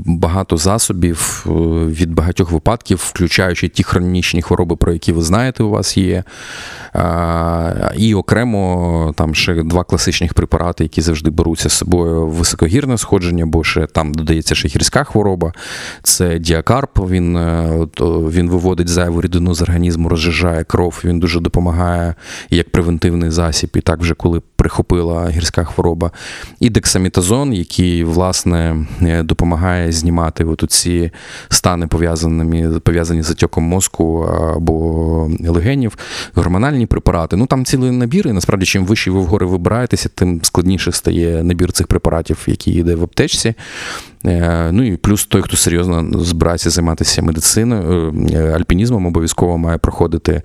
багато 0.04 0.56
засобів 0.56 1.46
е, 1.46 1.50
від 1.86 2.14
багатьох 2.14 2.50
випадків, 2.50 2.98
включаючи 3.10 3.68
ті 3.68 3.82
хронічні 3.82 4.42
хвороби, 4.42 4.76
про 4.76 4.92
які 4.92 5.12
ви 5.12 5.22
знаєте, 5.22 5.62
у 5.62 5.70
вас 5.70 5.96
є. 5.96 6.24
Е, 6.94 7.92
і 7.96 8.14
окремо 8.14 9.14
там 9.16 9.34
ще 9.34 9.62
два 9.62 9.84
класичних 9.84 10.34
препарати, 10.34 10.84
які 10.84 11.00
завжди 11.00 11.30
беруться 11.30 11.68
з 11.68 11.72
собою 11.72 12.26
високогірне 12.26 12.98
сходження, 12.98 13.46
бо 13.46 13.64
ще 13.64 13.86
там 13.86 14.14
додається 14.14 14.54
ще 14.54 14.68
гірська 14.68 15.04
хвороба. 15.04 15.52
Це 16.02 16.38
діакарп. 16.38 16.98
Він, 17.10 17.36
е, 17.36 17.86
він 18.00 18.50
виводить 18.50 18.88
зайву 18.88 19.20
рідину 19.20 19.54
з 19.54 19.62
організму, 19.62 20.08
розжижає 20.08 20.64
кров. 20.64 21.00
Він 21.04 21.20
дуже 21.20 21.40
допомагає 21.40 22.14
як 22.50 22.70
превентивний 22.70 23.30
засіб, 23.30 23.70
і 23.74 23.80
так 23.80 24.00
вже 24.00 24.14
коли 24.14 24.40
прихопила 24.60 25.30
гірська 25.30 25.64
хвороба. 25.64 26.10
І 26.60 26.70
дексамітазон, 26.70 27.52
який 27.52 28.04
власне 28.04 28.86
е, 29.02 29.22
допомагає 29.22 29.92
знімати 29.92 30.44
от 30.44 30.64
ці 30.68 31.10
стани, 31.48 31.86
пов'язані, 31.86 32.78
пов'язані 32.80 33.22
з 33.22 33.30
отеком 33.30 33.64
мозку 33.64 34.22
або 34.56 35.30
легенів, 35.48 35.98
гормональні 36.34 36.86
препарати. 36.86 37.36
Ну 37.36 37.46
там 37.46 37.64
цілий 37.64 37.90
набір, 37.90 38.28
і 38.28 38.32
насправді, 38.32 38.66
чим 38.66 38.84
вище 38.84 39.10
ви 39.10 39.20
вгори 39.20 39.46
вибираєтеся, 39.46 40.08
тим 40.14 40.40
складніше 40.42 40.92
стає 40.92 41.42
набір 41.42 41.72
цих 41.72 41.86
препаратів, 41.86 42.38
які 42.46 42.72
йде 42.72 42.94
в 42.94 43.02
аптечці. 43.02 43.54
Е, 44.26 44.70
Ну 44.72 44.82
і 44.82 44.96
плюс 44.96 45.26
той, 45.26 45.42
хто 45.42 45.56
серйозно 45.56 46.22
збирається 46.22 46.70
займатися 46.70 47.22
медициною, 47.22 48.14
е, 48.32 48.52
альпінізмом, 48.52 49.06
обов'язково 49.06 49.58
має 49.58 49.78
проходити 49.78 50.42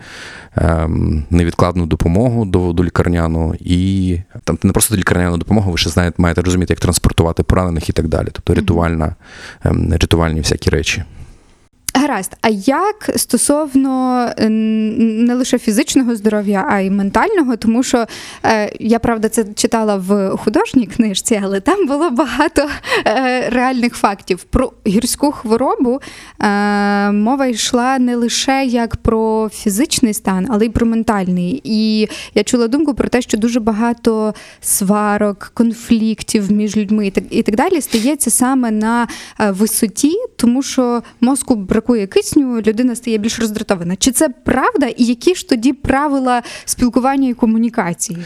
ем, 0.56 1.24
невідкладну 1.30 1.86
допомогу 1.86 2.46
до, 2.46 2.74
до 2.74 2.84
лікарняну 2.84 3.56
і 3.60 4.18
там 4.44 4.58
не 4.64 4.72
просто 4.72 4.96
до 4.96 5.00
лікарняну 5.00 5.38
допомогу, 5.38 5.72
ви 5.72 5.78
ще 5.78 5.90
знаєте, 5.90 6.16
маєте 6.18 6.42
розуміти, 6.42 6.74
як 6.74 6.80
транспортувати 6.80 7.44
поранених 7.44 7.90
і 7.90 7.94
так 7.94 8.08
далі. 8.08 8.28
Тобто 8.32 8.54
рятувальна, 8.54 9.16
ем, 9.64 9.94
рятувальні 9.94 10.40
всякі 10.40 10.70
речі. 10.70 11.04
Гаразд, 12.08 12.38
а 12.42 12.50
як 12.50 13.10
стосовно 13.16 14.26
е, 14.38 14.50
не 14.50 15.34
лише 15.34 15.60
фізичного 15.60 16.16
здоров'я, 16.16 16.66
а 16.70 16.80
й 16.80 16.90
ментального, 16.90 17.56
тому 17.56 17.84
що 17.84 18.06
е, 18.44 18.72
я 18.80 19.00
правда 19.00 19.30
це 19.30 19.46
читала 19.56 19.96
в 19.96 20.38
художній 20.38 20.86
книжці, 20.86 21.42
але 21.44 21.60
там 21.60 21.88
було 21.88 22.10
багато 22.10 22.68
е, 23.08 23.50
реальних 23.50 23.96
фактів. 23.96 24.44
Про 24.44 24.72
гірську 24.88 25.32
хворобу 25.32 26.02
мова 27.12 27.46
йшла 27.46 28.00
не 28.00 28.16
лише 28.16 28.66
як 28.66 28.96
про 28.96 29.50
фізичний 29.54 30.14
стан, 30.14 30.48
але 30.50 30.66
й 30.66 30.70
про 30.70 30.86
ментальний. 30.86 31.62
І 31.64 32.10
я 32.36 32.44
чула 32.44 32.68
думку 32.68 32.94
про 32.94 33.10
те, 33.10 33.22
що 33.22 33.38
дуже 33.38 33.60
багато 33.60 34.34
сварок, 34.62 35.52
конфліктів 35.54 36.52
між 36.52 36.78
людьми 36.78 37.12
і 37.30 37.42
так, 37.42 37.56
далі 37.56 37.82
стається 37.82 38.32
саме 38.32 38.72
на 38.72 39.08
висоті, 39.40 40.14
тому 40.36 40.64
що 40.64 41.02
мозку 41.22 41.56
бракує 41.56 41.95
кисню, 42.08 42.62
людина 42.62 42.96
стає 42.96 43.18
більш 43.18 43.40
роздратована. 43.40 43.96
Чи 43.96 44.12
це 44.12 44.30
правда? 44.30 44.86
І 44.86 45.04
які 45.06 45.36
ж 45.36 45.50
тоді 45.50 45.74
правила 45.74 46.44
спілкування 46.66 47.30
і 47.30 47.34
комунікації? 47.34 48.18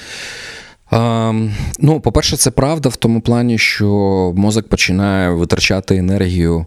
Ем, 0.92 1.52
ну, 1.80 2.00
по-перше, 2.00 2.38
це 2.38 2.52
правда 2.52 2.90
в 2.90 2.96
тому 2.96 3.22
плані, 3.22 3.58
що 3.58 3.88
мозок 4.36 4.68
починає 4.68 5.30
витрачати 5.30 5.96
енергію. 5.96 6.66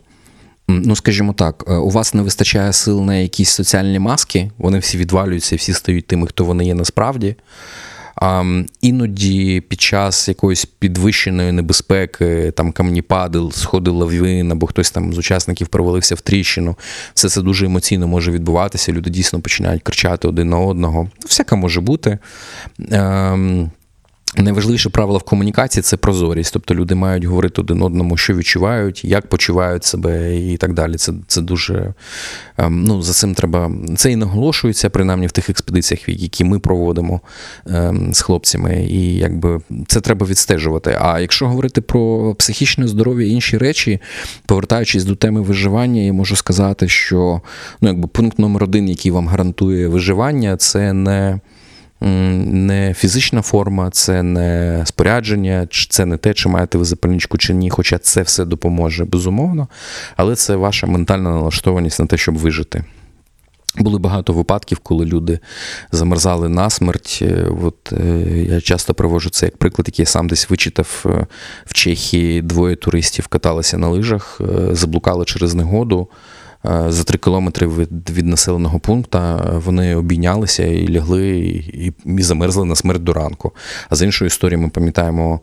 Ну, 0.68 0.96
скажімо 0.96 1.32
так, 1.32 1.64
е, 1.68 1.74
у 1.74 1.90
вас 1.90 2.14
не 2.14 2.22
вистачає 2.22 2.72
сил 2.72 3.02
на 3.02 3.14
якісь 3.14 3.50
соціальні 3.50 3.98
маски, 3.98 4.50
вони 4.58 4.78
всі 4.78 4.98
відвалюються, 4.98 5.56
всі 5.56 5.72
стають 5.72 6.06
тими, 6.06 6.26
хто 6.26 6.44
вони 6.44 6.64
є 6.64 6.74
насправді. 6.74 7.36
Іноді 8.80 9.60
під 9.60 9.80
час 9.80 10.28
якоїсь 10.28 10.64
підвищеної 10.64 11.52
небезпеки, 11.52 12.50
там 12.50 12.72
камніпади, 12.72 13.40
сходи 13.52 13.90
лавин, 13.90 14.52
або 14.52 14.66
хтось 14.66 14.90
там 14.90 15.14
з 15.14 15.18
учасників 15.18 15.68
провалився 15.68 16.14
в 16.14 16.20
тріщину, 16.20 16.76
все 17.14 17.28
це 17.28 17.42
дуже 17.42 17.66
емоційно 17.66 18.08
може 18.08 18.30
відбуватися. 18.30 18.92
Люди 18.92 19.10
дійсно 19.10 19.40
починають 19.40 19.82
кричати 19.82 20.28
один 20.28 20.48
на 20.48 20.58
одного. 20.58 21.08
Всяке 21.24 21.56
може 21.56 21.80
бути. 21.80 22.18
Найважливіше 24.36 24.88
правило 24.88 25.18
в 25.18 25.22
комунікації 25.22 25.82
це 25.82 25.96
прозорість. 25.96 26.52
Тобто 26.52 26.74
люди 26.74 26.94
мають 26.94 27.24
говорити 27.24 27.60
один 27.60 27.82
одному, 27.82 28.16
що 28.16 28.34
відчувають, 28.34 29.04
як 29.04 29.26
почувають 29.26 29.84
себе 29.84 30.36
і 30.36 30.56
так 30.56 30.74
далі. 30.74 30.96
Це 30.96 31.12
це 31.26 31.40
дуже 31.40 31.94
ем, 32.58 32.84
ну, 32.84 33.02
за 33.02 33.12
цим 33.12 33.34
треба. 33.34 33.72
Це 33.96 34.12
і 34.12 34.16
наголошується, 34.16 34.90
принаймні 34.90 35.26
в 35.26 35.32
тих 35.32 35.50
експедиціях, 35.50 36.08
які 36.08 36.44
ми 36.44 36.58
проводимо 36.58 37.20
ем, 37.66 38.14
з 38.14 38.20
хлопцями. 38.20 38.86
І 38.90 39.14
якби 39.14 39.60
це 39.86 40.00
треба 40.00 40.26
відстежувати. 40.26 40.98
А 41.00 41.20
якщо 41.20 41.48
говорити 41.48 41.80
про 41.80 42.34
психічне 42.34 42.88
здоров'я 42.88 43.26
і 43.26 43.30
інші 43.30 43.58
речі, 43.58 44.00
повертаючись 44.46 45.04
до 45.04 45.16
теми 45.16 45.42
виживання, 45.42 46.02
я 46.02 46.12
можу 46.12 46.36
сказати, 46.36 46.88
що 46.88 47.40
ну, 47.80 47.88
якби 47.88 48.08
пункт 48.08 48.38
номер 48.38 48.64
один, 48.64 48.88
який 48.88 49.10
вам 49.10 49.28
гарантує 49.28 49.88
виживання, 49.88 50.56
це 50.56 50.92
не 50.92 51.40
не 52.02 52.94
фізична 52.94 53.42
форма, 53.42 53.90
це 53.90 54.22
не 54.22 54.82
спорядження, 54.86 55.66
чи 55.70 55.86
це 55.90 56.06
не 56.06 56.16
те, 56.16 56.34
чи 56.34 56.48
маєте 56.48 56.78
ви 56.78 56.84
запальничку 56.84 57.38
чи 57.38 57.54
ні, 57.54 57.70
хоча 57.70 57.98
це 57.98 58.22
все 58.22 58.44
допоможе, 58.44 59.04
безумовно, 59.04 59.68
але 60.16 60.36
це 60.36 60.56
ваша 60.56 60.86
ментальна 60.86 61.30
налаштованість 61.30 62.00
на 62.00 62.06
те, 62.06 62.16
щоб 62.16 62.38
вижити. 62.38 62.84
Були 63.76 63.98
багато 63.98 64.32
випадків, 64.32 64.78
коли 64.78 65.04
люди 65.04 65.38
замерзали 65.92 66.48
насмерть. 66.48 67.18
Е, 67.22 67.46
От, 67.62 67.92
е, 67.92 68.46
я 68.48 68.60
часто 68.60 68.94
привожу 68.94 69.30
це 69.30 69.46
як 69.46 69.56
приклад, 69.56 69.88
який 69.88 70.02
я 70.02 70.06
сам 70.06 70.28
десь 70.28 70.50
вичитав 70.50 71.04
е, 71.06 71.26
в 71.66 71.74
Чехії. 71.74 72.42
Двоє 72.42 72.76
туристів 72.76 73.26
каталися 73.26 73.78
на 73.78 73.88
лижах, 73.88 74.40
заблукали 74.72 75.24
через 75.24 75.54
негоду. 75.54 76.08
Е, 76.64 76.84
За 76.88 77.04
три 77.04 77.18
кілометри 77.18 77.66
від, 77.66 78.10
від 78.10 78.26
населеного 78.26 78.78
пункту 78.78 79.18
вони 79.52 79.96
обійнялися 79.96 80.64
і 80.64 80.88
лягли, 80.88 81.28
і, 81.28 81.92
і 82.06 82.22
замерзли 82.22 82.64
на 82.64 82.74
смерть 82.74 83.04
до 83.04 83.12
ранку. 83.12 83.52
А 83.88 83.94
з 83.94 84.02
іншої 84.02 84.26
історії 84.26 84.56
ми 84.56 84.68
пам'ятаємо 84.68 85.40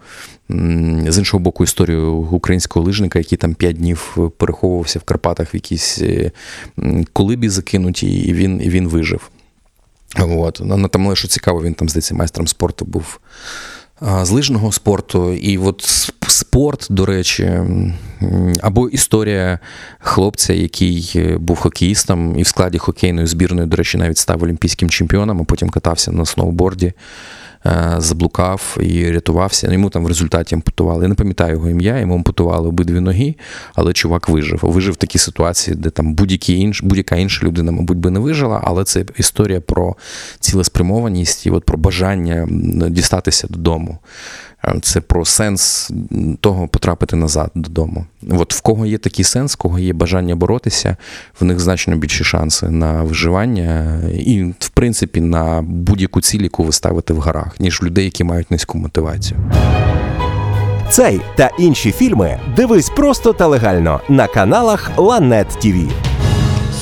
з 1.08 1.18
іншого 1.18 1.44
боку 1.44 1.64
історію 1.64 2.14
українського 2.14 2.86
лижника, 2.86 3.20
який 3.20 3.38
там 3.38 3.54
п'ять 3.54 3.78
днів 3.78 4.18
переховувався 4.38 5.00
в 5.00 5.04
Карпатах 5.04 5.54
в 5.54 5.56
якійсь 5.56 6.02
е, 6.02 6.32
колибі 7.14 7.50
закинутій, 7.50 8.20
і 8.20 8.34
він, 8.34 8.62
і 8.64 8.70
він 8.70 8.88
вижив. 8.88 9.30
От. 10.18 10.62
Ну, 10.64 10.88
Там, 10.88 11.06
але 11.06 11.16
що 11.16 11.28
цікаво, 11.28 11.64
він 11.64 11.74
там, 11.74 11.90
здається, 11.90 12.16
майстром 12.16 12.48
спорту 12.48 12.86
був 12.86 13.20
з 14.02 14.30
лижного 14.30 14.72
спорту. 14.72 15.34
І 15.34 15.58
от 15.58 16.12
спорт, 16.28 16.88
до 16.90 17.06
речі, 17.06 17.52
або 18.62 18.90
історія 18.90 19.60
хлопця, 20.00 20.54
який 20.54 21.12
е, 21.16 21.38
був 21.38 21.58
хокеїстом 21.58 22.40
і 22.40 22.42
в 22.42 22.48
складі 22.48 22.78
хокейної 22.78 23.28
збірної, 23.28 23.68
до 23.68 23.78
речі, 23.78 23.98
навіть 23.98 24.18
став 24.18 24.44
олімпійським 24.44 24.90
чемпіоном, 24.90 25.42
а 25.42 25.44
потім 25.44 25.70
катався 25.70 26.12
на 26.12 26.26
сноуборді. 26.26 26.94
Е, 27.66 27.96
Заблукав 27.98 28.78
і 28.82 29.12
рятувався. 29.12 29.72
Йому 29.72 29.90
там 29.90 30.04
в 30.04 30.08
результаті 30.08 30.56
ампутували. 30.56 31.04
Я 31.04 31.10
не 31.10 31.16
пам'ятаю 31.16 31.54
його 31.54 31.70
ім'я, 31.70 32.00
йому 32.00 32.16
ампутували 32.16 32.68
обидві 32.68 33.00
ноги, 33.00 33.36
але 33.76 33.94
чувак 33.94 34.30
вижив. 34.30 34.60
Вижив 34.64 34.94
в 34.94 34.98
такій 34.98 35.18
ситуації, 35.18 35.78
де 35.78 35.90
там 35.90 36.14
будь-які 36.14 36.60
інш, 36.60 36.84
будь-яка 36.84 37.16
інша 37.16 37.46
людина, 37.46 37.72
мабуть, 37.72 37.98
би 37.98 38.10
не 38.10 38.20
вижила, 38.20 38.62
але 38.64 38.84
це 38.84 39.06
історія 39.18 39.62
про 39.62 39.96
цілеспрямованість 40.40 41.46
і 41.46 41.52
от 41.52 41.66
про 41.66 41.78
бажання 41.78 42.48
дістатися 42.90 43.48
додому. 43.50 43.98
Е, 44.66 44.80
Це 44.82 45.02
про 45.02 45.26
сенс 45.26 45.92
того 46.42 46.68
потрапити 46.68 47.16
назад 47.16 47.52
додому. 47.56 48.06
От 48.30 48.54
в 48.54 48.62
кого 48.62 48.86
є 48.86 48.98
такий 48.98 49.26
сенс, 49.26 49.54
в 49.54 49.58
кого 49.58 49.80
є 49.80 49.94
бажання 49.94 50.36
боротися, 50.36 50.98
в 51.40 51.44
них 51.46 51.60
значно 51.60 51.96
більші 51.96 52.24
шанси 52.24 52.70
на 52.70 53.04
виживання 53.04 54.02
і, 54.14 54.44
в 54.60 54.70
принципі, 54.70 55.22
на 55.22 55.62
будь-яку 55.62 56.22
ціль, 56.22 56.42
яку 56.42 56.64
ви 56.64 56.72
ставите 56.72 57.14
в 57.14 57.18
горах, 57.18 57.60
ніж 57.60 57.84
людей, 57.84 58.06
які 58.06 58.24
мають 58.24 58.52
низьку 58.52 58.78
мотивацію. 58.78 59.40
Цей 60.90 61.22
та 61.36 61.50
інші 61.60 61.92
фільми 61.92 62.40
дивись 62.56 62.90
просто 62.90 63.34
та 63.34 63.48
легально 63.48 64.02
на 64.10 64.28
каналах 64.28 64.92
Ланет 64.98 65.48
ТІВІ. 65.48 65.88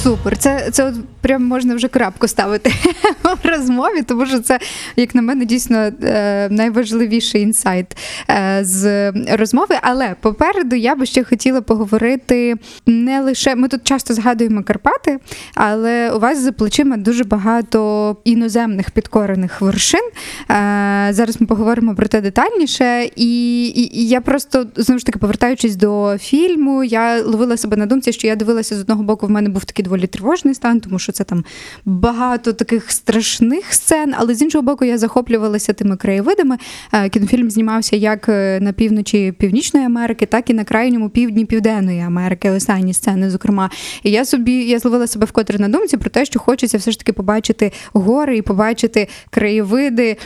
Супер. 0.03 0.37
Це, 0.37 0.69
це 0.71 0.85
от 0.85 0.95
прям 1.27 1.45
можна 1.45 1.75
вже 1.75 1.87
крапку 1.87 2.27
ставити 2.27 2.71
в 3.43 3.47
розмові, 3.47 4.01
тому 4.01 4.25
що 4.25 4.39
це, 4.39 4.59
як 4.95 5.15
на 5.15 5.21
мене, 5.21 5.45
дійсно 5.45 5.77
е, 5.77 6.47
найважливіший 6.51 7.41
інсайт 7.41 7.97
е, 8.29 8.59
з 8.61 9.11
розмови. 9.11 9.75
Але 9.81 10.15
попереду 10.21 10.75
я 10.75 10.95
би 10.95 11.05
ще 11.05 11.23
хотіла 11.23 11.61
поговорити 11.61 12.55
не 12.85 13.21
лише 13.21 13.55
ми 13.55 13.67
тут 13.67 13.83
часто 13.83 14.13
згадуємо 14.13 14.63
Карпати, 14.63 15.19
але 15.55 16.11
у 16.11 16.19
вас 16.19 16.39
за 16.39 16.51
плечима 16.51 16.97
дуже 16.97 17.23
багато 17.23 18.17
іноземних 18.23 18.91
підкорених 18.91 19.61
вершин. 19.61 20.09
Е, 20.51 21.07
Зараз 21.11 21.41
ми 21.41 21.47
поговоримо 21.47 21.95
про 21.95 22.07
те 22.07 22.21
детальніше. 22.21 23.09
І, 23.15 24.07
я 24.07 24.21
просто 24.21 24.65
знову 24.75 24.99
ж 24.99 25.05
таки 25.05 25.19
повертаючись 25.19 25.75
до 25.75 26.17
фільму, 26.19 26.83
я 26.83 27.21
ловила 27.23 27.57
себе 27.57 27.77
на 27.77 27.85
думці, 27.85 28.13
що 28.13 28.27
я 28.27 28.35
дивилася 28.35 28.75
з 28.75 28.81
одного 28.81 29.03
боку, 29.03 29.27
в 29.27 29.29
мене 29.29 29.49
був 29.49 29.65
такий 29.65 29.83
доволі 29.83 30.07
тривожний 30.07 30.53
стан, 30.53 30.79
тому 30.79 30.99
що 30.99 31.11
це 31.17 31.23
там 31.23 31.45
багато 31.85 32.53
таких 32.53 32.91
страшних 32.91 33.73
сцен. 33.73 34.13
Але 34.17 34.35
з 34.35 34.41
іншого 34.41 34.61
боку, 34.61 34.85
я 34.85 34.97
захоплювалася 34.97 35.73
тими 35.73 35.97
краєвидами. 35.97 36.57
Е, 36.93 37.09
Кінофільм 37.09 37.51
знімався 37.51 37.95
як 37.95 38.29
е, 38.29 38.59
на 38.61 38.73
півночі 38.73 39.31
Північної 39.31 39.85
Америки, 39.85 40.25
так 40.25 40.49
і 40.49 40.53
на 40.53 40.63
крайньому 40.63 41.09
півдні 41.09 41.45
Південної 41.45 42.01
Америки. 42.01 42.49
Останні 42.49 42.93
сцени, 42.93 43.29
зокрема. 43.29 43.69
І 44.03 44.11
я 44.11 44.25
собі 44.25 44.53
я 44.53 44.79
зловила 44.79 45.07
себе 45.07 45.25
вкотре 45.25 45.59
на 45.59 45.69
думці 45.69 45.97
про 45.97 46.09
те, 46.09 46.25
що 46.25 46.39
хочеться 46.39 46.77
все 46.77 46.91
ж 46.91 46.99
таки 46.99 47.13
побачити 47.13 47.71
гори 47.93 48.37
і 48.37 48.41
побачити 48.41 49.07
краєвиди 49.29 50.17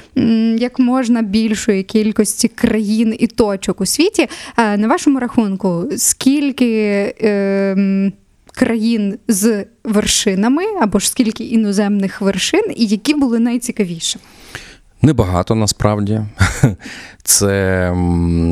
як 0.57 0.79
можна 0.79 1.21
більшої 1.21 1.83
кількості 1.83 2.47
країн 2.47 3.15
і 3.19 3.27
точок 3.27 3.81
у 3.81 3.85
світі. 3.85 4.27
Е, 4.57 4.77
На 4.77 4.87
вашому 4.87 5.19
рахунку, 5.19 5.83
скільки 5.97 6.67
е, 7.21 8.11
країн 8.51 9.19
з 9.27 9.65
вершинами 9.83 10.63
або 10.81 10.99
ж 10.99 11.09
скільки 11.09 11.43
іноземних 11.43 12.21
вершин, 12.21 12.63
і 12.75 12.85
які 12.85 13.13
були 13.13 13.39
найцікавіші? 13.39 14.19
Небагато 15.01 15.55
насправді. 15.55 16.21
Це 17.23 17.91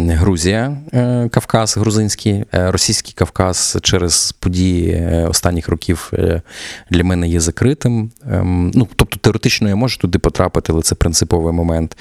Грузія, 0.09 0.77
е, 0.93 1.29
Кавказ, 1.29 1.77
грузинський, 1.77 2.43
е, 2.53 2.71
російський 2.71 3.13
Кавказ 3.13 3.77
через 3.81 4.31
події 4.31 4.91
е, 4.91 5.27
останніх 5.29 5.69
років 5.69 6.11
для 6.89 7.03
мене 7.03 7.27
є 7.27 7.39
закритим. 7.39 8.11
Ем, 8.31 8.71
Ну, 8.75 8.87
тобто, 8.95 9.17
теоретично 9.17 9.69
я 9.69 9.75
можу 9.75 9.97
туди 9.97 10.19
потрапити, 10.19 10.71
але 10.71 10.81
це 10.81 10.95
принциповий 10.95 11.53
момент. 11.53 11.97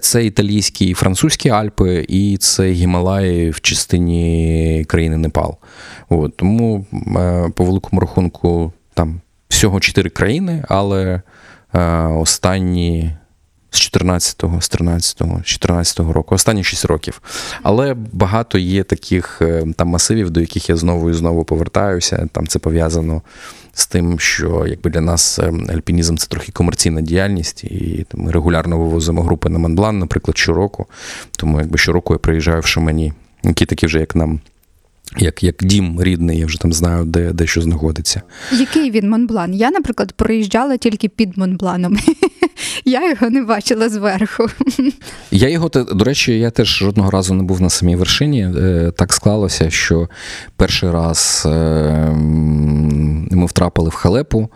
Це 0.00 0.24
італійські 0.24 0.86
і 0.86 0.94
французькі 0.94 1.50
Альпи, 1.50 2.06
і 2.08 2.36
це 2.36 2.70
Гімалаї 2.70 3.50
в 3.50 3.60
частині 3.60 4.84
країни 4.88 5.16
Непал. 5.16 5.56
От, 6.08 6.36
тому 6.36 6.86
по 7.54 7.64
великому 7.64 8.00
рахунку 8.00 8.72
там 8.94 9.20
всього 9.48 9.80
чотири 9.80 10.10
країни, 10.10 10.64
але 10.68 11.22
останні 12.18 13.10
з 13.72 13.80
14-го, 13.80 14.60
з 14.60 14.70
13-го, 14.70 15.42
з 15.44 15.48
14-го 15.48 16.12
року, 16.12 16.34
останні 16.34 16.64
6 16.64 16.84
років. 16.84 17.22
Але 17.62 17.94
багато 18.12 18.58
є 18.58 18.84
таких 18.84 19.42
е, 19.42 19.64
там 19.76 19.88
масивів, 19.88 20.30
до 20.30 20.40
яких 20.40 20.68
я 20.68 20.76
знову 20.76 21.10
і 21.10 21.12
знову 21.12 21.44
повертаюся. 21.44 22.28
Там 22.32 22.46
це 22.46 22.58
пов'язано 22.58 23.22
з 23.72 23.86
тим, 23.86 24.18
що 24.18 24.66
якби 24.66 24.90
для 24.90 25.00
нас 25.00 25.38
е, 25.38 25.52
альпінізм 25.68 26.16
це 26.16 26.26
трохи 26.26 26.52
комерційна 26.52 27.00
діяльність, 27.00 27.64
і 27.64 28.06
ми 28.14 28.32
регулярно 28.32 28.78
вивозимо 28.78 29.22
групи 29.22 29.48
на 29.48 29.58
Монблан, 29.58 29.98
наприклад, 29.98 30.38
щороку. 30.38 30.86
Тому 31.36 31.58
якби 31.58 31.78
щороку 31.78 32.14
я 32.14 32.18
приїжджаю 32.18 32.60
в 32.60 32.66
Шамані, 32.66 33.12
які 33.44 33.66
такі 33.66 33.86
вже 33.86 34.00
як 34.00 34.16
нам. 34.16 34.40
Як, 35.16 35.42
як 35.42 35.56
дім 35.60 36.02
рідний, 36.02 36.38
я 36.38 36.46
вже 36.46 36.60
там 36.60 36.72
знаю, 36.72 37.04
де, 37.04 37.32
де 37.32 37.46
що 37.46 37.60
знаходиться. 37.60 38.22
Який 38.52 38.90
він 38.90 39.10
Монблан? 39.10 39.54
Я, 39.54 39.70
наприклад, 39.70 40.12
проїжджала 40.12 40.76
тільки 40.76 41.08
під 41.08 41.38
Монбланом. 41.38 41.96
Я 42.84 43.10
його 43.10 43.30
не 43.30 43.42
бачила 43.42 43.88
зверху. 43.88 44.46
Я 45.30 45.48
його, 45.48 45.68
до 45.68 46.04
речі, 46.04 46.38
я 46.38 46.50
теж 46.50 46.68
жодного 46.68 47.10
разу 47.10 47.34
не 47.34 47.42
був 47.42 47.60
на 47.60 47.70
самій 47.70 47.96
вершині. 47.96 48.42
Е, 48.42 48.92
Так 48.96 49.12
склалося, 49.12 49.70
що 49.70 50.08
перший 50.56 50.90
раз 50.90 51.42
е, 51.46 51.50
ми 53.30 53.46
втрапили 53.46 53.88
в 53.88 53.94
халепу. 53.94 54.48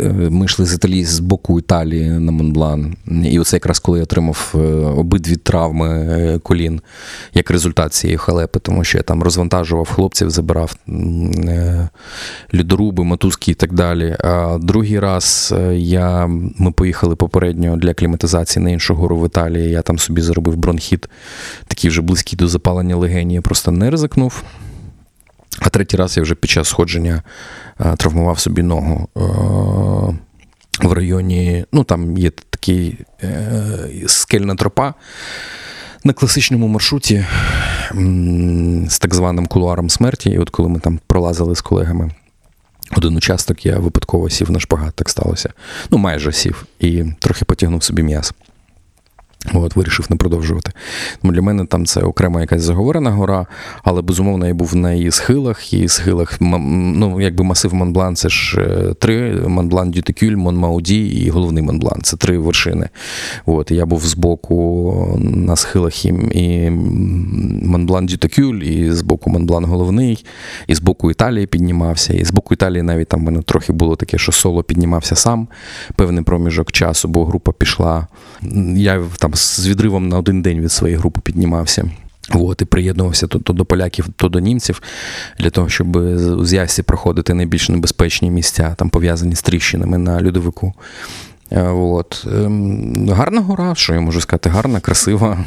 Е, 0.00 0.30
Ми 0.30 0.44
йшли 0.44 0.66
з 0.66 0.74
Італії 0.74 1.04
з 1.04 1.20
боку 1.20 1.58
Італії 1.58 2.10
на 2.10 2.32
Монблан. 2.32 2.96
І 3.24 3.38
оце 3.38 3.56
якраз 3.56 3.78
коли 3.78 3.98
я 3.98 4.04
отримав 4.04 4.54
е, 4.54 4.58
обидві 4.74 5.36
травми 5.36 5.88
е, 5.88 6.38
колін 6.38 6.80
як 7.34 7.50
результат 7.50 7.92
цієї 7.92 8.16
халепи, 8.16 8.58
тому 8.58 8.84
що 8.84 8.98
я 8.98 9.02
там 9.02 9.22
розвантажував 9.22 9.88
хлопців, 9.88 10.30
забирав 10.30 10.76
льодоруби, 12.54 13.04
мотузки 13.04 13.50
і 13.50 13.54
так 13.54 13.72
далі. 13.72 14.16
А 14.20 14.58
другий 14.60 14.98
раз 14.98 15.54
я, 15.72 16.26
ми 16.58 16.72
поїхали 16.72 17.16
попередньо 17.16 17.76
для 17.76 17.94
кліматизації 17.94 18.64
на 18.64 18.70
іншу 18.70 18.94
гору 18.94 19.20
в 19.20 19.26
Італії. 19.26 19.70
Я 19.70 19.82
там 19.82 19.98
собі 19.98 20.20
заробив 20.20 20.56
бронхіт, 20.56 21.08
такий 21.66 21.90
вже 21.90 22.02
близький 22.02 22.36
до 22.36 22.48
запалення 22.48 22.96
легені. 22.96 23.34
Я 23.34 23.42
просто 23.42 23.70
не 23.70 23.90
ризикнув. 23.90 24.44
А 25.58 25.68
третій 25.68 25.96
раз 25.96 26.16
я 26.16 26.22
вже 26.22 26.34
під 26.34 26.50
час 26.50 26.68
сходження 26.68 27.22
е, 27.80 27.96
травмував 27.96 28.38
собі 28.38 28.62
ногу. 28.62 29.08
Е, 29.16 29.20
В 30.88 30.92
районі, 30.92 31.64
ну 31.72 31.84
там 31.84 32.16
є 32.16 32.30
такий 32.50 32.98
е, 33.22 34.02
скельна 34.06 34.54
тропа 34.54 34.94
на 36.04 36.12
класичному 36.12 36.68
маршруті 36.68 37.26
з 38.88 38.98
так 38.98 39.14
званим 39.14 39.46
кулуаром 39.46 39.90
смерті. 39.90 40.30
І 40.30 40.38
от 40.38 40.50
коли 40.50 40.68
ми 40.68 40.80
там 40.80 41.00
пролазили 41.06 41.56
з 41.56 41.60
колегами 41.60 42.10
один 42.96 43.16
участок, 43.16 43.66
я 43.66 43.78
випадково 43.78 44.30
сів 44.30 44.50
на 44.50 44.60
шпагат, 44.60 44.94
так 44.94 45.10
сталося. 45.10 45.52
Ну, 45.90 45.98
майже 45.98 46.32
сів, 46.32 46.64
і 46.80 47.04
трохи 47.18 47.44
потягнув 47.44 47.82
собі 47.82 48.02
м'яз. 48.02 48.34
От, 49.52 49.76
вирішив 49.76 50.06
не 50.10 50.16
продовжувати. 50.16 50.72
Тому 51.22 51.34
для 51.34 51.42
мене 51.42 51.66
там 51.66 51.86
це 51.86 52.00
окрема 52.00 52.40
якась 52.40 52.62
заговорена 52.62 53.10
гора, 53.10 53.46
але 53.82 54.02
безумовно 54.02 54.46
я 54.46 54.54
був 54.54 54.76
на 54.76 54.92
її 54.92 55.10
схилах, 55.10 55.72
і 55.72 55.88
схилах, 55.88 56.36
ну, 56.40 57.20
якби 57.20 57.44
масив 57.44 57.74
Монблан, 57.74 58.16
це 58.16 58.28
ж 58.28 58.60
е, 58.60 58.94
три: 58.94 59.42
Монблан 59.48 59.90
Дютекюль, 59.90 60.36
Монмауді 60.36 61.06
і 61.06 61.30
головний 61.30 61.62
Монблан. 61.62 62.00
Це 62.02 62.16
три 62.16 62.38
вершини. 62.38 62.88
От, 63.46 63.70
я 63.70 63.86
був 63.86 64.06
збоку 64.06 65.18
на 65.20 65.56
схилах 65.56 66.04
і, 66.04 66.08
і 66.32 66.70
Монблан 67.66 68.06
Дютекюль, 68.06 68.54
і 68.54 68.92
збоку 68.92 69.30
Монблан 69.30 69.64
головний, 69.64 70.24
і 70.66 70.74
збоку 70.74 71.10
Італії 71.10 71.46
піднімався. 71.46 72.14
І 72.14 72.24
з 72.24 72.30
боку 72.30 72.54
Італії 72.54 72.82
навіть 72.82 73.08
там 73.08 73.20
в 73.20 73.22
мене 73.22 73.42
трохи 73.42 73.72
було 73.72 73.96
таке, 73.96 74.18
що 74.18 74.32
соло 74.32 74.62
піднімався 74.62 75.16
сам 75.16 75.48
певний 75.96 76.24
проміжок 76.24 76.72
часу, 76.72 77.08
бо 77.08 77.24
група 77.24 77.52
пішла. 77.52 78.06
Я 78.76 79.02
там 79.18 79.33
з 79.34 79.66
відривом 79.68 80.08
на 80.08 80.18
один 80.18 80.42
день 80.42 80.60
від 80.60 80.72
своєї 80.72 80.98
групи 80.98 81.20
піднімався. 81.24 81.90
От, 82.34 82.62
і 82.62 82.64
приєднувався 82.64 83.26
то, 83.26 83.38
то 83.38 83.52
до 83.52 83.64
поляків, 83.64 84.06
то 84.16 84.28
до 84.28 84.38
німців 84.40 84.82
для 85.38 85.50
того, 85.50 85.68
щоб 85.68 85.98
з- 85.98 86.38
з 86.42 86.52
Ясі 86.52 86.82
проходити 86.82 87.34
найбільш 87.34 87.68
небезпечні 87.68 88.30
місця, 88.30 88.74
там 88.78 88.88
пов'язані 88.90 89.34
з 89.34 89.42
тріщинами 89.42 89.98
на 89.98 90.22
льодовику. 90.26 90.72
Е, 91.52 91.62
От. 91.68 92.26
Ем, 92.32 93.08
Гарна 93.10 93.40
гора, 93.40 93.74
що 93.74 93.94
я 93.94 94.00
можу 94.00 94.20
сказати, 94.20 94.48
гарна, 94.50 94.80
красива. 94.80 95.44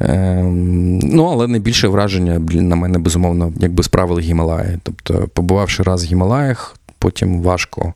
Ем, 0.00 0.98
Ну, 0.98 1.24
але 1.24 1.46
найбільше 1.48 1.88
враження 1.88 2.38
на 2.52 2.76
мене, 2.76 2.98
безумовно, 2.98 3.52
якби 3.60 3.82
справили 3.82 4.20
Гімалаї. 4.22 4.78
Тобто, 4.82 5.28
побувавши 5.34 5.82
раз 5.82 6.04
в 6.04 6.06
Гімалаях, 6.06 6.76
потім 6.98 7.42
важко 7.42 7.94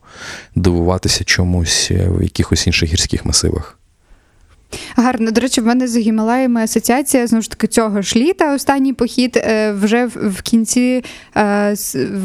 дивуватися 0.55 1.25
чомусь 1.25 1.89
е, 1.91 2.09
в 2.09 2.23
якихось 2.23 2.67
інших 2.67 2.91
гірських 2.91 3.25
масивах. 3.25 3.79
Гарно. 4.97 5.31
До 5.31 5.41
речі, 5.41 5.61
в 5.61 5.67
мене 5.67 5.89
з 5.89 5.97
Гімалаями 5.97 6.63
асоціація 6.63 7.27
знову 7.27 7.43
ж 7.43 7.51
таки 7.51 7.67
цього 7.67 8.03
ж 8.03 8.19
літа. 8.19 8.55
Останній 8.55 8.93
похід 8.93 9.37
е, 9.37 9.73
вже 9.73 10.07
в, 10.07 10.43
кінці, 10.43 11.05
е, 11.37 11.77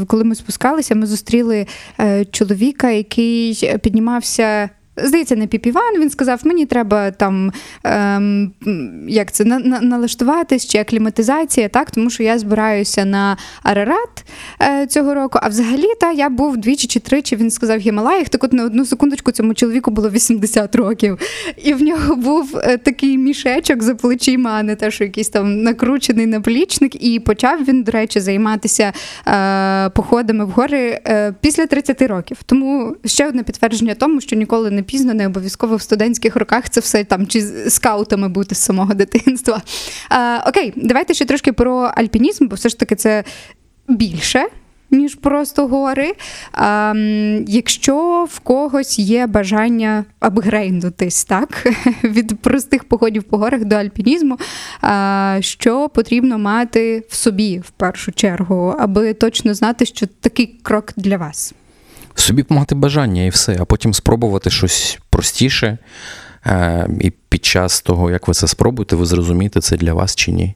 коли 0.08 0.24
ми 0.24 0.36
спускалися, 0.36 0.96
ми 0.96 1.06
зустріли 1.06 1.68
е, 2.00 2.26
чоловіка, 2.26 2.89
який 2.89 3.78
піднімався. 3.84 4.70
Здається, 4.98 5.36
не 5.36 5.48
піпіван. 5.48 6.00
Він 6.00 6.10
сказав, 6.10 6.42
мені 6.44 6.66
треба 6.66 7.12
там 7.12 7.52
ем, 7.84 8.52
як 9.08 9.32
це 9.32 9.46
на, 9.46 9.60
на, 9.60 9.82
налаштуватись 9.82 10.68
чи 10.68 10.78
акліматизація, 10.78 11.70
так 11.70 11.92
тому 11.92 12.10
що 12.10 12.24
я 12.24 12.39
збираюся 12.39 13.06
на 13.06 13.38
Арарат 13.64 14.26
е, 14.62 14.88
цього 14.88 15.14
року. 15.14 15.39
А 15.42 15.50
взагалі 15.50 15.88
та 16.00 16.12
я 16.12 16.30
був 16.30 16.58
двічі 16.58 16.88
чи 16.88 17.00
тричі. 17.00 17.36
Він 17.36 17.52
сказав 17.52 17.80
Гімалаях. 17.80 18.30
Так 18.30 18.44
от 18.44 18.54
на 18.54 18.66
одну 18.66 18.86
секундочку 18.86 19.32
цьому 19.32 19.54
чоловіку 19.54 19.92
було 19.92 20.10
80 20.10 20.76
років, 20.76 21.18
і 21.64 21.74
в 21.74 21.82
нього 21.82 22.16
був 22.16 22.58
е, 22.64 22.78
такий 22.78 23.18
мішечок 23.18 23.84
за 23.84 23.96
плечима, 23.96 24.52
а 24.52 24.64
не 24.64 24.76
те, 24.76 24.92
що 24.92 25.04
якийсь 25.04 25.30
там 25.30 25.64
накручений 25.64 26.26
наплічник. 26.26 27.04
І 27.04 27.20
почав 27.20 27.64
він, 27.64 27.84
до 27.84 27.92
речі, 27.92 28.20
займатися 28.20 28.94
е, 29.28 29.89
походами 29.89 30.46
в 30.46 30.50
гори 30.50 31.00
е, 31.08 31.34
після 31.42 31.66
30 31.66 32.02
років. 32.02 32.38
Тому 32.46 32.96
ще 33.06 33.28
одне 33.28 33.44
підтвердження 33.44 33.96
тому, 33.96 34.22
що 34.22 34.36
ніколи 34.36 34.72
не 34.72 34.81
пізно, 34.84 35.14
не 35.14 35.28
обов'язково 35.28 35.76
в 35.76 35.82
студентських 35.82 36.36
роках 36.36 36.70
це 36.70 36.82
все 36.82 37.04
там 37.04 37.28
чи 37.28 37.42
скаутами 37.70 38.30
бути 38.30 38.56
з 38.56 38.58
самого 38.58 38.94
дитинства. 38.94 39.62
Е, 40.12 40.50
окей, 40.50 40.74
давайте 40.76 41.14
ще 41.14 41.26
трошки 41.26 41.54
про 41.54 41.92
альпінізм, 41.96 42.48
бо 42.48 42.56
все 42.56 42.70
ж 42.70 42.80
таки 42.80 42.96
це 42.96 43.24
більше. 43.88 44.48
ніж 44.92 45.16
просто 45.16 45.68
гори. 45.68 46.14
А, 46.52 46.94
якщо 47.48 48.28
в 48.30 48.40
когось 48.40 49.00
є 49.00 49.28
бажання 49.28 50.06
апгрейднутись, 50.20 51.26
так, 51.26 51.68
від 52.04 52.40
простих 52.42 52.84
походів 52.84 53.24
по 53.24 53.38
горах 53.38 53.66
до 53.66 53.76
альпінізму, 53.76 54.38
а, 54.82 55.38
що 55.42 55.90
потрібно 55.90 56.38
мати 56.38 57.04
в 57.10 57.16
собі 57.16 57.60
в 57.60 57.70
першу 57.70 58.12
чергу, 58.12 58.76
аби 58.80 59.14
точно 59.14 59.54
знати, 59.54 59.86
що 59.86 60.08
такий 60.08 60.60
крок 60.64 60.94
для 60.98 61.18
вас. 61.18 61.54
Собі 62.16 62.45
мати 62.49 62.76
бажання 62.76 63.24
і 63.24 63.30
все, 63.30 63.57
а 63.59 63.66
потім 63.66 63.93
спробувати 63.93 64.49
щось 64.49 64.99
простіше. 65.09 65.78
Е, 66.45 66.89
І 67.01 67.09
під 67.30 67.45
час 67.45 67.82
того, 67.82 68.12
як 68.12 68.28
ви 68.28 68.34
це 68.34 68.47
спробуєте, 68.47 68.95
ви 68.95 69.05
зрозумієте, 69.05 69.62
це 69.62 69.78
для 69.78 69.93
вас 69.93 70.16
чи 70.16 70.32
ні. 70.32 70.55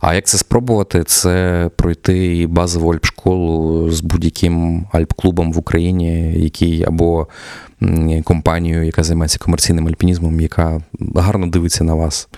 А 0.00 0.14
як 0.14 0.26
це 0.26 0.38
спробувати, 0.38 1.04
це 1.04 1.70
пройти 1.76 2.46
базову 2.46 2.92
альпшколу 2.92 3.90
з 3.90 4.00
будь-яким 4.00 4.86
альп-клубом 4.92 5.52
в 5.52 5.58
Україні, 5.58 6.32
який 6.36 6.84
або 6.84 7.28
компанією, 8.24 8.82
яка 8.82 9.02
займається 9.02 9.38
комерційним 9.38 9.88
альпінізмом, 9.88 10.40
яка 10.40 10.82
гарно 11.14 11.46
дивиться 11.46 11.84
на 11.84 11.94
вас 11.94 12.28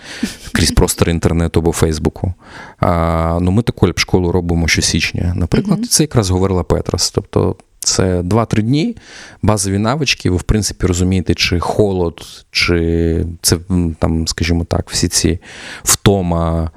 крізь 0.53 0.71
простори 0.71 1.13
інтернету 1.13 1.61
або 1.61 1.73
Фейсбуку. 1.73 2.35
А, 2.81 3.39
ну, 3.41 3.51
ми 3.51 3.63
таку 3.63 3.87
альпшколу 3.87 4.33
робимо 4.33 4.69
щосічня. 4.69 5.33
Наприклад, 5.37 5.87
це 5.87 6.03
якраз 6.03 6.31
говорила 6.31 6.63
Петрас. 6.63 7.11
Тобто 7.11 7.57
це 7.89 8.21
2-3 8.21 8.63
дні, 8.63 8.97
базові 9.43 9.79
навички. 9.79 10.31
Ви, 10.31 10.37
в 10.37 10.43
принципі, 10.43 10.87
розумієте, 10.87 11.35
чи 11.35 11.61
холод, 11.61 12.23
чи 12.51 13.27
це 13.43 13.57
там, 13.99 14.29
скажімо 14.29 14.65
так, 14.65 14.91
всі 14.91 15.09
ці 15.09 15.39
втома, 15.83 16.71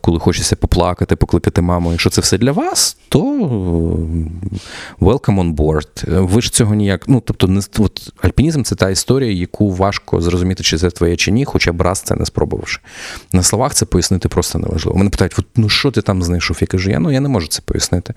коли 0.00 0.18
хочеться 0.18 0.56
поплакати, 0.56 1.16
покликати 1.16 1.62
маму. 1.62 1.90
Якщо 1.90 2.10
це 2.10 2.20
все 2.20 2.38
для 2.38 2.52
вас, 2.52 2.96
то 3.08 3.20
е, 3.20 5.04
welcome 5.04 5.40
on 5.40 5.54
board. 5.54 6.16
Е, 6.16 6.20
Ви 6.20 6.42
ж 6.42 6.52
цього 6.52 6.74
ніяк. 6.74 7.08
Ну, 7.08 7.22
тобто, 7.26 7.46
не 7.46 7.60
от, 7.78 8.12
альпінізм 8.22 8.62
це 8.62 8.74
та 8.74 8.90
історія, 8.90 9.32
яку 9.32 9.72
важко 9.72 10.20
зрозуміти, 10.20 10.62
чи 10.62 10.78
це 10.78 10.90
твоє 10.90 11.16
чи 11.16 11.30
ні, 11.30 11.44
хоча 11.44 11.72
б 11.72 11.80
раз 11.80 12.00
це 12.00 12.14
не 12.14 12.26
спробувавши. 12.26 12.80
На 13.32 13.42
словах 13.42 13.74
це 13.74 13.86
пояснити 13.86 14.28
просто 14.28 14.58
неважливо. 14.58 14.98
Мене 14.98 15.10
питають, 15.10 15.34
от, 15.38 15.46
ну 15.56 15.68
що 15.68 15.90
ти 15.90 16.02
там 16.02 16.22
знайшов? 16.22 16.58
Я 16.60 16.66
кажу, 16.66 16.90
я 16.90 16.98
ну 16.98 17.12
я 17.12 17.20
не 17.20 17.28
можу 17.28 17.46
це 17.46 17.62
пояснити. 17.64 18.14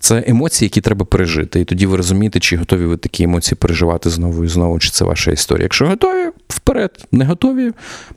Це 0.00 0.24
емоції, 0.26 0.66
які 0.66 0.80
треба 0.80 1.04
пережити. 1.04 1.60
І 1.60 1.64
тоді 1.64 1.86
ви 1.86 1.96
розумієте, 1.96 2.40
чи 2.40 2.56
готові 2.56 2.86
ви 2.86 2.96
такі 2.96 3.22
емоції 3.24 3.56
переживати 3.60 4.10
знову 4.10 4.44
і 4.44 4.48
знову, 4.48 4.78
чи 4.78 4.90
це 4.90 5.04
ваша 5.04 5.30
історія. 5.30 5.62
Якщо 5.62 5.86
готові, 5.86 6.30
вперед, 6.48 7.06
не 7.12 7.24
готові. 7.24 7.72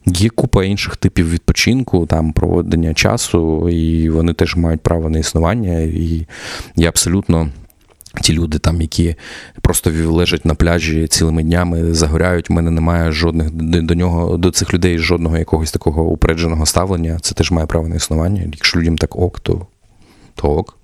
Є 0.05 0.29
купа 0.29 0.63
інших 0.63 0.95
типів 0.95 1.29
відпочинку, 1.29 2.05
там 2.05 2.33
проведення 2.33 2.93
часу, 2.93 3.69
і 3.69 4.09
вони 4.09 4.33
теж 4.33 4.55
мають 4.55 4.81
право 4.81 5.09
на 5.09 5.19
існування. 5.19 5.79
І 5.79 6.27
я 6.75 6.89
абсолютно. 6.89 7.49
Ті 8.21 8.33
люди, 8.33 8.59
там, 8.59 8.81
які 8.81 9.15
просто 9.61 9.91
лежать 10.05 10.45
на 10.45 10.55
пляжі 10.55 11.07
цілими 11.07 11.43
днями, 11.43 11.93
загоряють. 11.93 12.49
У 12.49 12.53
мене 12.53 12.71
немає 12.71 13.11
жодних 13.11 13.51
до 13.51 13.95
нього, 13.95 14.37
до 14.37 14.51
цих 14.51 14.73
людей 14.73 14.97
жодного 14.97 15.37
якогось 15.37 15.71
такого 15.71 16.03
упередженого 16.03 16.65
ставлення. 16.65 17.19
Це 17.21 17.35
теж 17.35 17.51
має 17.51 17.67
право 17.67 17.87
на 17.87 17.95
існування. 17.95 18.41
Якщо 18.53 18.79
людям 18.79 18.97
так 18.97 19.15
ок, 19.15 19.39
то, 19.39 19.67
то 20.35 20.47
ок. 20.47 20.80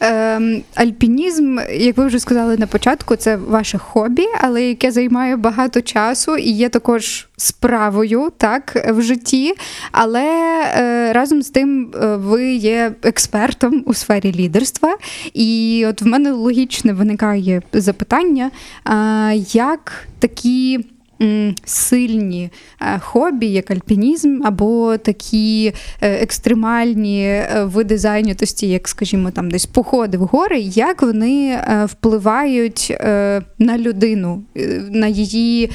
Ем, 0.00 0.62
альпінізм, 0.74 1.58
як 1.72 1.96
ви 1.96 2.06
вже 2.06 2.18
сказали 2.18 2.56
на 2.56 2.66
початку, 2.66 3.16
це 3.16 3.36
ваше 3.36 3.78
хобі, 3.78 4.26
але 4.40 4.62
яке 4.62 4.90
займає 4.90 5.36
багато 5.36 5.80
часу 5.80 6.36
і 6.36 6.50
є 6.50 6.68
також 6.68 7.28
справою 7.36 8.32
так, 8.36 8.86
в 8.88 9.02
житті. 9.02 9.54
Але 9.92 10.24
е, 10.76 11.12
разом 11.12 11.42
з 11.42 11.50
тим 11.50 11.92
е, 11.94 12.16
ви 12.16 12.52
є 12.54 12.92
експертом 13.02 13.82
у 13.86 13.94
сфері 13.94 14.32
лідерства. 14.32 14.96
І 15.34 15.84
от 15.88 16.02
в 16.02 16.06
мене 16.06 16.32
логічне 16.32 16.92
виникає 16.92 17.62
запитання, 17.72 18.50
як 19.52 19.92
такі. 20.18 20.84
Сильні 21.64 22.50
е, 22.80 22.98
хобі, 22.98 23.46
як 23.46 23.70
альпінізм, 23.70 24.40
або 24.44 24.96
такі 24.96 25.72
е, 26.00 26.12
екстремальні 26.22 27.22
е, 27.22 27.64
види 27.64 27.98
зайнятості, 27.98 28.68
як, 28.68 28.88
скажімо, 28.88 29.30
там 29.30 29.50
десь 29.50 29.66
походи 29.66 30.18
в 30.18 30.20
гори, 30.20 30.60
як 30.60 31.02
вони 31.02 31.60
впливають 31.84 32.96
на 33.58 33.78
людину, 33.78 34.42
на 34.90 35.06
її 35.06 35.70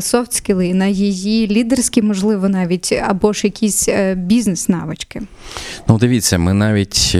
софт-скіли, 0.00 0.74
на 0.74 0.86
її 0.86 1.48
лідерські, 1.48 2.02
можливо, 2.02 2.48
навіть, 2.48 2.92
або 3.08 3.32
ж 3.32 3.46
якісь 3.46 3.88
бізнес-навички. 4.14 5.22
Ну, 5.88 5.98
дивіться, 5.98 6.38
ми 6.38 6.52
навіть 6.52 7.16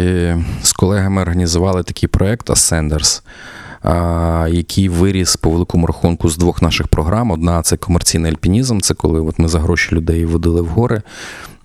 з 0.63 0.73
колегами 0.73 1.23
організували 1.23 1.83
такий 1.83 2.09
проект 2.09 2.51
Ascenders, 2.51 3.23
який 4.49 4.89
виріс 4.89 5.37
по 5.37 5.51
великому 5.51 5.87
рахунку 5.87 6.29
з 6.29 6.37
двох 6.37 6.63
наших 6.63 6.89
програм. 6.89 7.31
Одна 7.31 7.63
це 7.63 7.77
комерційний 7.77 8.33
альпінізм, 8.33 8.81
це 8.81 8.95
коли 8.95 9.21
от 9.21 9.39
ми 9.39 9.49
за 9.49 9.61
гроші 9.61 9.95
людей 9.95 10.25
водили 10.25 10.63
в 10.63 10.67
гори. 10.67 11.03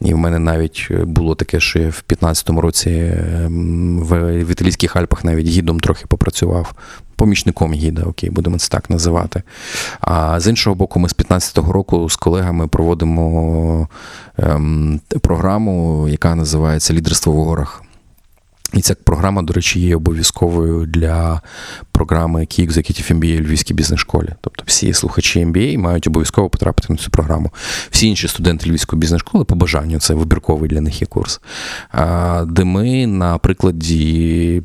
І 0.03 0.13
в 0.13 0.17
мене 0.17 0.39
навіть 0.39 0.87
було 0.91 1.35
таке, 1.35 1.59
що 1.59 1.79
я 1.79 1.89
в 1.89 2.03
15-му 2.09 2.61
році 2.61 2.89
ем, 2.89 3.99
в 3.99 4.51
Італійських 4.51 4.95
Альпах 4.95 5.23
навіть 5.23 5.47
гідом 5.47 5.79
трохи 5.79 6.05
попрацював. 6.07 6.73
Помічником 7.15 7.73
гіда, 7.73 8.03
окей, 8.03 8.29
будемо 8.29 8.59
це 8.59 8.69
так 8.69 8.89
називати. 8.89 9.43
А 10.01 10.39
з 10.39 10.47
іншого 10.47 10.75
боку, 10.75 10.99
ми 10.99 11.09
з 11.09 11.15
15-го 11.15 11.73
року 11.73 12.09
з 12.09 12.15
колегами 12.15 12.67
проводимо 12.67 13.87
ем, 14.37 15.01
програму, 15.21 16.07
яка 16.09 16.35
називається 16.35 16.93
Лідерство 16.93 17.33
в 17.33 17.43
горах. 17.43 17.82
І 18.73 18.81
ця 18.81 18.95
програма, 18.95 19.41
до 19.41 19.53
речі, 19.53 19.79
є 19.79 19.95
обов'язковою 19.95 20.85
для 20.85 21.41
програми 21.91 22.41
Key 22.41 22.69
Executive 22.69 23.13
MBA 23.13 23.41
Львівській 23.41 23.73
бізнес-школі. 23.73 24.29
Тобто 24.41 24.63
всі 24.67 24.93
слухачі 24.93 25.45
MBA 25.45 25.77
мають 25.77 26.07
обов'язково 26.07 26.49
потрапити 26.49 26.93
на 26.93 26.99
цю 26.99 27.11
програму. 27.11 27.51
Всі 27.89 28.07
інші 28.07 28.27
студенти 28.27 28.69
Львівської 28.69 28.99
бізнес-школи 28.99 29.45
по 29.45 29.55
бажанню, 29.55 29.99
це 29.99 30.13
вибірковий 30.13 30.69
для 30.69 30.81
них 30.81 31.01
є 31.01 31.07
курс. 31.07 31.41
Де 32.45 32.63
ми 32.63 33.07
на 33.07 33.37
прикладі 33.37 34.61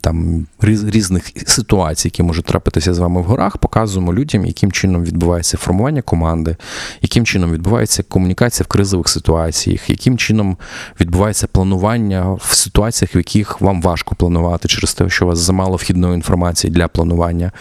там 0.00 0.46
різних 0.60 1.32
ситуацій, 1.46 2.08
які 2.08 2.22
можуть 2.22 2.44
трапитися 2.44 2.94
з 2.94 2.98
вами 2.98 3.20
в 3.20 3.24
горах, 3.24 3.56
показуємо 3.56 4.14
людям, 4.14 4.46
яким 4.46 4.72
чином 4.72 5.04
відбувається 5.04 5.56
формування 5.56 6.02
команди, 6.02 6.56
яким 7.02 7.26
чином 7.26 7.52
відбувається 7.52 8.02
комунікація 8.02 8.64
в 8.64 8.66
кризових 8.66 9.08
ситуаціях, 9.08 9.90
яким 9.90 10.18
чином 10.18 10.56
відбувається 11.00 11.46
планування 11.46 12.32
в 12.32 12.54
ситуаціях, 12.54 13.14
в 13.14 13.16
яких 13.16 13.51
вам 13.60 13.82
важко 13.82 14.14
планувати 14.14 14.68
через 14.68 14.94
те, 14.94 15.08
що 15.08 15.24
у 15.24 15.28
вас 15.28 15.38
замало 15.38 15.76
вхідної 15.76 16.14
інформації 16.14 16.70
для 16.70 16.88
планування. 16.88 17.52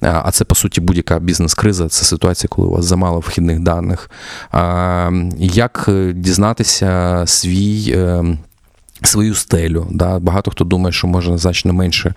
А 0.00 0.30
це 0.30 0.44
по 0.44 0.54
суті 0.54 0.80
будь-яка 0.80 1.18
бізнес-криза, 1.18 1.88
це 1.88 2.04
ситуація, 2.04 2.48
коли 2.48 2.68
у 2.68 2.70
вас 2.70 2.84
замало 2.84 3.18
вхідних 3.18 3.60
даних. 3.60 4.10
Як 5.38 5.84
е, 5.88 6.12
дізнатися 6.12 7.22
свій. 7.26 7.98
Свою 9.02 9.34
стелю. 9.34 9.86
Да? 9.90 10.18
Багато 10.18 10.50
хто 10.50 10.64
думає, 10.64 10.92
що 10.92 11.06
може 11.06 11.38
значно 11.38 11.72
менше 11.72 12.14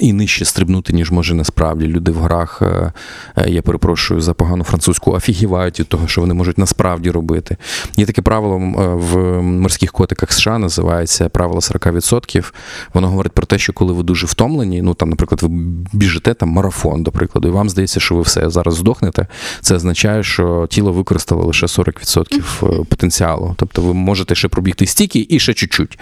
і 0.00 0.12
нижче 0.12 0.44
стрибнути, 0.44 0.92
ніж 0.92 1.10
може 1.10 1.34
насправді. 1.34 1.86
Люди 1.86 2.10
в 2.10 2.14
горах, 2.14 2.62
е, 2.62 2.92
е, 3.36 3.50
я 3.50 3.62
перепрошую 3.62 4.20
за 4.20 4.34
погану 4.34 4.64
французьку, 4.64 5.12
офігівають 5.12 5.80
від 5.80 5.88
того, 5.88 6.08
що 6.08 6.20
вони 6.20 6.34
можуть 6.34 6.58
насправді 6.58 7.10
робити. 7.10 7.56
Є 7.96 8.06
таке 8.06 8.22
правило 8.22 8.56
е, 8.56 8.86
в 8.94 9.42
морських 9.42 9.92
котиках 9.92 10.32
США, 10.32 10.58
називається 10.58 11.28
правило 11.28 11.60
40%. 11.60 12.52
Воно 12.94 13.08
говорить 13.08 13.32
про 13.32 13.46
те, 13.46 13.58
що 13.58 13.72
коли 13.72 13.92
ви 13.92 14.02
дуже 14.02 14.26
втомлені, 14.26 14.82
ну 14.82 14.94
там, 14.94 15.10
наприклад, 15.10 15.42
ви 15.42 15.48
біжите 15.92 16.34
там 16.34 16.48
марафон, 16.48 17.02
до 17.02 17.10
прикладу, 17.10 17.48
і 17.48 17.50
вам 17.50 17.70
здається, 17.70 18.00
що 18.00 18.14
ви 18.14 18.22
все 18.22 18.50
зараз 18.50 18.74
здохнете. 18.74 19.26
Це 19.60 19.74
означає, 19.74 20.22
що 20.22 20.66
тіло 20.70 20.92
використало 20.92 21.44
лише 21.44 21.66
40% 21.66 22.84
потенціалу. 22.84 23.54
Тобто 23.58 23.82
ви 23.82 23.94
можете 23.94 24.34
ще 24.34 24.48
пробігти 24.48 24.86
стільки 24.86 25.26
і 25.28 25.38
ще 25.38 25.54
чуть-чуть. 25.54 25.98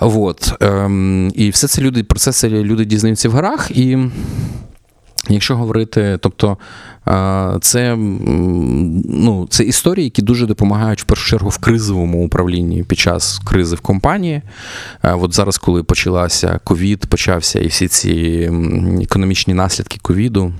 От. 0.00 0.52
Ем, 0.60 1.32
і 1.34 1.50
все 1.50 1.68
це 1.68 1.82
люди, 1.82 2.04
про 2.04 2.18
це 2.18 2.32
це 2.32 2.48
люди 2.48 2.84
дізнаються 2.84 3.28
в 3.28 3.32
горах. 3.32 3.70
І 3.70 3.98
якщо 5.28 5.56
говорити, 5.56 6.18
тобто 6.20 6.58
е, 7.08 7.58
це, 7.60 7.96
ну, 7.96 9.46
це 9.50 9.64
історії, 9.64 10.04
які 10.04 10.22
дуже 10.22 10.46
допомагають 10.46 11.02
в 11.02 11.04
першу 11.04 11.28
чергу 11.28 11.48
в 11.48 11.58
кризовому 11.58 12.26
управлінні 12.26 12.82
під 12.82 12.98
час 12.98 13.40
кризи 13.44 13.76
в 13.76 13.80
компанії. 13.80 14.42
Е, 15.02 15.12
От 15.14 15.34
зараз, 15.34 15.58
коли 15.58 15.82
почалася 15.82 16.60
ковід, 16.64 17.06
почався 17.06 17.60
і 17.60 17.66
всі 17.66 17.88
ці 17.88 18.50
економічні 19.02 19.54
наслідки 19.54 19.98
ковіду. 20.02 20.52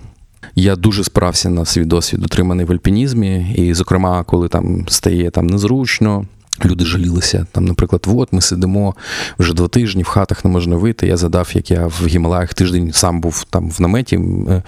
Я 0.54 0.76
дуже 0.76 1.04
справся 1.04 1.50
на 1.50 1.64
свій 1.64 1.84
досвід, 1.84 2.24
отриманий 2.24 2.66
в 2.66 2.72
альпінізмі, 2.72 3.54
і, 3.56 3.74
зокрема, 3.74 4.24
коли 4.24 4.48
там 4.48 4.88
стає 4.88 5.30
там 5.30 5.46
незручно. 5.46 6.26
Люди 6.64 6.84
жалілися. 6.84 7.46
Там, 7.52 7.64
наприклад, 7.64 8.06
от 8.08 8.32
ми 8.32 8.40
сидимо 8.40 8.94
вже 9.38 9.54
два 9.54 9.68
тижні, 9.68 10.02
в 10.02 10.06
хатах 10.06 10.44
не 10.44 10.50
можна 10.50 10.76
вийти. 10.76 11.06
Я 11.06 11.16
задав, 11.16 11.50
як 11.54 11.70
я 11.70 11.86
в 11.86 12.06
Гімалаях 12.06 12.54
тиждень 12.54 12.92
сам 12.92 13.20
був 13.20 13.44
там 13.44 13.70
в 13.70 13.80
наметі. 13.80 14.16
Е, 14.16 14.62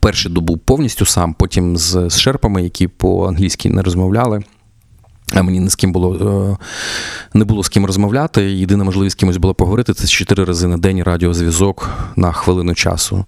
Першу 0.00 0.28
добу 0.28 0.56
повністю 0.56 1.06
сам, 1.06 1.34
потім 1.34 1.76
з, 1.76 2.10
з 2.10 2.18
шерпами, 2.18 2.62
які 2.62 2.88
по-англійськи 2.88 3.70
не 3.70 3.82
розмовляли. 3.82 4.42
А 5.34 5.42
мені 5.42 5.60
не 5.60 5.70
з 5.70 5.74
ким 5.74 5.92
було 5.92 6.14
е, 6.14 7.38
не 7.38 7.44
було 7.44 7.62
з 7.62 7.68
ким 7.68 7.86
розмовляти. 7.86 8.42
Єдина 8.42 8.84
можливість 8.84 9.16
з 9.16 9.20
кимось 9.20 9.36
було 9.36 9.54
поговорити 9.54 9.94
це 9.94 10.06
чотири 10.06 10.44
рази 10.44 10.68
на 10.68 10.76
день 10.76 11.02
радіозв'язок 11.02 11.90
на 12.16 12.32
хвилину 12.32 12.74
часу. 12.74 13.24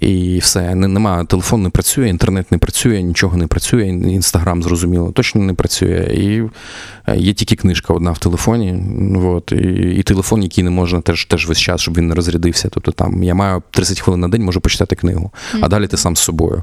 І 0.00 0.38
все, 0.38 0.74
нема, 0.74 1.24
телефон 1.24 1.62
не 1.62 1.70
працює, 1.70 2.08
інтернет 2.08 2.52
не 2.52 2.58
працює, 2.58 3.02
нічого 3.02 3.36
не 3.36 3.46
працює, 3.46 3.86
інстаграм 3.86 4.62
зрозуміло, 4.62 5.12
точно 5.12 5.40
не 5.40 5.54
працює. 5.54 6.10
І 6.14 6.42
е, 7.06 7.16
є 7.16 7.32
тільки 7.32 7.56
книжка 7.56 7.94
одна 7.94 8.12
в 8.12 8.18
телефоні. 8.18 8.82
От, 9.24 9.52
і, 9.52 9.94
і 9.98 10.02
телефон, 10.02 10.42
який 10.42 10.64
не 10.64 10.70
можна 10.70 11.00
теж, 11.00 11.24
теж 11.24 11.48
весь 11.48 11.58
час, 11.58 11.80
щоб 11.80 11.96
він 11.96 12.08
не 12.08 12.14
розрядився. 12.14 12.68
Тобто 12.68 12.92
там 12.92 13.22
я 13.22 13.34
маю 13.34 13.62
30 13.70 14.00
хвилин 14.00 14.20
на 14.20 14.28
день, 14.28 14.44
можу 14.44 14.60
почитати 14.60 14.96
книгу, 14.96 15.30
а 15.60 15.68
далі 15.68 15.86
ти 15.86 15.96
сам 15.96 16.16
з 16.16 16.20
собою. 16.20 16.62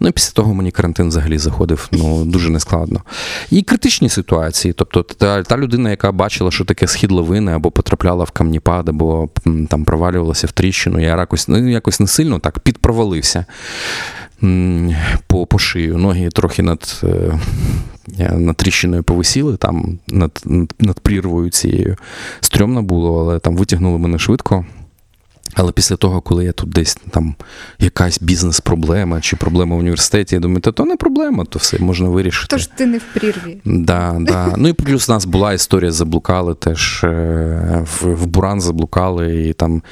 Ну 0.00 0.08
і 0.08 0.12
після 0.12 0.32
того 0.32 0.54
мені 0.54 0.70
карантин 0.70 1.08
взагалі 1.08 1.38
заходив 1.38 1.88
ну, 1.92 2.24
дуже 2.24 2.50
нескладно. 2.50 3.02
І 3.50 3.62
критичні 3.62 4.08
ситуації. 4.08 4.74
Тобто, 4.76 5.02
та, 5.02 5.42
та 5.42 5.56
людина, 5.56 5.90
яка 5.90 6.12
бачила, 6.12 6.50
що 6.50 6.64
таке 6.64 6.86
схід 6.86 7.10
лавини, 7.12 7.52
або 7.52 7.70
потрапляла 7.70 8.24
в 8.24 8.30
камніпад, 8.30 8.88
або 8.88 9.28
там 9.68 9.84
провалювалася 9.84 10.46
в 10.46 10.52
тріщину, 10.52 11.00
я 11.00 11.06
якось, 11.16 11.48
ну, 11.48 11.68
якось 11.68 12.00
не 12.00 12.06
сильно 12.06 12.38
так 12.38 12.58
підпровалився 12.58 13.44
по, 15.26 15.46
по 15.46 15.58
шию. 15.58 15.98
Ноги 15.98 16.28
трохи 16.28 16.62
над. 16.62 17.00
е, 17.04 17.38
Над 18.32 18.56
тріщиною 18.56 19.02
повисіли, 19.02 19.56
там 19.56 19.98
над, 20.08 20.42
над, 20.44 20.74
над 20.80 21.00
прірвою 21.00 21.50
цією. 21.50 21.96
Стрьомно 22.40 22.82
було, 22.82 23.20
але 23.20 23.38
там 23.38 23.56
витягнули 23.56 23.98
мене 23.98 24.18
швидко. 24.18 24.64
Але 25.54 25.72
після 25.72 25.96
того, 25.96 26.20
коли 26.20 26.44
я 26.44 26.52
тут 26.52 26.70
десь 26.70 26.98
там 27.10 27.34
якась 27.78 28.18
бізнес-проблема 28.22 29.20
чи 29.20 29.36
проблема 29.36 29.76
в 29.76 29.78
університеті, 29.78 30.34
я 30.34 30.40
думаю, 30.40 30.60
та 30.60 30.72
то 30.72 30.84
не 30.84 30.96
проблема, 30.96 31.44
то 31.44 31.58
все 31.58 31.78
можна 31.78 32.08
вирішити. 32.08 32.56
Тож 32.56 32.66
ти 32.66 32.86
не 32.86 32.98
в 32.98 33.02
прірві. 33.14 33.60
Да, 33.64 34.16
да. 34.20 34.54
Ну 34.56 34.68
і 34.68 34.72
плюс 34.72 35.08
у 35.08 35.12
нас 35.12 35.24
була 35.24 35.52
історія, 35.52 35.92
заблукали 35.92 36.54
теж 36.54 37.04
е, 37.04 37.84
в, 37.84 38.14
в 38.14 38.26
Буран 38.26 38.60
заблукали 38.60 39.46
і 39.48 39.52
там 39.52 39.82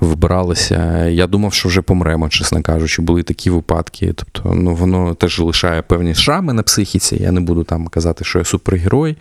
вибиралися. 0.00 1.06
Я 1.06 1.26
думав, 1.26 1.52
що 1.52 1.68
вже 1.68 1.82
помремо, 1.82 2.28
чесно 2.28 2.62
кажучи, 2.62 3.02
були 3.02 3.22
такі 3.22 3.50
випадки. 3.50 4.12
Тобто, 4.16 4.54
ну 4.54 4.74
воно 4.74 5.14
теж 5.14 5.40
лишає 5.40 5.82
певні 5.82 6.14
шрами 6.14 6.52
на 6.52 6.62
психіці. 6.62 7.16
Я 7.22 7.32
не 7.32 7.40
буду 7.40 7.64
там 7.64 7.86
казати, 7.86 8.24
що 8.24 8.38
я 8.38 8.44
супергерой. 8.44 9.16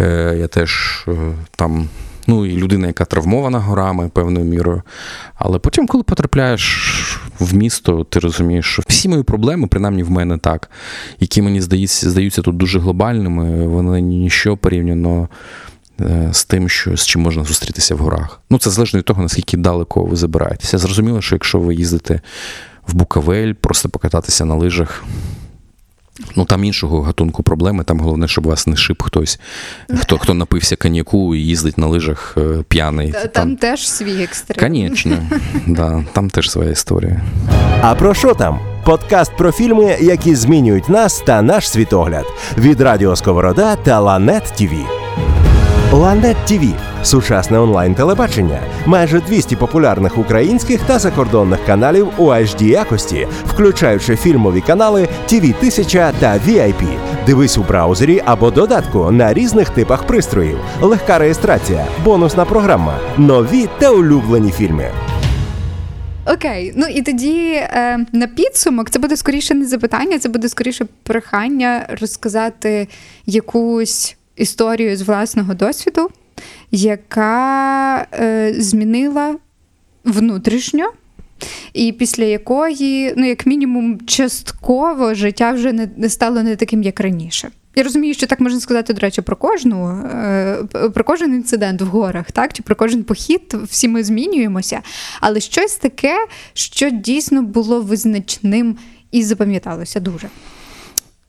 Е, 0.00 0.36
Я 0.38 0.46
теж 0.48 1.04
е, 1.08 1.12
там. 1.56 1.88
Ну, 2.28 2.46
і 2.46 2.56
людина, 2.56 2.86
яка 2.86 3.04
травмована 3.04 3.58
горами 3.58 4.08
певною 4.08 4.46
мірою. 4.46 4.82
Але 5.34 5.58
потім, 5.58 5.86
коли 5.86 6.02
потрапляєш 6.02 7.20
в 7.38 7.54
місто, 7.54 8.04
ти 8.04 8.18
розумієш, 8.18 8.66
що 8.66 8.82
всі 8.88 9.08
мої 9.08 9.22
проблеми, 9.22 9.66
принаймні 9.66 10.02
в 10.02 10.10
мене 10.10 10.38
так, 10.38 10.70
які 11.20 11.42
мені 11.42 11.60
здаються, 11.60 12.10
здаються 12.10 12.42
тут 12.42 12.56
дуже 12.56 12.78
глобальними, 12.78 13.66
вони 13.66 14.00
ніщо 14.00 14.56
порівняно 14.56 15.28
е, 16.00 16.28
з 16.32 16.44
тим, 16.44 16.68
що, 16.68 16.96
з 16.96 17.06
чим 17.06 17.22
можна 17.22 17.44
зустрітися 17.44 17.94
в 17.94 17.98
горах. 17.98 18.40
Ну, 18.50 18.58
це 18.58 18.70
залежно 18.70 18.98
від 18.98 19.04
того, 19.04 19.22
наскільки 19.22 19.56
далеко 19.56 20.04
ви 20.04 20.16
забираєтеся. 20.16 20.78
Зрозуміло, 20.78 21.20
що 21.20 21.34
якщо 21.34 21.58
ви 21.58 21.74
їздите 21.74 22.20
в 22.86 22.94
Букавель, 22.94 23.52
просто 23.52 23.88
покататися 23.88 24.44
на 24.44 24.54
лижах. 24.54 25.04
Ну, 26.36 26.44
там 26.44 26.64
іншого 26.64 27.02
гатунку 27.02 27.42
проблеми. 27.42 27.84
Там 27.84 28.00
головне, 28.00 28.28
щоб 28.28 28.46
вас 28.46 28.66
не 28.66 28.76
шиб 28.76 29.02
хтось, 29.02 29.40
хто 30.00 30.18
хто 30.18 30.34
напився 30.34 30.76
коньяку 30.76 31.34
і 31.34 31.38
їздить 31.40 31.78
на 31.78 31.86
лижах 31.86 32.34
е, 32.38 32.64
п'яний. 32.68 33.12
Та- 33.12 33.26
Там 33.26 33.56
теж 33.56 33.88
свій 33.88 34.22
екстрем. 34.22 34.68
Конечно, 34.68 35.16
да, 35.66 36.04
там 36.12 36.30
теж 36.30 36.50
своя 36.50 36.70
історія. 36.70 37.20
А 37.82 37.94
про 37.94 38.14
що 38.14 38.34
там? 38.34 38.58
Подкаст 38.84 39.32
про 39.36 39.52
фільми, 39.52 39.96
які 40.00 40.34
змінюють 40.34 40.88
нас 40.88 41.22
та 41.26 41.42
наш 41.42 41.70
світогляд 41.70 42.24
від 42.58 42.80
Радіо 42.80 43.16
Сковорода 43.16 43.76
та 43.76 44.00
Ланет 44.00 44.52
ТІВІ. 44.56 44.84
Ланет 45.92 46.36
ТІВІ– 46.44 46.74
сучасне 47.02 47.58
онлайн-телебачення, 47.58 48.60
майже 48.86 49.20
200 49.20 49.56
популярних 49.56 50.18
українських 50.18 50.80
та 50.80 50.98
закордонних 50.98 51.64
каналів 51.66 52.08
у 52.18 52.24
HD 52.24 52.62
якості, 52.62 53.26
включаючи 53.46 54.16
фільмові 54.16 54.60
канали 54.60 55.08
TV 55.28 55.56
1000 55.58 56.12
та 56.20 56.38
VIP. 56.38 56.98
Дивись 57.26 57.58
у 57.58 57.62
браузері 57.62 58.22
або 58.24 58.50
додатку 58.50 59.10
на 59.10 59.34
різних 59.34 59.70
типах 59.70 60.06
пристроїв, 60.06 60.58
легка 60.80 61.18
реєстрація, 61.18 61.86
бонусна 62.04 62.44
програма, 62.44 62.98
нові 63.16 63.68
та 63.78 63.90
улюблені 63.90 64.50
фільми. 64.50 64.90
Окей, 66.26 66.72
ну 66.76 66.86
і 66.86 67.02
тоді 67.02 67.52
е, 67.52 68.06
на 68.12 68.26
підсумок 68.26 68.90
це 68.90 68.98
буде 68.98 69.16
скоріше 69.16 69.54
не 69.54 69.66
запитання, 69.66 70.18
це 70.18 70.28
буде 70.28 70.48
скоріше 70.48 70.86
прохання 71.02 71.86
розказати 72.00 72.88
якусь 73.26 74.16
історію 74.36 74.96
з 74.96 75.02
власного 75.02 75.54
досвіду, 75.54 76.10
яка 76.70 78.06
е, 78.12 78.54
змінила 78.58 79.36
внутрішньо. 80.04 80.92
І 81.72 81.92
після 81.92 82.24
якої, 82.24 83.14
ну, 83.16 83.26
як 83.26 83.46
мінімум, 83.46 84.00
частково 84.06 85.14
життя 85.14 85.52
вже 85.52 85.72
не, 85.72 85.88
не 85.96 86.08
стало 86.08 86.42
не 86.42 86.56
таким, 86.56 86.82
як 86.82 87.00
раніше. 87.00 87.50
Я 87.76 87.84
розумію, 87.84 88.14
що 88.14 88.26
так 88.26 88.40
можна 88.40 88.60
сказати, 88.60 88.94
до 88.94 89.00
речі, 89.00 89.22
про 89.22 89.36
кожну, 89.36 89.88
е, 89.88 90.56
про 90.94 91.04
кожен 91.04 91.34
інцидент 91.34 91.82
в 91.82 91.86
горах, 91.86 92.32
так 92.32 92.52
чи 92.52 92.62
про 92.62 92.76
кожен 92.76 93.04
похід. 93.04 93.56
Всі 93.64 93.88
ми 93.88 94.04
змінюємося, 94.04 94.80
але 95.20 95.40
щось 95.40 95.76
таке, 95.76 96.26
що 96.52 96.90
дійсно 96.90 97.42
було 97.42 97.80
визначним 97.80 98.76
і 99.10 99.22
запам'яталося 99.22 100.00
дуже. 100.00 100.28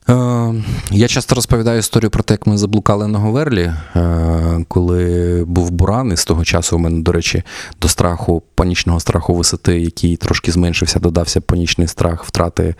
Е, 0.08 0.54
Я 0.90 1.08
часто 1.08 1.34
розповідаю 1.34 1.78
історію 1.78 2.10
про 2.10 2.22
те, 2.22 2.34
як 2.34 2.46
ми 2.46 2.58
заблукали 2.58 3.06
на 3.06 3.18
Говерлі, 3.18 3.72
е, 3.96 4.64
коли 4.68 5.44
був 5.46 5.70
буран, 5.70 6.12
і 6.12 6.16
з 6.16 6.24
того 6.24 6.44
часу 6.44 6.76
у 6.76 6.78
мене, 6.78 7.02
до 7.02 7.12
речі, 7.12 7.42
до 7.80 7.88
страху, 7.88 8.42
панічного 8.54 9.00
страху 9.00 9.34
висоти, 9.34 9.80
який 9.80 10.16
трошки 10.16 10.52
зменшився, 10.52 10.98
додався 11.00 11.40
панічний 11.40 11.88
страх 11.88 12.24
втрати 12.24 12.74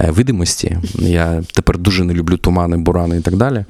е, 0.00 0.10
видимості. 0.10 0.78
Я 0.94 1.42
тепер 1.54 1.78
дуже 1.78 2.04
не 2.04 2.14
люблю 2.14 2.36
тумани, 2.36 2.76
бурани 2.76 3.16
і 3.16 3.20
так 3.20 3.36
далі. 3.36 3.64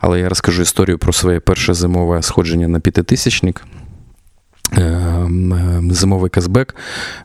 Але 0.00 0.20
я 0.20 0.28
розкажу 0.28 0.62
історію 0.62 0.98
про 0.98 1.12
своє 1.12 1.40
перше 1.40 1.74
зимове 1.74 2.22
сходження 2.22 2.68
на 2.68 2.80
п'ятитисячник. 2.80 3.64
Ем, 4.72 5.52
ем, 5.52 5.92
Зимовий 5.92 6.30
казбек, 6.30 6.74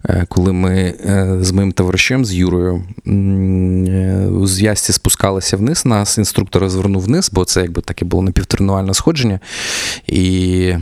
е, 0.06 0.26
коли 0.30 0.54
ми 0.54 0.74
е, 1.06 1.38
з 1.42 1.52
моїм 1.52 1.72
товаришем, 1.72 2.26
з 2.26 2.34
Юрою, 2.34 2.84
е, 3.08 4.30
з 4.44 4.62
Ясті 4.62 4.94
спускалися 4.94 5.58
вниз, 5.58 5.86
нас 5.86 6.18
інструктор 6.18 6.62
розвернув 6.62 7.02
вниз, 7.02 7.30
бо 7.34 7.46
це 7.46 7.62
якби 7.62 7.82
таке 7.82 8.06
було 8.06 8.24
напівтренувальне 8.24 8.94
сходження. 8.94 9.40
І 10.08 10.74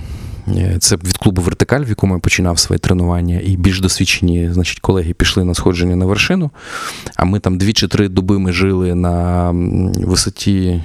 це 0.79 0.95
від 0.95 1.17
клубу 1.17 1.41
Вертикаль, 1.41 1.83
в 1.83 1.89
якому 1.89 2.13
я 2.13 2.19
починав 2.19 2.59
своє 2.59 2.79
тренування, 2.79 3.41
і 3.43 3.57
більш 3.57 3.81
досвідчені 3.81 4.49
значить, 4.53 4.79
колеги 4.79 5.13
пішли 5.13 5.43
на 5.43 5.53
сходження 5.53 5.95
на 5.95 6.05
вершину. 6.05 6.51
А 7.15 7.25
ми 7.25 7.39
там 7.39 7.57
дві 7.57 7.73
чи 7.73 7.87
три 7.87 8.09
доби 8.09 8.39
ми 8.39 8.51
жили 8.51 8.95
на 8.95 9.51
висоті 9.95 10.81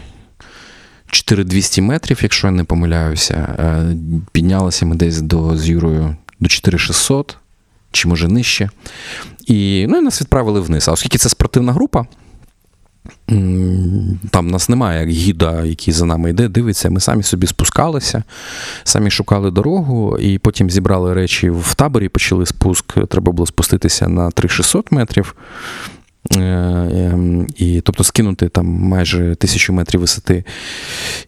4200 1.12 1.82
метрів, 1.82 2.18
якщо 2.22 2.46
я 2.46 2.50
не 2.50 2.64
помиляюся. 2.64 3.34
Е, 3.34 3.96
Піднялися 4.32 4.86
ми 4.86 4.96
десь 4.96 5.20
до 5.20 5.56
з 5.56 5.68
Юрою 5.68 6.16
до 6.40 6.48
4600, 6.48 7.36
чи 7.92 8.08
може 8.08 8.28
нижче. 8.28 8.70
І, 9.46 9.86
ну, 9.88 9.98
і 9.98 10.00
нас 10.00 10.20
відправили 10.20 10.60
вниз. 10.60 10.88
А 10.88 10.92
оскільки 10.92 11.18
це 11.18 11.28
спортивна 11.28 11.72
група, 11.72 12.06
там 14.30 14.46
нас 14.46 14.68
немає 14.68 15.00
як 15.00 15.08
гіда, 15.08 15.64
який 15.64 15.94
за 15.94 16.04
нами 16.04 16.30
йде, 16.30 16.48
дивиться. 16.48 16.90
Ми 16.90 17.00
самі 17.00 17.22
собі 17.22 17.46
спускалися, 17.46 18.22
самі 18.84 19.10
шукали 19.10 19.50
дорогу, 19.50 20.18
і 20.18 20.38
потім 20.38 20.70
зібрали 20.70 21.14
речі 21.14 21.50
в 21.50 21.74
таборі, 21.74 22.08
почали 22.08 22.46
спуск. 22.46 23.06
Треба 23.08 23.32
було 23.32 23.46
спуститися 23.46 24.08
на 24.08 24.30
3600 24.30 24.92
метрів. 24.92 25.34
Е, 26.36 26.40
ем, 26.94 27.46
І, 27.56 27.80
тобто 27.80 28.04
скинути 28.04 28.48
там 28.48 28.66
майже 28.66 29.34
тисячу 29.34 29.72
метрів 29.72 30.00
висоти. 30.00 30.44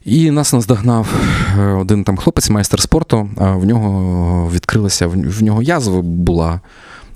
І 0.04 0.30
нас 0.30 0.52
наздогнав 0.52 1.14
е, 1.58 1.62
один 1.66 2.04
там 2.04 2.16
хлопець, 2.16 2.50
майстер 2.50 2.80
спорту. 2.80 3.28
В 3.36 3.64
нього 3.64 4.50
відкрилася, 4.54 5.06
в 5.06 5.42
нього 5.42 5.62
язва 5.62 6.02
була 6.02 6.60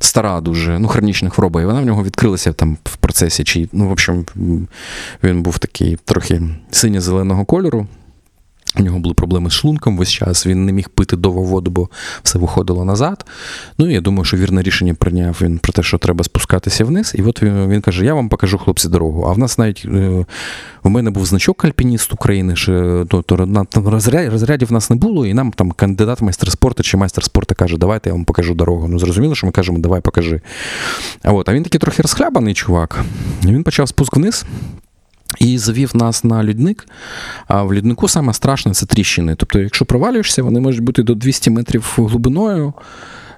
стара 0.01 0.41
дуже, 0.41 0.79
ну, 0.79 0.89
хронічна 0.89 1.31
хвороба, 1.31 1.63
і 1.63 1.67
вона 1.67 1.81
в 1.81 1.85
нього 1.85 2.05
відкрилася 2.05 2.53
там 2.53 2.79
в 2.85 2.97
процесі. 2.97 3.45
Чи, 3.45 3.69
ну, 3.73 3.89
в 3.89 3.93
общем, 3.93 4.25
він 5.23 5.43
був 5.43 5.59
такий 5.59 5.99
трохи 6.05 6.43
синьо-зеленого 6.71 7.45
кольору. 7.45 7.87
У 8.79 8.83
нього 8.83 8.99
були 8.99 9.15
проблеми 9.15 9.51
з 9.51 9.53
шлунком 9.53 9.99
весь 9.99 10.11
час, 10.11 10.47
він 10.47 10.67
не 10.67 10.73
міг 10.73 10.89
пити 10.89 11.17
довго 11.17 11.43
воду, 11.43 11.71
бо 11.71 11.89
все 12.23 12.39
виходило 12.39 12.85
назад. 12.85 13.25
Ну, 13.79 13.91
і 13.91 13.93
я 13.95 14.01
думаю, 14.01 14.25
що 14.25 14.37
вірне 14.37 14.63
рішення 14.63 14.95
прийняв 14.95 15.39
він 15.41 15.59
про 15.59 15.73
те, 15.73 15.83
що 15.83 15.99
треба 15.99 16.25
спускатися 16.25 16.85
вниз. 16.85 17.13
І 17.19 17.23
от 17.23 17.43
він, 17.43 17.69
він 17.69 17.81
каже: 17.81 18.05
Я 18.05 18.15
вам 18.15 18.29
покажу 18.29 18.59
хлопці 18.59 18.89
дорогу. 18.89 19.27
А 19.29 19.33
в 19.33 19.39
нас 19.39 19.59
навіть 19.59 19.83
е, 19.85 20.27
у 20.83 20.91
мене 20.91 21.11
був 21.11 21.27
значок 21.27 21.65
альпініст 21.65 22.13
України, 22.13 22.57
що 22.57 23.07
то, 23.09 23.23
то 23.23 23.37
там 23.71 23.89
розряд, 23.89 24.33
розрядів 24.33 24.69
в 24.69 24.73
нас 24.73 24.91
не 24.91 24.97
було, 24.97 25.27
і 25.27 25.35
нам 25.35 25.53
там 25.53 25.71
кандидат 25.71 26.23
майстер 26.23 26.51
спорту 26.51 26.83
чи 26.83 26.97
майстер 26.97 27.25
спорту 27.25 27.55
каже, 27.55 27.77
давайте 27.79 28.11
я 28.11 28.15
вам 28.15 28.25
покажу 28.25 28.55
дорогу. 28.55 28.89
Ну, 28.89 28.99
зрозуміло, 28.99 29.35
що 29.35 29.47
ми 29.47 29.53
кажемо, 29.53 29.79
давай 29.79 30.01
покажи. 30.01 30.41
А 31.23 31.33
от, 31.33 31.49
а 31.49 31.55
він 31.55 31.63
такий 31.63 31.81
трохи 31.81 32.03
розхлябаний 32.03 32.55
чувак. 32.55 33.05
І 33.43 33.47
він 33.47 33.63
почав 33.63 33.89
спуск 33.89 34.17
вниз. 34.17 34.45
І 35.39 35.59
завів 35.59 35.97
нас 35.97 36.25
на 36.25 36.45
льодник. 36.45 36.87
А 37.47 37.63
в 37.63 37.75
льоднику 37.75 38.09
саме 38.09 38.33
страшне 38.33 38.73
це 38.73 38.87
тріщини. 38.87 39.35
Тобто, 39.35 39.59
якщо 39.59 39.85
провалюєшся, 39.85 40.43
вони 40.43 40.61
можуть 40.61 40.83
бути 40.83 41.03
до 41.03 41.15
200 41.15 41.51
метрів 41.51 41.95
глибиною. 41.97 42.75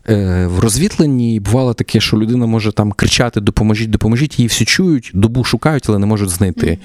Е, 0.09 0.47
в 0.47 0.59
розвітленні 0.59 1.41
бувало 1.41 1.75
таке, 1.75 2.01
що 2.01 2.17
людина 2.17 2.47
може 2.47 2.73
там 2.73 2.93
кричати 2.93 3.41
Допоможіть, 3.41 3.91
допоможіть, 3.91 4.39
її 4.39 4.47
всі 4.47 4.65
чують, 4.65 5.11
добу 5.15 5.45
шукають, 5.45 5.85
але 5.89 5.99
не 5.99 6.07
можуть 6.07 6.29
знайти. 6.29 6.79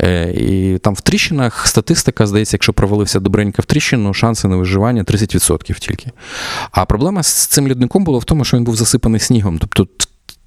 Mm-hmm. 0.00 0.30
І 0.32 0.78
там 0.78 0.94
в 0.94 1.00
тріщинах 1.00 1.66
статистика, 1.66 2.26
здається, 2.26 2.54
якщо 2.54 2.72
провалився 2.72 3.20
добренько 3.20 3.62
в 3.62 3.64
тріщину, 3.64 4.14
шанси 4.14 4.48
на 4.48 4.56
виживання 4.56 5.02
30% 5.02 5.78
тільки. 5.78 6.10
А 6.70 6.84
проблема 6.84 7.22
з 7.22 7.46
цим 7.46 7.68
льодником 7.68 8.04
була 8.04 8.18
в 8.18 8.24
тому, 8.24 8.44
що 8.44 8.56
він 8.56 8.64
був 8.64 8.76
засипаний 8.76 9.20
снігом. 9.20 9.58
Тобто 9.58 9.86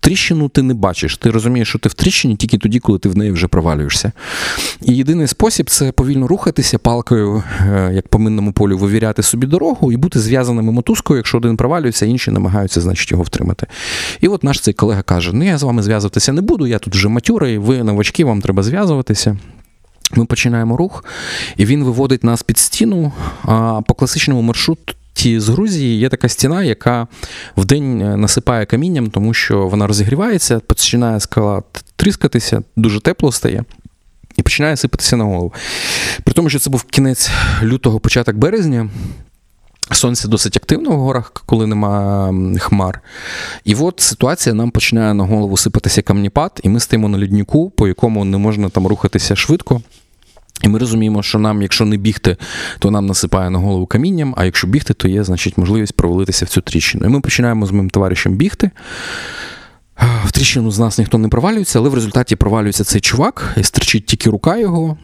тріщину 0.02 0.50
ти 0.50 0.62
не 0.62 0.74
бачиш. 0.74 1.18
Ти 1.18 1.32
розумієш, 1.32 1.70
що 1.70 1.80
ти 1.80 1.90
в 1.90 1.94
тріщині 1.94 2.36
тільки 2.36 2.58
тоді, 2.58 2.80
коли 2.80 3.00
ти 3.00 3.10
в 3.10 3.18
неї 3.18 3.32
вже 3.32 3.48
провалюєшся. 3.48 4.12
І 4.82 4.96
єдиний 4.96 5.28
спосіб 5.28 5.70
це 5.70 5.92
повільно 5.92 6.28
рухатися 6.28 6.78
палкою, 6.78 7.44
е, 7.62 7.92
як 7.94 8.08
по 8.08 8.20
минному 8.20 8.52
полю, 8.52 8.78
вивіряти 8.78 9.24
собі 9.24 9.48
дорогу 9.48 9.92
і 9.92 9.98
бути 9.98 10.20
зв'язаними 10.20 10.72
мотузкою. 10.72 11.18
Якщо 11.18 11.38
один 11.38 11.58
провалюється, 11.58 12.06
інші 12.06 12.32
намагаються, 12.32 12.82
значить, 12.82 13.12
його 13.12 13.24
втримати. 13.24 13.68
І 14.22 14.28
от 14.28 14.44
наш 14.44 14.60
цей 14.60 14.74
колега 14.74 15.02
каже: 15.02 15.32
Ну, 15.34 15.46
я 15.46 15.58
з 15.58 15.64
вами 15.64 15.84
зв'язуватися 15.84 16.34
не 16.34 16.42
буду, 16.42 16.68
я 16.68 16.80
тут 16.80 16.96
вже 16.96 17.08
матюрий, 17.08 17.58
ви 17.58 17.84
новачки, 17.84 18.26
вам 18.26 18.42
треба 18.42 18.64
зв'язуватися. 18.64 19.38
Ми 20.16 20.26
починаємо 20.26 20.78
рух, 20.78 21.06
і 21.58 21.66
він 21.66 21.84
виводить 21.84 22.24
нас 22.24 22.44
під 22.44 22.58
стіну. 22.58 23.12
А 23.44 23.82
по 23.88 23.94
класичному 23.94 24.42
маршруту 24.42 24.94
ті 25.14 25.40
з 25.40 25.50
Грузії 25.50 26.00
є 26.00 26.10
така 26.10 26.30
стіна, 26.30 26.64
яка 26.64 27.08
вдень 27.58 28.02
е, 28.02 28.18
насипає 28.18 28.66
камінням, 28.66 29.10
тому 29.10 29.34
що 29.34 29.68
вона 29.68 29.88
розігрівається, 29.88 30.60
починає 30.60 31.20
скала 31.20 31.64
тріскатися, 31.96 32.64
дуже 32.76 33.00
тепло 33.00 33.32
стає. 33.32 33.64
І 34.38 34.42
починає 34.42 34.78
сипатися 34.78 35.18
на 35.18 35.24
голову. 35.24 35.54
При 36.24 36.34
тому, 36.34 36.50
що 36.50 36.60
це 36.60 36.70
був 36.70 36.84
кінець 36.84 37.30
лютого, 37.64 38.00
початок 38.00 38.36
березня. 38.36 38.90
Сонце 39.92 40.28
досить 40.28 40.58
активно 40.58 40.90
в 40.90 41.00
горах, 41.00 41.32
коли 41.46 41.68
нема 41.68 42.34
хмар. 42.60 43.02
І 43.66 43.76
от 43.76 44.00
ситуація 44.00 44.56
нам 44.56 44.72
починає 44.72 45.14
на 45.14 45.24
голову 45.24 45.58
сипатися 45.58 46.02
камніпад, 46.02 46.60
і 46.64 46.70
ми 46.70 46.80
стоїмо 46.80 47.10
на 47.10 47.18
лідніку, 47.18 47.70
по 47.70 47.88
якому 47.88 48.26
не 48.26 48.38
можна 48.38 48.70
там 48.70 48.88
рухатися 48.88 49.36
швидко. 49.36 49.82
І 50.62 50.68
ми 50.68 50.80
розуміємо, 50.80 51.24
що 51.24 51.40
нам, 51.40 51.62
якщо 51.62 51.86
не 51.86 51.98
бігти, 51.98 52.38
то 52.80 52.92
нам 52.92 53.06
насипає 53.06 53.50
на 53.50 53.60
голову 53.60 53.86
камінням, 53.86 54.34
а 54.38 54.46
якщо 54.46 54.68
бігти, 54.68 54.94
то 54.94 55.08
є 55.08 55.24
значить, 55.24 55.58
можливість 55.58 55.96
провалитися 55.96 56.46
в 56.46 56.50
цю 56.50 56.62
тріщину. 56.62 57.06
І 57.06 57.10
ми 57.10 57.22
починаємо 57.22 57.66
з 57.66 57.72
моїм 57.72 57.90
товаришем 57.90 58.34
бігти. 58.36 58.72
В 60.26 60.32
тріщину 60.32 60.72
з 60.72 60.80
нас 60.80 60.98
ніхто 60.98 61.18
не 61.18 61.28
провалюється, 61.28 61.80
але 61.80 61.90
в 61.90 61.94
результаті 61.94 62.36
провалюється 62.36 62.84
цей 62.84 63.02
чувак, 63.02 63.54
і 63.58 63.64
стричить 63.64 64.06
тільки 64.06 64.30
рука 64.30 64.58
його. 64.58 64.98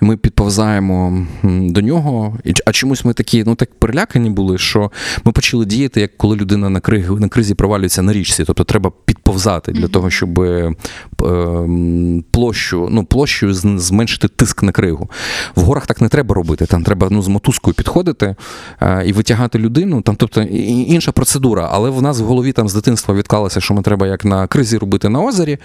Ми 0.00 0.16
підповзаємо 0.16 1.26
до 1.42 1.80
нього. 1.80 2.38
А 2.66 2.72
чомусь 2.72 3.04
ми 3.04 3.12
такі, 3.12 3.44
ну 3.44 3.54
так 3.54 3.74
перелякані 3.74 4.30
були, 4.30 4.58
що 4.58 4.90
ми 5.24 5.32
почали 5.32 5.64
діяти, 5.64 6.00
як 6.00 6.16
коли 6.16 6.36
людина 6.36 6.68
на 6.68 6.80
кризі, 6.80 7.10
на 7.10 7.28
кризі 7.28 7.54
провалюється 7.54 8.02
на 8.02 8.12
річці. 8.12 8.44
Тобто 8.44 8.64
треба 8.64 8.92
підповзати 9.04 9.72
для 9.72 9.88
того, 9.88 10.10
щоб 10.10 10.40
е, 10.40 10.72
площу, 12.30 12.88
ну, 12.90 13.04
площою 13.04 13.54
зменшити 13.54 14.28
тиск 14.28 14.62
на 14.62 14.72
кригу. 14.72 15.10
В 15.56 15.60
горах 15.60 15.86
так 15.86 16.00
не 16.00 16.08
треба 16.08 16.34
робити. 16.34 16.66
Там 16.66 16.82
треба 16.82 17.08
ну, 17.10 17.22
з 17.22 17.28
мотузкою 17.28 17.74
підходити 17.74 18.34
е, 18.80 19.02
і 19.06 19.12
витягати 19.12 19.58
людину. 19.58 20.02
Там, 20.02 20.16
тобто 20.16 20.42
інша 20.42 21.12
процедура, 21.12 21.68
але 21.72 21.90
в 21.90 22.02
нас 22.02 22.20
в 22.20 22.24
голові 22.24 22.52
там 22.52 22.68
з 22.68 22.74
дитинства 22.74 23.14
відклалося, 23.14 23.60
що 23.60 23.74
ми 23.74 23.82
треба 23.82 24.06
як 24.06 24.24
на 24.24 24.46
кризі 24.46 24.78
робити 24.78 25.08
на 25.08 25.22
озері. 25.22 25.58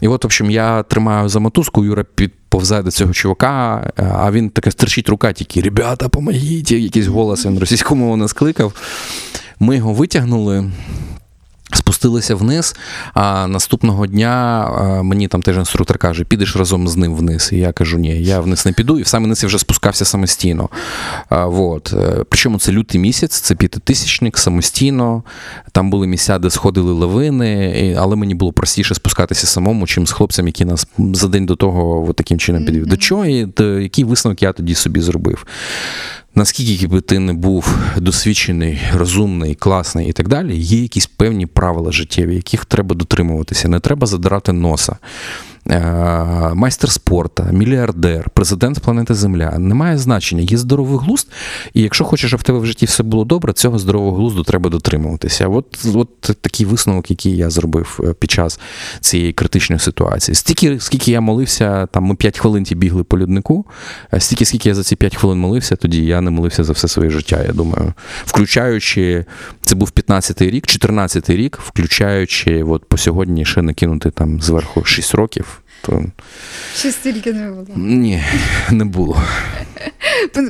І 0.00 0.08
от, 0.08 0.24
в 0.24 0.26
общем, 0.26 0.50
я 0.50 0.82
тримаю 0.82 1.28
за 1.28 1.40
мотузку, 1.40 1.84
Юра 1.84 2.04
під 2.14 2.32
повзає 2.54 2.82
до 2.82 2.90
цього 2.90 3.12
чувака, 3.12 3.90
а 3.96 4.32
він 4.32 4.50
таке 4.50 4.70
стерчить 4.70 5.08
рука, 5.08 5.32
тільки 5.32 5.60
ребята, 5.60 6.08
помогіть, 6.08 6.70
якийсь 6.70 7.06
голос 7.06 7.46
він 7.46 7.58
російському 7.58 8.16
не 8.16 8.28
скликав. 8.28 8.72
Ми 9.60 9.76
його 9.76 9.92
витягнули. 9.92 10.70
Спустилися 11.72 12.34
вниз, 12.34 12.76
а 13.14 13.46
наступного 13.46 14.06
дня 14.06 14.68
мені 15.02 15.28
там 15.28 15.42
теж 15.42 15.56
інструктор 15.56 15.98
каже, 15.98 16.24
підеш 16.24 16.56
разом 16.56 16.88
з 16.88 16.96
ним 16.96 17.14
вниз. 17.14 17.50
І 17.52 17.56
я 17.56 17.72
кажу, 17.72 17.98
ні, 17.98 18.22
я 18.22 18.40
вниз 18.40 18.66
не 18.66 18.72
піду, 18.72 18.98
і 18.98 19.02
в 19.02 19.06
саме 19.06 19.26
вниз 19.26 19.42
я 19.42 19.46
вже 19.46 19.58
спускався 19.58 20.04
самостійно. 20.04 20.68
А, 21.28 21.46
вот. 21.46 21.92
Е, 21.92 22.24
причому 22.28 22.58
це 22.58 22.72
лютий 22.72 23.00
місяць, 23.00 23.40
це 23.40 23.54
п'ятитисячник, 23.54 24.38
самостійно. 24.38 25.22
Там 25.72 25.90
були 25.90 26.06
місця, 26.06 26.38
де 26.38 26.50
сходили 26.50 26.92
лавини, 26.92 27.96
але 27.98 28.16
мені 28.16 28.34
було 28.34 28.52
простіше 28.52 28.94
спускатися 28.94 29.46
самому, 29.46 29.86
чим 29.86 30.06
з 30.06 30.12
хлопцем, 30.12 30.46
які 30.46 30.64
нас 30.64 30.86
за 30.98 31.28
день 31.28 31.46
до 31.46 31.56
того 31.56 32.06
от 32.08 32.16
таким 32.16 32.38
чином 32.38 32.64
підвів. 32.64 32.84
Mm-hmm. 32.84 32.88
До 32.88 32.96
чого? 32.96 33.26
І, 33.26 33.48
який 33.82 34.04
висновок 34.04 34.42
я 34.42 34.52
тоді 34.52 34.74
собі 34.74 35.00
зробив? 35.00 35.46
Наскільки 36.34 36.86
би 36.86 37.00
ти 37.00 37.18
не 37.18 37.32
був 37.32 37.78
досвідчений, 37.96 38.78
розумний, 38.94 39.54
класний 39.54 40.08
і 40.08 40.12
так 40.12 40.28
далі, 40.28 40.56
є 40.56 40.82
якісь 40.82 41.06
певні 41.06 41.46
правила 41.46 41.92
життєві, 41.92 42.34
яких 42.34 42.64
треба 42.64 42.94
дотримуватися. 42.94 43.68
Не 43.68 43.80
треба 43.80 44.06
задирати 44.06 44.52
носа. 44.52 44.96
Е, 45.70 46.54
майстер 46.54 46.90
спорта, 46.90 47.48
мільярдер, 47.52 48.28
президент 48.34 48.78
планети 48.78 49.14
Земля. 49.14 49.58
Немає 49.58 49.98
значення. 49.98 50.42
Є 50.42 50.56
здоровий 50.58 50.98
глузд, 50.98 51.28
і 51.74 51.82
якщо 51.82 52.04
хочеш, 52.04 52.30
щоб 52.30 52.40
в 52.40 52.42
тебе 52.42 52.58
в 52.58 52.66
житті 52.66 52.86
все 52.86 53.02
було 53.02 53.24
добре, 53.24 53.52
цього 53.52 53.78
здорового 53.78 54.16
глузду 54.16 54.42
треба 54.42 54.70
дотримуватися. 54.70 55.48
От 55.48 55.86
от 55.94 56.20
такий 56.20 56.66
висновок, 56.66 57.10
який 57.10 57.36
я 57.36 57.50
зробив 57.50 58.00
е, 58.04 58.12
під 58.12 58.30
час 58.30 58.60
цієї 59.00 59.32
критичної 59.32 59.80
ситуації. 59.80 60.34
Стільки, 60.34 60.80
скільки 60.80 61.10
я 61.10 61.20
молився, 61.20 61.86
там 61.86 62.04
ми 62.04 62.14
5 62.14 62.38
хвилин 62.38 62.64
ті 62.64 62.74
бігли 62.74 63.04
по 63.04 63.18
люднику, 63.18 63.66
стільки, 64.18 64.44
скільки 64.44 64.68
я 64.68 64.74
за 64.74 64.82
ці 64.82 64.96
5 64.96 65.16
хвилин 65.16 65.38
молився, 65.38 65.76
тоді 65.76 66.04
я 66.06 66.20
не 66.20 66.30
молився 66.30 66.64
за 66.64 66.72
все 66.72 66.88
своє 66.88 67.10
життя. 67.10 67.42
Я 67.46 67.52
думаю, 67.52 67.92
включаючи, 68.24 69.24
це 69.60 69.74
був 69.74 69.90
15-й 69.94 70.50
рік, 70.50 70.66
14-й 70.66 71.36
рік, 71.36 71.58
включаючи 71.62 72.62
от 72.62 72.84
по 72.84 72.96
сьогодні 72.96 73.44
ще 73.44 73.62
накинути 73.62 74.10
там 74.10 74.40
зверху 74.40 74.84
6 74.84 75.14
років 75.14 75.53
то. 75.86 76.04
Ще 76.76 76.92
стільки 76.92 77.32
не 77.32 77.50
було. 77.50 77.66
Ні, 77.76 78.22
не 78.70 78.84
було. 78.84 79.22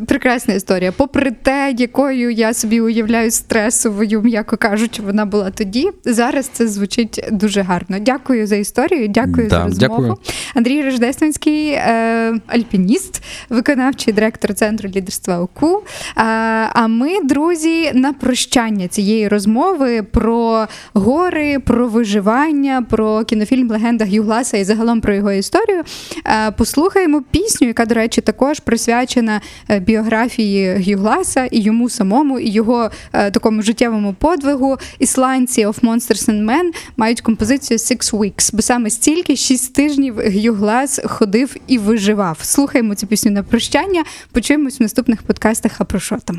Прекрасна 0.07 0.55
історія. 0.55 0.93
Попри 0.93 1.31
те, 1.31 1.75
якою 1.79 2.31
я 2.31 2.55
собі 2.55 2.81
уявляю 2.81 3.31
стресовою, 3.31 4.23
м'яко 4.23 4.57
кажучи, 4.57 5.03
вона 5.03 5.27
була 5.27 5.51
тоді. 5.51 5.91
Зараз 6.05 6.47
це 6.47 6.69
звучить 6.69 7.25
дуже 7.33 7.63
гарно. 7.63 7.99
Дякую 8.01 8.47
за 8.47 8.57
історію, 8.57 9.09
дякую 9.09 9.49
да, 9.49 9.57
за 9.57 9.65
розмову. 9.65 10.03
Дякую. 10.03 10.17
Андрій 10.55 10.83
Рождественський, 10.83 11.69
е, 11.69 12.35
альпініст, 12.47 13.23
виконавчий 13.49 14.15
директор 14.15 14.55
центру 14.55 14.89
лідерства 14.89 15.39
ОКУ. 15.39 15.77
Е, 15.77 16.23
а 16.73 16.87
ми, 16.87 17.21
друзі, 17.25 17.91
на 17.95 18.13
прощання 18.13 18.89
цієї 18.89 19.29
розмови 19.29 20.03
про 20.03 20.67
гори, 20.95 21.59
про 21.59 21.89
виживання, 21.89 22.87
про 22.91 23.25
кінофільм 23.25 23.71
Легенда 23.71 24.07
Гюгласа 24.07 24.57
і 24.57 24.65
загалом 24.65 25.01
про 25.01 25.15
його 25.15 25.24
історію. 25.33 25.83
Е, 26.27 26.51
послухаємо 26.51 27.23
пісню, 27.31 27.69
яка, 27.69 27.87
до 27.87 27.95
речі, 27.95 28.21
також 28.21 28.61
присвячена 28.61 29.41
е, 29.71 29.81
біографії 29.81 30.85
Гюгласа 30.89 31.45
і 31.45 31.61
йому 31.61 31.91
самому, 31.91 32.39
і 32.39 32.51
його 32.51 32.91
е, 33.13 33.31
такому 33.31 33.63
життєвому 33.63 34.15
подвигу. 34.15 34.77
Ісландці 34.99 35.67
of 35.67 35.81
Monsters 35.81 36.29
and 36.29 36.45
Men 36.45 36.71
мають 36.97 37.21
композицію 37.21 37.79
Six 37.79 38.11
Weeks, 38.11 38.51
бо 38.53 38.63
саме 38.63 38.91
стільки 38.91 39.37
шість 39.37 39.75
тижнів 39.75 40.15
Гюглас 40.17 41.01
ходив 41.05 41.57
і 41.67 41.79
виживав. 41.79 42.39
Слухаємо 42.43 42.95
цю 42.95 43.07
пісню 43.07 43.31
на 43.31 43.43
прощання. 43.43 44.05
Почуємось 44.33 44.81
в 44.81 44.83
наступних 44.83 45.23
подкастах. 45.23 45.73
А 45.79 45.85
про 45.85 46.01
що 46.01 46.17
там? 46.25 46.39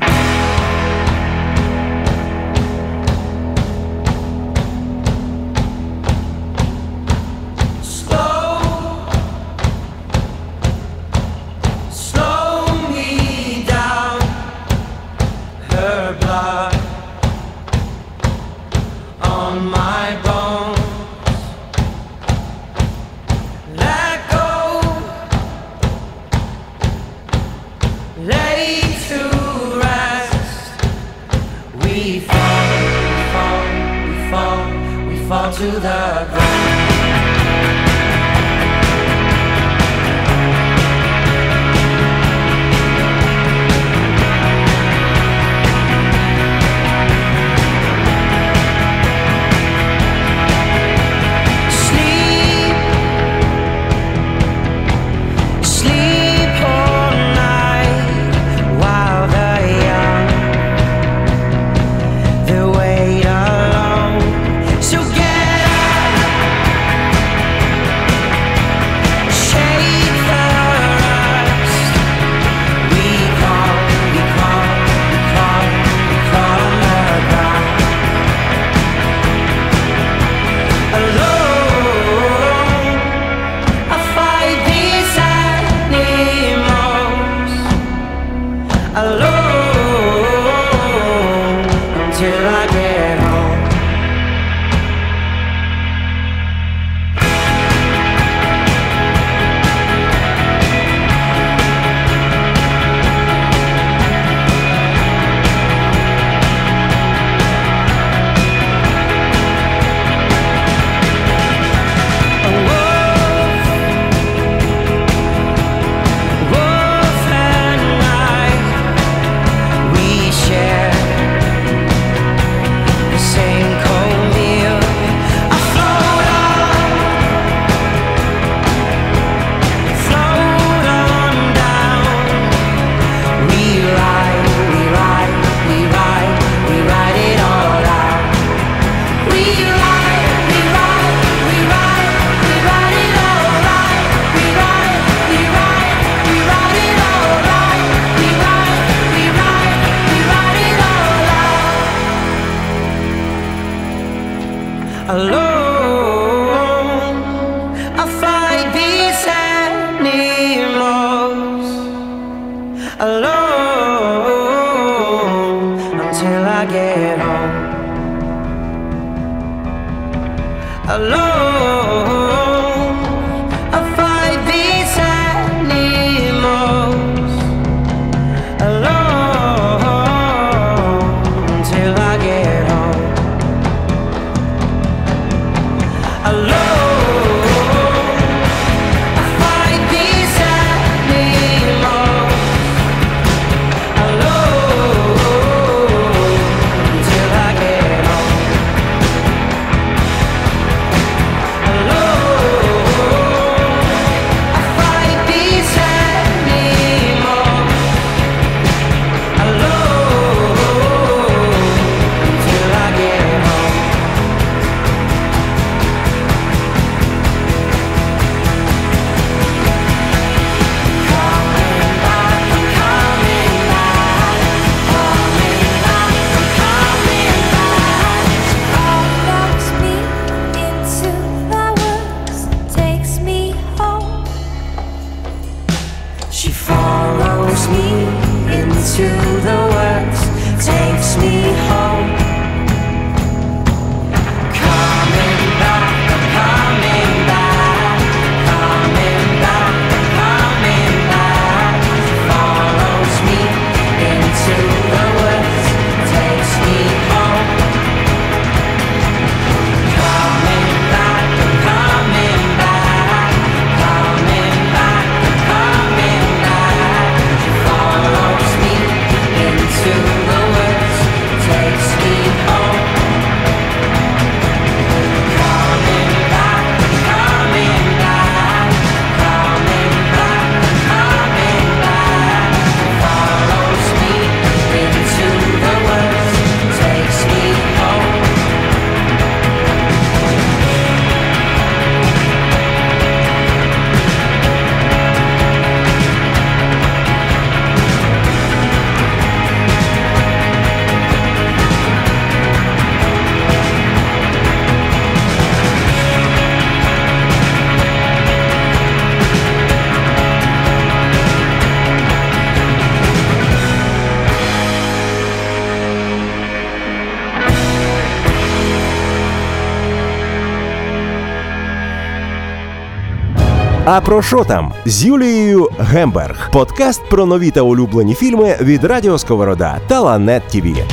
А 323.96 324.00
про 324.00 324.22
що 324.22 324.44
там 324.44 324.72
з 324.86 325.04
Юлією 325.04 325.68
Гемберг? 325.78 326.50
Подкаст 326.52 327.08
про 327.10 327.26
нові 327.26 327.50
та 327.50 327.60
улюблені 327.60 328.14
фільми 328.14 328.56
від 328.60 328.84
Радіо 328.84 329.18
Сковорода 329.18 329.78
та 329.88 330.00
Ланет 330.00 330.42
Тіві. 330.48 330.84